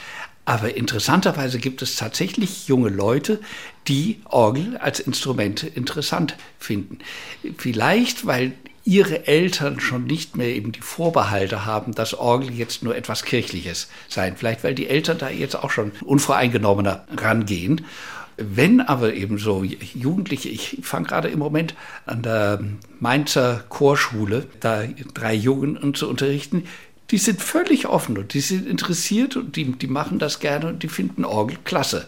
Aber 0.45 0.77
interessanterweise 0.77 1.61
gibt 1.61 1.81
es 1.83 1.95
tatsächlich 1.95 2.67
junge 2.67 2.89
Leute, 2.89 3.39
die 3.87 4.19
Orgel 4.25 4.79
als 4.79 4.99
Instrument 4.99 5.63
interessant 5.63 6.37
finden. 6.59 6.99
Vielleicht, 7.57 8.27
weil 8.27 8.55
ihre 8.89 9.27
Eltern 9.27 9.81
schon 9.81 10.05
nicht 10.05 10.35
mehr 10.35 10.49
eben 10.49 10.73
die 10.73 10.81
Vorbehalte 10.81 11.67
haben, 11.67 11.95
dass 11.95 12.15
Orgel 12.15 12.51
jetzt 12.55 12.83
nur 12.83 12.97
etwas 12.97 13.23
Kirchliches 13.23 13.89
sein. 14.09 14.35
Vielleicht, 14.35 14.65
weil 14.65 14.75
die 14.75 14.89
Eltern 14.89 15.19
da 15.19 15.29
jetzt 15.29 15.57
auch 15.57 15.71
schon 15.71 15.93
unvoreingenommener 16.07 17.05
rangehen. 17.15 17.85
Wenn 18.39 18.81
aber 18.81 19.13
eben 19.13 19.37
so 19.37 19.63
Jugendliche, 19.63 20.49
ich 20.49 20.79
fange 20.81 21.07
gerade 21.07 21.29
im 21.29 21.39
Moment 21.39 21.75
an 22.07 22.23
der 22.23 22.61
Mainzer 22.99 23.63
Chorschule, 23.69 24.47
da 24.61 24.85
drei 25.13 25.35
Jungen 25.35 25.93
zu 25.95 26.09
unterrichten, 26.09 26.65
die 27.11 27.19
sind 27.19 27.43
völlig 27.43 27.89
offen 27.89 28.17
und 28.17 28.33
die 28.33 28.41
sind 28.41 28.67
interessiert 28.67 29.37
und 29.37 29.57
die, 29.57 29.73
die 29.73 29.87
machen 29.87 30.19
das 30.19 30.41
gerne 30.41 30.67
und 30.67 30.83
die 30.83 30.89
finden 30.89 31.27
Orgel 31.27 31.59
klasse. 31.65 32.07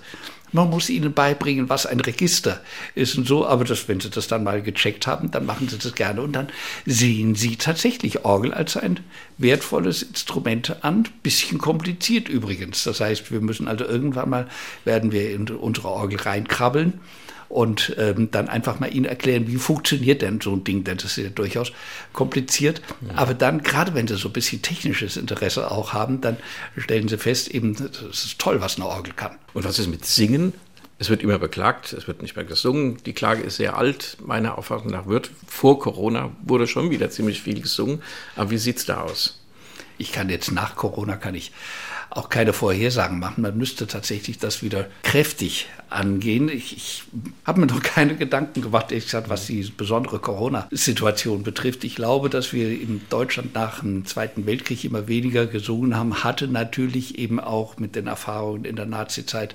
Man 0.53 0.71
muss 0.71 0.91
ihnen 0.91 1.13
beibringen, 1.13 1.69
was 1.69 1.87
ein 1.87 2.01
Register 2.01 2.61
ist 2.95 3.17
und 3.17 3.27
so, 3.27 3.47
aber 3.47 3.65
das, 3.65 3.89
wenn 3.89 4.01
sie 4.01 4.11
das 4.11 4.29
dann 4.29 4.45
mal 4.45 4.63
gecheckt 4.63 5.07
haben, 5.07 5.31
dann 5.31 5.47
machen 5.47 5.69
sie 5.69 5.79
das 5.79 5.95
gerne 5.95 6.23
und 6.23 6.33
dann 6.33 6.49
sehen 6.87 7.35
sie 7.35 7.57
tatsächlich 7.57 8.25
Orgel 8.25 8.53
als 8.53 8.77
ein 8.77 9.01
wertvolles 9.39 10.03
Instrument 10.03 10.85
an. 10.85 11.09
Bisschen 11.23 11.59
kompliziert 11.59 12.29
übrigens. 12.29 12.85
Das 12.85 13.01
heißt, 13.01 13.31
wir 13.31 13.41
müssen 13.41 13.69
also 13.69 13.85
irgendwann 13.85 14.31
mal, 14.31 14.49
werden 14.85 15.13
wir 15.13 15.31
in 15.31 15.49
unsere 15.49 15.89
Orgel 15.89 16.19
reinkrabbeln 16.21 17.01
und 17.51 17.97
ähm, 17.99 18.31
dann 18.31 18.49
einfach 18.49 18.79
mal 18.79 18.95
ihnen 18.95 19.07
erklären, 19.07 19.49
wie 19.49 19.57
funktioniert 19.57 20.23
denn 20.23 20.41
so 20.41 20.55
ein 20.55 20.63
Ding, 20.63 20.85
denn 20.85 20.99
das 20.99 21.19
ist 21.19 21.25
ja 21.25 21.31
durchaus 21.31 21.73
kompliziert. 22.13 22.81
Ja. 23.01 23.17
Aber 23.17 23.35
dann, 23.35 23.63
gerade 23.63 23.93
wenn 23.93 24.07
sie 24.07 24.17
so 24.17 24.29
ein 24.29 24.33
bisschen 24.33 24.63
technisches 24.63 25.17
Interesse 25.17 25.69
auch 25.69 25.93
haben, 25.93 26.21
dann 26.21 26.37
stellen 26.77 27.09
sie 27.09 27.19
fest, 27.19 27.49
eben, 27.49 27.75
das 27.75 28.25
ist 28.25 28.39
toll, 28.39 28.61
was 28.61 28.77
eine 28.77 28.87
Orgel 28.87 29.13
kann. 29.15 29.37
Und 29.53 29.65
was 29.65 29.81
ist 29.81 29.89
mit 29.89 30.05
Singen? 30.05 30.53
Es 31.01 31.11
wird 31.11 31.23
immer 31.23 31.39
beklagt, 31.39 31.93
es 31.93 32.07
wird 32.07 32.23
nicht 32.23 32.37
mehr 32.37 32.45
gesungen. 32.45 32.99
Die 33.05 33.15
Klage 33.15 33.43
ist 33.43 33.57
sehr 33.57 33.77
alt, 33.77 34.19
meiner 34.25 34.57
Auffassung 34.57 34.91
nach 34.91 35.07
wird. 35.07 35.31
Vor 35.49 35.81
Corona 35.81 36.31
wurde 36.45 36.69
schon 36.69 36.91
wieder 36.91 37.11
ziemlich 37.11 37.43
viel 37.43 37.61
gesungen. 37.61 38.01
Aber 38.37 38.51
wie 38.51 38.59
sieht 38.59 38.77
es 38.77 38.87
da 38.87 39.01
aus? 39.01 39.41
Ich 39.99 40.13
kann 40.13 40.29
jetzt 40.29 40.53
nach 40.53 40.77
Corona 40.77 41.17
kann 41.17 41.35
ich 41.35 41.53
auch 42.11 42.29
keine 42.29 42.53
Vorhersagen 42.53 43.19
machen. 43.19 43.43
Man 43.43 43.57
müsste 43.57 43.87
tatsächlich 43.87 44.39
das 44.39 44.63
wieder 44.63 44.87
kräftig 45.03 45.69
angehen. 45.89 46.49
Ich, 46.49 46.77
ich 46.77 47.03
habe 47.45 47.61
mir 47.61 47.67
noch 47.67 47.83
keine 47.85 48.17
Gedanken 48.17 48.63
gemacht, 48.63 48.91
ehrlich 48.91 49.07
gesagt, 49.07 49.29
was 49.29 49.47
die 49.47 49.63
besondere 49.77 50.19
Corona-Situation 50.19 51.43
betrifft. 51.43 51.85
Ich 51.85 51.95
glaube, 51.95 52.29
dass 52.29 52.53
wir 52.53 52.71
in 52.71 53.01
Deutschland 53.11 53.55
nach 53.55 53.81
dem 53.81 54.05
Zweiten 54.07 54.47
Weltkrieg 54.47 54.85
immer 54.85 55.09
weniger 55.09 55.47
gesungen 55.47 55.97
haben, 55.97 56.25
hatte 56.25 56.49
natürlich 56.49 57.19
eben 57.19 57.39
auch 57.39 57.79
mit 57.79 57.95
den 57.95 58.09
Erfahrungen 58.09 58.65
in 58.65 58.77
der 58.77 58.87
Nazizeit 58.87 59.55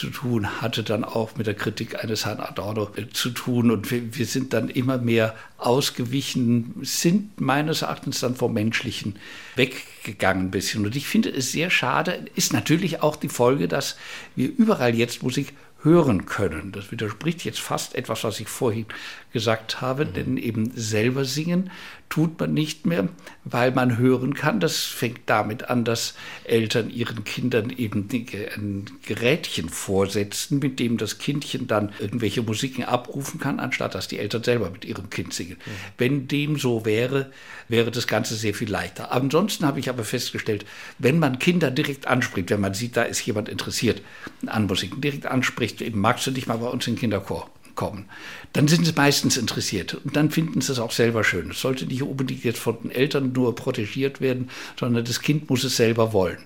zu 0.00 0.08
tun, 0.08 0.62
hatte 0.62 0.82
dann 0.82 1.04
auch 1.04 1.36
mit 1.36 1.46
der 1.46 1.54
Kritik 1.54 2.02
eines 2.02 2.24
Herrn 2.24 2.40
Adorno 2.40 2.88
äh, 2.96 3.08
zu 3.12 3.28
tun. 3.28 3.70
Und 3.70 3.90
wir, 3.90 4.16
wir, 4.16 4.24
sind 4.24 4.54
dann 4.54 4.70
immer 4.70 4.96
mehr 4.96 5.34
ausgewichen, 5.58 6.74
sind 6.80 7.38
meines 7.38 7.82
Erachtens 7.82 8.20
dann 8.20 8.34
vom 8.34 8.54
Menschlichen 8.54 9.16
weggegangen 9.56 10.46
ein 10.46 10.50
bisschen. 10.50 10.86
Und 10.86 10.96
ich 10.96 11.06
finde 11.06 11.28
es 11.28 11.52
sehr 11.52 11.68
schade, 11.68 12.24
ist 12.34 12.54
natürlich 12.54 13.02
auch 13.02 13.16
die 13.16 13.28
Folge, 13.28 13.68
dass 13.68 13.96
wir 14.36 14.48
überall 14.48 14.94
jetzt 14.94 15.22
Musik 15.22 15.52
hören 15.82 16.24
können. 16.24 16.72
Das 16.72 16.90
widerspricht 16.90 17.44
jetzt 17.44 17.60
fast 17.60 17.94
etwas, 17.94 18.24
was 18.24 18.40
ich 18.40 18.48
vorhin 18.48 18.86
gesagt 19.34 19.82
habe, 19.82 20.06
mhm. 20.06 20.12
denn 20.14 20.36
eben 20.38 20.72
selber 20.74 21.26
singen 21.26 21.70
tut 22.10 22.40
man 22.40 22.52
nicht 22.52 22.86
mehr, 22.86 23.08
weil 23.44 23.70
man 23.70 23.96
hören 23.96 24.34
kann. 24.34 24.60
Das 24.60 24.80
fängt 24.80 25.20
damit 25.26 25.70
an, 25.70 25.84
dass 25.84 26.14
Eltern 26.44 26.90
ihren 26.90 27.22
Kindern 27.24 27.70
eben 27.70 28.08
ein 28.12 28.90
Gerätchen 29.06 29.68
vorsetzen, 29.68 30.58
mit 30.58 30.80
dem 30.80 30.98
das 30.98 31.18
Kindchen 31.18 31.68
dann 31.68 31.92
irgendwelche 32.00 32.42
Musiken 32.42 32.84
abrufen 32.84 33.38
kann, 33.38 33.60
anstatt 33.60 33.94
dass 33.94 34.08
die 34.08 34.18
Eltern 34.18 34.42
selber 34.42 34.70
mit 34.70 34.84
ihrem 34.84 35.08
Kind 35.08 35.32
singen. 35.32 35.56
Mhm. 35.64 35.70
Wenn 35.98 36.28
dem 36.28 36.58
so 36.58 36.84
wäre, 36.84 37.30
wäre 37.68 37.92
das 37.92 38.08
Ganze 38.08 38.34
sehr 38.34 38.54
viel 38.54 38.70
leichter. 38.70 39.12
Ansonsten 39.12 39.64
habe 39.64 39.78
ich 39.78 39.88
aber 39.88 40.02
festgestellt, 40.02 40.66
wenn 40.98 41.20
man 41.20 41.38
Kinder 41.38 41.70
direkt 41.70 42.08
anspricht, 42.08 42.50
wenn 42.50 42.60
man 42.60 42.74
sieht, 42.74 42.96
da 42.96 43.04
ist 43.04 43.24
jemand 43.24 43.48
interessiert 43.48 44.02
an 44.46 44.66
Musiken, 44.66 45.00
direkt 45.00 45.26
anspricht, 45.26 45.80
eben 45.80 46.00
magst 46.00 46.26
du 46.26 46.32
dich 46.32 46.48
mal 46.48 46.58
bei 46.58 46.66
uns 46.66 46.88
in 46.88 46.94
den 46.94 47.00
Kinderchor 47.00 47.48
kommen, 47.80 48.04
dann 48.52 48.68
sind 48.68 48.84
sie 48.84 48.92
meistens 48.92 49.38
interessiert 49.38 49.94
und 49.94 50.14
dann 50.14 50.30
finden 50.30 50.60
sie 50.60 50.70
es 50.70 50.78
auch 50.78 50.90
selber 50.90 51.24
schön. 51.24 51.50
Es 51.50 51.62
sollte 51.62 51.86
nicht 51.86 52.02
unbedingt 52.02 52.44
jetzt 52.44 52.58
von 52.58 52.76
den 52.82 52.90
Eltern 52.90 53.32
nur 53.32 53.54
protegiert 53.54 54.20
werden, 54.20 54.50
sondern 54.78 55.06
das 55.06 55.22
Kind 55.22 55.48
muss 55.48 55.64
es 55.64 55.76
selber 55.76 56.12
wollen. 56.12 56.36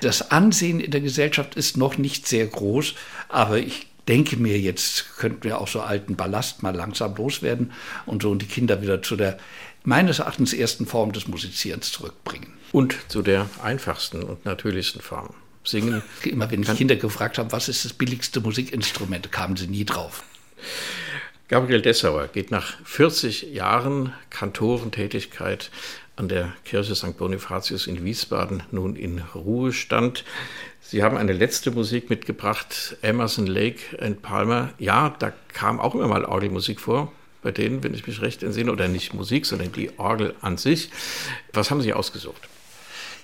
Das 0.00 0.30
Ansehen 0.30 0.80
in 0.80 0.90
der 0.90 1.02
Gesellschaft 1.02 1.54
ist 1.54 1.76
noch 1.76 1.98
nicht 1.98 2.26
sehr 2.26 2.46
groß, 2.46 2.94
aber 3.28 3.58
ich 3.58 3.88
denke 4.08 4.38
mir, 4.38 4.58
jetzt 4.58 5.18
könnten 5.18 5.44
wir 5.44 5.60
auch 5.60 5.68
so 5.68 5.82
alten 5.82 6.16
Ballast 6.16 6.62
mal 6.62 6.74
langsam 6.74 7.14
loswerden 7.14 7.72
und 8.06 8.22
so 8.22 8.30
und 8.30 8.40
die 8.40 8.46
Kinder 8.46 8.80
wieder 8.80 9.02
zu 9.02 9.16
der 9.16 9.36
meines 9.84 10.18
Erachtens 10.18 10.54
ersten 10.54 10.86
Form 10.86 11.12
des 11.12 11.28
Musizierens 11.28 11.92
zurückbringen. 11.92 12.54
Und 12.72 12.96
zu 13.08 13.20
der 13.20 13.50
einfachsten 13.62 14.22
und 14.22 14.46
natürlichsten 14.46 15.02
Form. 15.02 15.34
Singen. 15.62 16.02
Immer 16.24 16.50
wenn 16.50 16.62
ich 16.62 16.74
Kinder 16.74 16.96
gefragt 16.96 17.36
habe, 17.36 17.52
was 17.52 17.68
ist 17.68 17.84
das 17.84 17.92
billigste 17.92 18.40
Musikinstrument, 18.40 19.30
kamen 19.30 19.56
sie 19.56 19.66
nie 19.66 19.84
drauf. 19.84 20.22
Gabriel 21.48 21.82
Dessauer 21.82 22.28
geht 22.28 22.50
nach 22.50 22.78
40 22.84 23.54
Jahren 23.54 24.12
Kantorentätigkeit 24.30 25.70
an 26.14 26.28
der 26.28 26.52
Kirche 26.64 26.94
St. 26.94 27.16
Bonifatius 27.16 27.86
in 27.86 28.04
Wiesbaden 28.04 28.62
nun 28.70 28.94
in 28.94 29.20
Ruhestand. 29.34 30.24
Sie 30.80 31.02
haben 31.02 31.16
eine 31.16 31.32
letzte 31.32 31.70
Musik 31.70 32.10
mitgebracht, 32.10 32.96
Emerson 33.02 33.46
Lake 33.46 33.98
and 34.00 34.22
Palmer. 34.22 34.72
Ja, 34.78 35.16
da 35.18 35.32
kam 35.52 35.80
auch 35.80 35.94
immer 35.94 36.08
mal 36.08 36.24
Orgelmusik 36.24 36.78
vor, 36.78 37.10
bei 37.42 37.52
denen, 37.52 37.82
wenn 37.82 37.94
ich 37.94 38.06
mich 38.06 38.20
recht 38.20 38.42
entsinne, 38.42 38.70
oder 38.70 38.86
nicht 38.86 39.14
Musik, 39.14 39.46
sondern 39.46 39.72
die 39.72 39.98
Orgel 39.98 40.34
an 40.42 40.56
sich. 40.56 40.90
Was 41.52 41.70
haben 41.70 41.80
Sie 41.80 41.94
ausgesucht? 41.94 42.48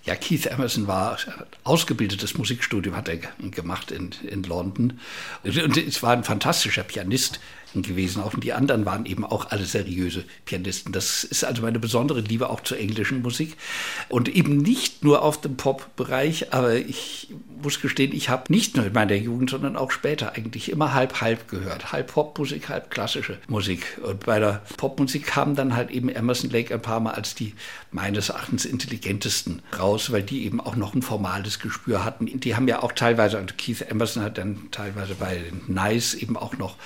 Ja, 0.07 0.15
Keith 0.15 0.47
Emerson 0.47 0.87
war 0.87 1.19
ausgebildetes 1.65 2.39
Musikstudium, 2.39 2.95
hat 2.97 3.09
er 3.09 3.17
gemacht 3.51 3.91
in, 3.91 4.13
in 4.23 4.45
London. 4.45 5.01
Und 5.43 5.77
es 5.77 6.01
war 6.03 6.13
ein 6.13 6.23
fantastischer 6.23 6.85
Pianist 6.85 7.41
gewesen. 7.83 8.23
Auch 8.23 8.35
die 8.39 8.53
anderen 8.53 8.87
waren 8.87 9.07
eben 9.07 9.25
auch 9.25 9.51
alle 9.51 9.65
seriöse 9.65 10.25
Pianisten. 10.45 10.93
Das 10.93 11.25
ist 11.25 11.45
also 11.45 11.63
meine 11.63 11.79
besondere 11.79 12.21
Liebe 12.21 12.51
auch 12.51 12.61
zur 12.61 12.79
englischen 12.79 13.23
Musik. 13.23 13.57
Und 14.09 14.29
eben 14.29 14.59
nicht 14.59 15.05
nur 15.05 15.23
auf 15.23 15.41
dem 15.41 15.57
Pop-Bereich, 15.57 16.53
aber 16.53 16.75
ich 16.75 17.29
muss 17.63 17.81
gestehen, 17.81 18.13
ich 18.13 18.29
habe 18.29 18.53
nicht 18.53 18.77
nur 18.77 18.87
in 18.87 18.93
meiner 18.93 19.15
Jugend, 19.15 19.51
sondern 19.51 19.77
auch 19.77 19.91
später 19.91 20.35
eigentlich 20.35 20.71
immer 20.71 20.95
halb-halb 20.95 21.49
gehört. 21.49 21.93
Halb 21.93 22.13
Popmusik, 22.13 22.69
halb 22.69 22.91
klassische 22.91 23.39
Musik. 23.49 23.99
Und 24.03 24.25
bei 24.27 24.39
der 24.39 24.63
Popmusik 24.77 25.27
kam 25.27 25.55
dann 25.55 25.75
halt 25.75 25.91
eben 25.91 26.09
Emerson 26.09 26.51
Lake 26.51 26.73
ein 26.73 26.83
paar 26.83 27.01
Mal 27.01 27.13
als 27.13 27.35
die 27.35 27.55
meines 27.91 28.29
Erachtens 28.29 28.65
intelligentesten 28.65 29.63
raus, 29.79 30.13
weil 30.13 30.23
die 30.23 30.45
eben 30.45 30.61
auch 30.61 30.77
noch 30.77 30.95
ein 30.95 31.03
formales 31.03 31.59
Gespür 31.59 32.05
hatten. 32.05 32.27
Die 32.41 32.55
haben 32.55 32.69
ja 32.69 32.83
auch 32.83 32.93
teilweise, 32.93 33.39
also 33.39 33.55
Keith 33.57 33.83
Emerson 33.83 34.23
hat 34.23 34.39
dann 34.39 34.69
teilweise 34.71 35.15
bei 35.15 35.41
Nice 35.67 36.15
eben 36.15 36.37
auch 36.37 36.59
noch 36.59 36.77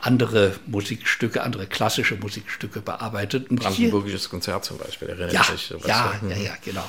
andere 0.00 0.37
Musikstücke, 0.66 1.42
andere 1.42 1.66
klassische 1.66 2.16
Musikstücke 2.16 2.80
bearbeitet. 2.80 3.50
Und 3.50 3.60
Brandenburgisches 3.60 4.22
hier, 4.22 4.30
Konzert 4.30 4.64
zum 4.64 4.78
Beispiel, 4.78 5.08
erinnert 5.08 5.32
ja, 5.32 5.44
sich. 5.44 5.70
Ja, 5.86 6.14
ja, 6.28 6.36
ja, 6.36 6.52
genau. 6.64 6.84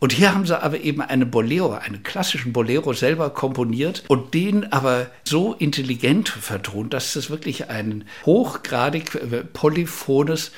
Und 0.00 0.14
hier 0.14 0.34
haben 0.34 0.46
sie 0.46 0.60
aber 0.60 0.80
eben 0.80 1.02
eine 1.02 1.26
Bolero, 1.26 1.74
einen 1.74 2.02
klassischen 2.02 2.54
Bolero 2.54 2.94
selber 2.94 3.28
komponiert 3.30 4.02
und 4.08 4.32
den 4.32 4.72
aber 4.72 5.10
so 5.24 5.52
intelligent 5.52 6.30
vertont, 6.30 6.94
dass 6.94 7.12
das 7.12 7.28
wirklich 7.28 7.68
ein 7.68 8.06
hochgradig 8.24 9.14
äh, 9.14 9.44
polyphones 9.44 10.52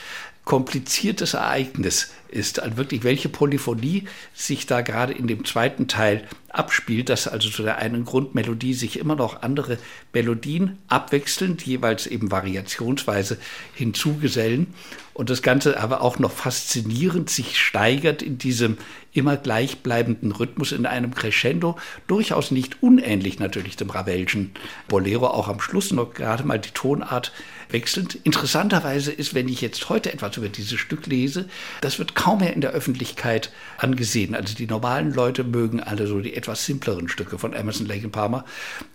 kompliziertes 0.44 1.34
Ereignis 1.34 2.12
ist. 2.28 2.60
Also 2.60 2.76
wirklich, 2.76 3.04
welche 3.04 3.28
Polyphonie 3.28 4.04
sich 4.34 4.66
da 4.66 4.80
gerade 4.80 5.12
in 5.12 5.26
dem 5.26 5.44
zweiten 5.44 5.86
Teil 5.86 6.26
abspielt, 6.48 7.08
dass 7.08 7.28
also 7.28 7.48
zu 7.48 7.62
der 7.62 7.78
einen 7.78 8.04
Grundmelodie 8.04 8.74
sich 8.74 8.98
immer 8.98 9.14
noch 9.14 9.42
andere 9.42 9.78
Melodien 10.12 10.78
abwechselnd, 10.88 11.62
jeweils 11.62 12.06
eben 12.06 12.30
variationsweise 12.30 13.38
hinzugesellen 13.74 14.74
und 15.14 15.30
das 15.30 15.42
Ganze 15.42 15.78
aber 15.80 16.00
auch 16.00 16.18
noch 16.18 16.32
faszinierend 16.32 17.30
sich 17.30 17.58
steigert 17.58 18.22
in 18.22 18.38
diesem 18.38 18.78
immer 19.12 19.36
gleichbleibenden 19.36 20.32
Rhythmus 20.32 20.72
in 20.72 20.86
einem 20.86 21.14
Crescendo, 21.14 21.76
durchaus 22.06 22.50
nicht 22.50 22.82
unähnlich 22.82 23.38
natürlich 23.38 23.76
dem 23.76 23.90
Ravelschen 23.90 24.52
Bolero, 24.88 25.28
auch 25.28 25.48
am 25.48 25.60
Schluss 25.60 25.92
noch 25.92 26.14
gerade 26.14 26.44
mal 26.44 26.58
die 26.58 26.70
Tonart 26.70 27.32
wechselnd. 27.72 28.18
Interessanterweise 28.24 29.12
ist, 29.12 29.34
wenn 29.34 29.48
ich 29.48 29.60
jetzt 29.60 29.88
heute 29.88 30.12
etwas 30.12 30.36
über 30.36 30.48
dieses 30.48 30.78
Stück 30.78 31.06
lese, 31.06 31.48
das 31.80 31.98
wird 31.98 32.14
kaum 32.14 32.40
mehr 32.40 32.54
in 32.54 32.60
der 32.60 32.70
Öffentlichkeit 32.70 33.50
angesehen. 33.78 34.34
Also 34.34 34.54
die 34.54 34.66
normalen 34.66 35.12
Leute 35.12 35.44
mögen 35.44 35.80
alle 35.80 36.06
so 36.06 36.20
die 36.20 36.34
etwas 36.34 36.64
simpleren 36.64 37.08
Stücke 37.08 37.38
von 37.38 37.52
Emerson, 37.52 37.86
Lake 37.86 38.04
and 38.04 38.12
Palmer. 38.12 38.44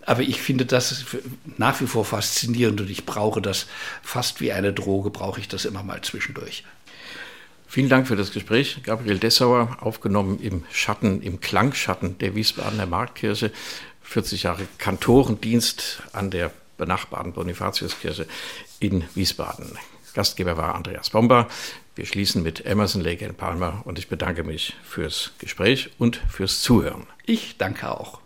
Aber 0.06 0.22
ich 0.22 0.40
finde 0.40 0.66
das 0.66 1.04
nach 1.56 1.80
wie 1.80 1.86
vor 1.86 2.04
faszinierend 2.04 2.80
und 2.80 2.90
ich 2.90 3.06
brauche 3.06 3.42
das 3.42 3.66
fast 4.02 4.40
wie 4.40 4.52
eine 4.52 4.72
Droge, 4.72 5.10
brauche 5.10 5.40
ich 5.40 5.48
das 5.48 5.64
immer 5.64 5.82
mal 5.82 6.00
zwischendurch. 6.02 6.64
Vielen 7.70 7.90
Dank 7.90 8.08
für 8.08 8.16
das 8.16 8.32
Gespräch. 8.32 8.80
Gabriel 8.82 9.18
Dessauer, 9.18 9.76
aufgenommen 9.80 10.40
im 10.40 10.64
Schatten, 10.72 11.20
im 11.20 11.40
Klangschatten 11.40 12.16
der 12.16 12.34
Wiesbadener 12.34 12.86
Marktkirche. 12.86 13.52
40 14.02 14.44
Jahre 14.44 14.66
Kantorendienst 14.78 16.02
an 16.14 16.30
der 16.30 16.50
benachbarten 16.78 17.32
Bonifatiuskirche 17.32 18.26
in 18.80 19.04
Wiesbaden. 19.14 19.78
Gastgeber 20.14 20.56
war 20.56 20.74
Andreas 20.74 21.10
Bomber. 21.10 21.48
Wir 21.94 22.06
schließen 22.06 22.42
mit 22.42 22.64
Emerson 22.64 23.02
Lake 23.02 23.26
and 23.26 23.36
Palmer 23.36 23.82
und 23.84 23.98
ich 23.98 24.08
bedanke 24.08 24.44
mich 24.44 24.74
fürs 24.82 25.32
Gespräch 25.38 25.90
und 25.98 26.16
fürs 26.30 26.62
Zuhören. 26.62 27.06
Ich 27.26 27.58
danke 27.58 27.90
auch. 27.90 28.20